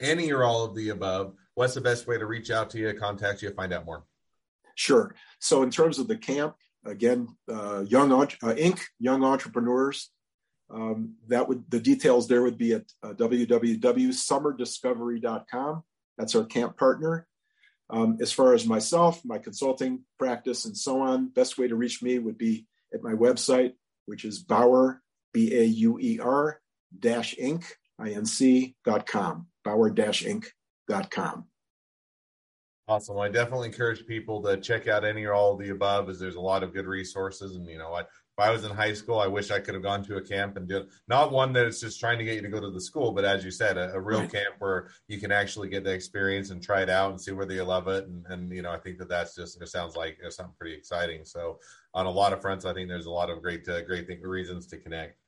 any 0.00 0.32
or 0.32 0.42
all 0.42 0.64
of 0.64 0.74
the 0.74 0.88
above, 0.88 1.34
what's 1.54 1.74
the 1.74 1.82
best 1.82 2.06
way 2.06 2.16
to 2.16 2.24
reach 2.24 2.50
out 2.50 2.70
to 2.70 2.78
you, 2.78 2.94
contact 2.94 3.42
you, 3.42 3.50
find 3.50 3.74
out 3.74 3.84
more? 3.84 4.04
Sure. 4.74 5.14
So, 5.38 5.62
in 5.62 5.70
terms 5.70 5.98
of 5.98 6.08
the 6.08 6.16
camp, 6.16 6.56
again, 6.84 7.28
uh, 7.50 7.84
young 7.86 8.12
uh, 8.12 8.26
Inc. 8.26 8.78
Young 8.98 9.24
Entrepreneurs. 9.24 10.10
Um, 10.70 11.14
that 11.28 11.48
would 11.48 11.70
the 11.70 11.80
details 11.80 12.28
there 12.28 12.42
would 12.42 12.56
be 12.56 12.72
at 12.72 12.84
uh, 13.02 13.12
www.summerdiscovery.com. 13.12 15.82
That's 16.16 16.34
our 16.34 16.44
camp 16.44 16.78
partner. 16.78 17.26
Um, 17.90 18.16
as 18.22 18.32
far 18.32 18.54
as 18.54 18.66
myself, 18.66 19.22
my 19.24 19.36
consulting 19.38 20.04
practice, 20.18 20.64
and 20.64 20.74
so 20.76 21.02
on, 21.02 21.28
best 21.28 21.58
way 21.58 21.68
to 21.68 21.76
reach 21.76 22.02
me 22.02 22.18
would 22.18 22.38
be 22.38 22.66
at 22.94 23.02
my 23.02 23.12
website, 23.12 23.74
which 24.06 24.24
is 24.24 24.38
Bauer 24.38 25.02
B 25.34 25.54
A 25.54 25.64
U 25.64 25.98
E 26.00 26.18
R 26.20 26.58
dash 26.98 27.36
Inc. 27.36 27.64
I-N-C 27.98 28.74
dot 28.84 29.06
com. 29.06 29.48
Bauer 29.64 29.90
dash 29.90 30.24
Inc. 30.24 30.46
dot 30.88 31.10
com. 31.10 31.44
Awesome. 32.88 33.18
I 33.18 33.28
definitely 33.28 33.68
encourage 33.68 34.04
people 34.06 34.42
to 34.42 34.56
check 34.56 34.88
out 34.88 35.04
any 35.04 35.24
or 35.24 35.34
all 35.34 35.52
of 35.52 35.60
the 35.60 35.70
above, 35.70 36.08
as 36.08 36.18
there's 36.18 36.34
a 36.34 36.40
lot 36.40 36.64
of 36.64 36.74
good 36.74 36.86
resources. 36.86 37.54
And 37.54 37.66
you 37.66 37.78
know, 37.78 37.94
I, 37.94 38.00
if 38.00 38.38
I 38.38 38.50
was 38.50 38.64
in 38.64 38.72
high 38.72 38.92
school, 38.92 39.20
I 39.20 39.28
wish 39.28 39.52
I 39.52 39.60
could 39.60 39.74
have 39.74 39.84
gone 39.84 40.02
to 40.04 40.16
a 40.16 40.20
camp 40.20 40.56
and 40.56 40.66
did 40.66 40.86
not 41.06 41.30
one 41.30 41.52
that 41.52 41.66
is 41.66 41.80
just 41.80 42.00
trying 42.00 42.18
to 42.18 42.24
get 42.24 42.34
you 42.34 42.42
to 42.42 42.48
go 42.48 42.60
to 42.60 42.70
the 42.70 42.80
school, 42.80 43.12
but 43.12 43.24
as 43.24 43.44
you 43.44 43.52
said, 43.52 43.78
a, 43.78 43.92
a 43.92 44.00
real 44.00 44.20
right. 44.20 44.32
camp 44.32 44.56
where 44.58 44.88
you 45.06 45.20
can 45.20 45.30
actually 45.30 45.68
get 45.68 45.84
the 45.84 45.92
experience 45.92 46.50
and 46.50 46.60
try 46.60 46.82
it 46.82 46.90
out 46.90 47.10
and 47.10 47.20
see 47.20 47.30
whether 47.30 47.54
you 47.54 47.62
love 47.62 47.86
it. 47.86 48.08
And, 48.08 48.26
and 48.30 48.52
you 48.52 48.62
know, 48.62 48.72
I 48.72 48.78
think 48.78 48.98
that 48.98 49.08
that's 49.08 49.36
just 49.36 49.62
it 49.62 49.68
sounds 49.68 49.94
like 49.94 50.18
something 50.30 50.54
pretty 50.58 50.74
exciting. 50.74 51.24
So 51.24 51.60
on 51.94 52.06
a 52.06 52.10
lot 52.10 52.32
of 52.32 52.40
fronts, 52.40 52.64
I 52.64 52.74
think 52.74 52.88
there's 52.88 53.06
a 53.06 53.10
lot 53.10 53.30
of 53.30 53.42
great 53.42 53.68
uh, 53.68 53.82
great 53.82 54.08
thing, 54.08 54.20
reasons 54.22 54.66
to 54.68 54.78
connect. 54.78 55.21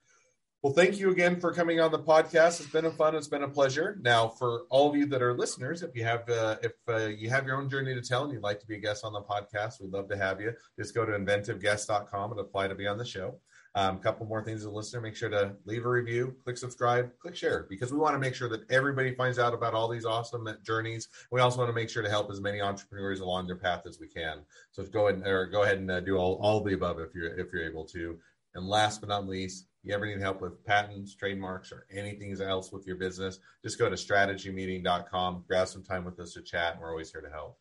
Well, 0.64 0.72
thank 0.72 0.98
you 0.98 1.10
again 1.10 1.38
for 1.40 1.52
coming 1.52 1.78
on 1.78 1.92
the 1.92 1.98
podcast. 1.98 2.58
It's 2.58 2.70
been 2.70 2.86
a 2.86 2.90
fun. 2.90 3.14
It's 3.14 3.28
been 3.28 3.42
a 3.42 3.48
pleasure. 3.48 3.98
Now, 4.00 4.28
for 4.28 4.62
all 4.70 4.88
of 4.88 4.96
you 4.96 5.04
that 5.04 5.20
are 5.20 5.36
listeners, 5.36 5.82
if 5.82 5.94
you 5.94 6.04
have 6.04 6.26
uh, 6.26 6.56
if 6.62 6.72
uh, 6.88 7.08
you 7.08 7.28
have 7.28 7.46
your 7.46 7.58
own 7.58 7.68
journey 7.68 7.94
to 7.94 8.00
tell 8.00 8.24
and 8.24 8.32
you'd 8.32 8.42
like 8.42 8.60
to 8.60 8.66
be 8.66 8.76
a 8.76 8.78
guest 8.78 9.04
on 9.04 9.12
the 9.12 9.20
podcast, 9.20 9.82
we'd 9.82 9.92
love 9.92 10.08
to 10.08 10.16
have 10.16 10.40
you. 10.40 10.54
Just 10.78 10.94
go 10.94 11.04
to 11.04 11.12
inventiveguest.com 11.12 12.30
and 12.30 12.40
apply 12.40 12.68
to 12.68 12.74
be 12.74 12.86
on 12.86 12.96
the 12.96 13.04
show. 13.04 13.38
A 13.76 13.82
um, 13.88 13.98
couple 13.98 14.24
more 14.24 14.42
things 14.42 14.60
as 14.60 14.66
a 14.66 14.70
listener. 14.70 15.02
Make 15.02 15.16
sure 15.16 15.28
to 15.28 15.54
leave 15.66 15.84
a 15.84 15.88
review, 15.88 16.34
click 16.44 16.56
subscribe, 16.56 17.10
click 17.18 17.36
share, 17.36 17.66
because 17.68 17.92
we 17.92 17.98
want 17.98 18.14
to 18.14 18.18
make 18.20 18.34
sure 18.34 18.48
that 18.48 18.70
everybody 18.70 19.14
finds 19.14 19.38
out 19.38 19.52
about 19.52 19.74
all 19.74 19.88
these 19.88 20.06
awesome 20.06 20.48
journeys. 20.64 21.08
We 21.30 21.42
also 21.42 21.58
want 21.58 21.68
to 21.68 21.74
make 21.74 21.90
sure 21.90 22.02
to 22.02 22.08
help 22.08 22.30
as 22.30 22.40
many 22.40 22.62
entrepreneurs 22.62 23.20
along 23.20 23.48
their 23.48 23.56
path 23.56 23.82
as 23.86 23.98
we 24.00 24.06
can. 24.06 24.38
So 24.70 24.82
go 24.84 25.08
ahead 25.08 25.16
and, 25.16 25.26
or 25.26 25.44
go 25.44 25.64
ahead 25.64 25.78
and 25.78 25.90
uh, 25.90 26.00
do 26.00 26.16
all, 26.16 26.38
all 26.40 26.60
the 26.62 26.72
above 26.72 27.00
if 27.00 27.14
you're 27.14 27.36
if 27.38 27.52
you're 27.52 27.66
able 27.66 27.84
to. 27.86 28.18
And 28.54 28.66
last 28.66 29.00
but 29.00 29.08
not 29.08 29.26
least, 29.26 29.66
you 29.82 29.94
ever 29.94 30.06
need 30.06 30.20
help 30.20 30.40
with 30.40 30.64
patents, 30.64 31.14
trademarks, 31.14 31.70
or 31.72 31.86
anything 31.92 32.34
else 32.40 32.72
with 32.72 32.86
your 32.86 32.96
business, 32.96 33.38
just 33.62 33.78
go 33.78 33.90
to 33.90 33.96
strategymeeting.com, 33.96 35.44
grab 35.46 35.68
some 35.68 35.82
time 35.82 36.04
with 36.04 36.18
us 36.20 36.32
to 36.34 36.42
chat, 36.42 36.72
and 36.72 36.80
we're 36.80 36.90
always 36.90 37.12
here 37.12 37.20
to 37.20 37.30
help. 37.30 37.58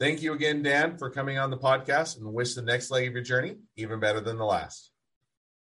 Thank 0.00 0.22
you 0.22 0.32
again, 0.32 0.62
Dan, 0.62 0.96
for 0.96 1.10
coming 1.10 1.38
on 1.38 1.50
the 1.50 1.58
podcast 1.58 2.18
and 2.18 2.32
wish 2.32 2.54
the 2.54 2.62
next 2.62 2.90
leg 2.90 3.06
of 3.06 3.12
your 3.12 3.22
journey 3.22 3.56
even 3.76 4.00
better 4.00 4.20
than 4.20 4.38
the 4.38 4.44
last. 4.44 4.90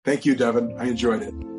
Thank 0.04 0.24
you, 0.24 0.36
Devin. 0.36 0.76
I 0.78 0.86
enjoyed 0.86 1.22
it. 1.22 1.57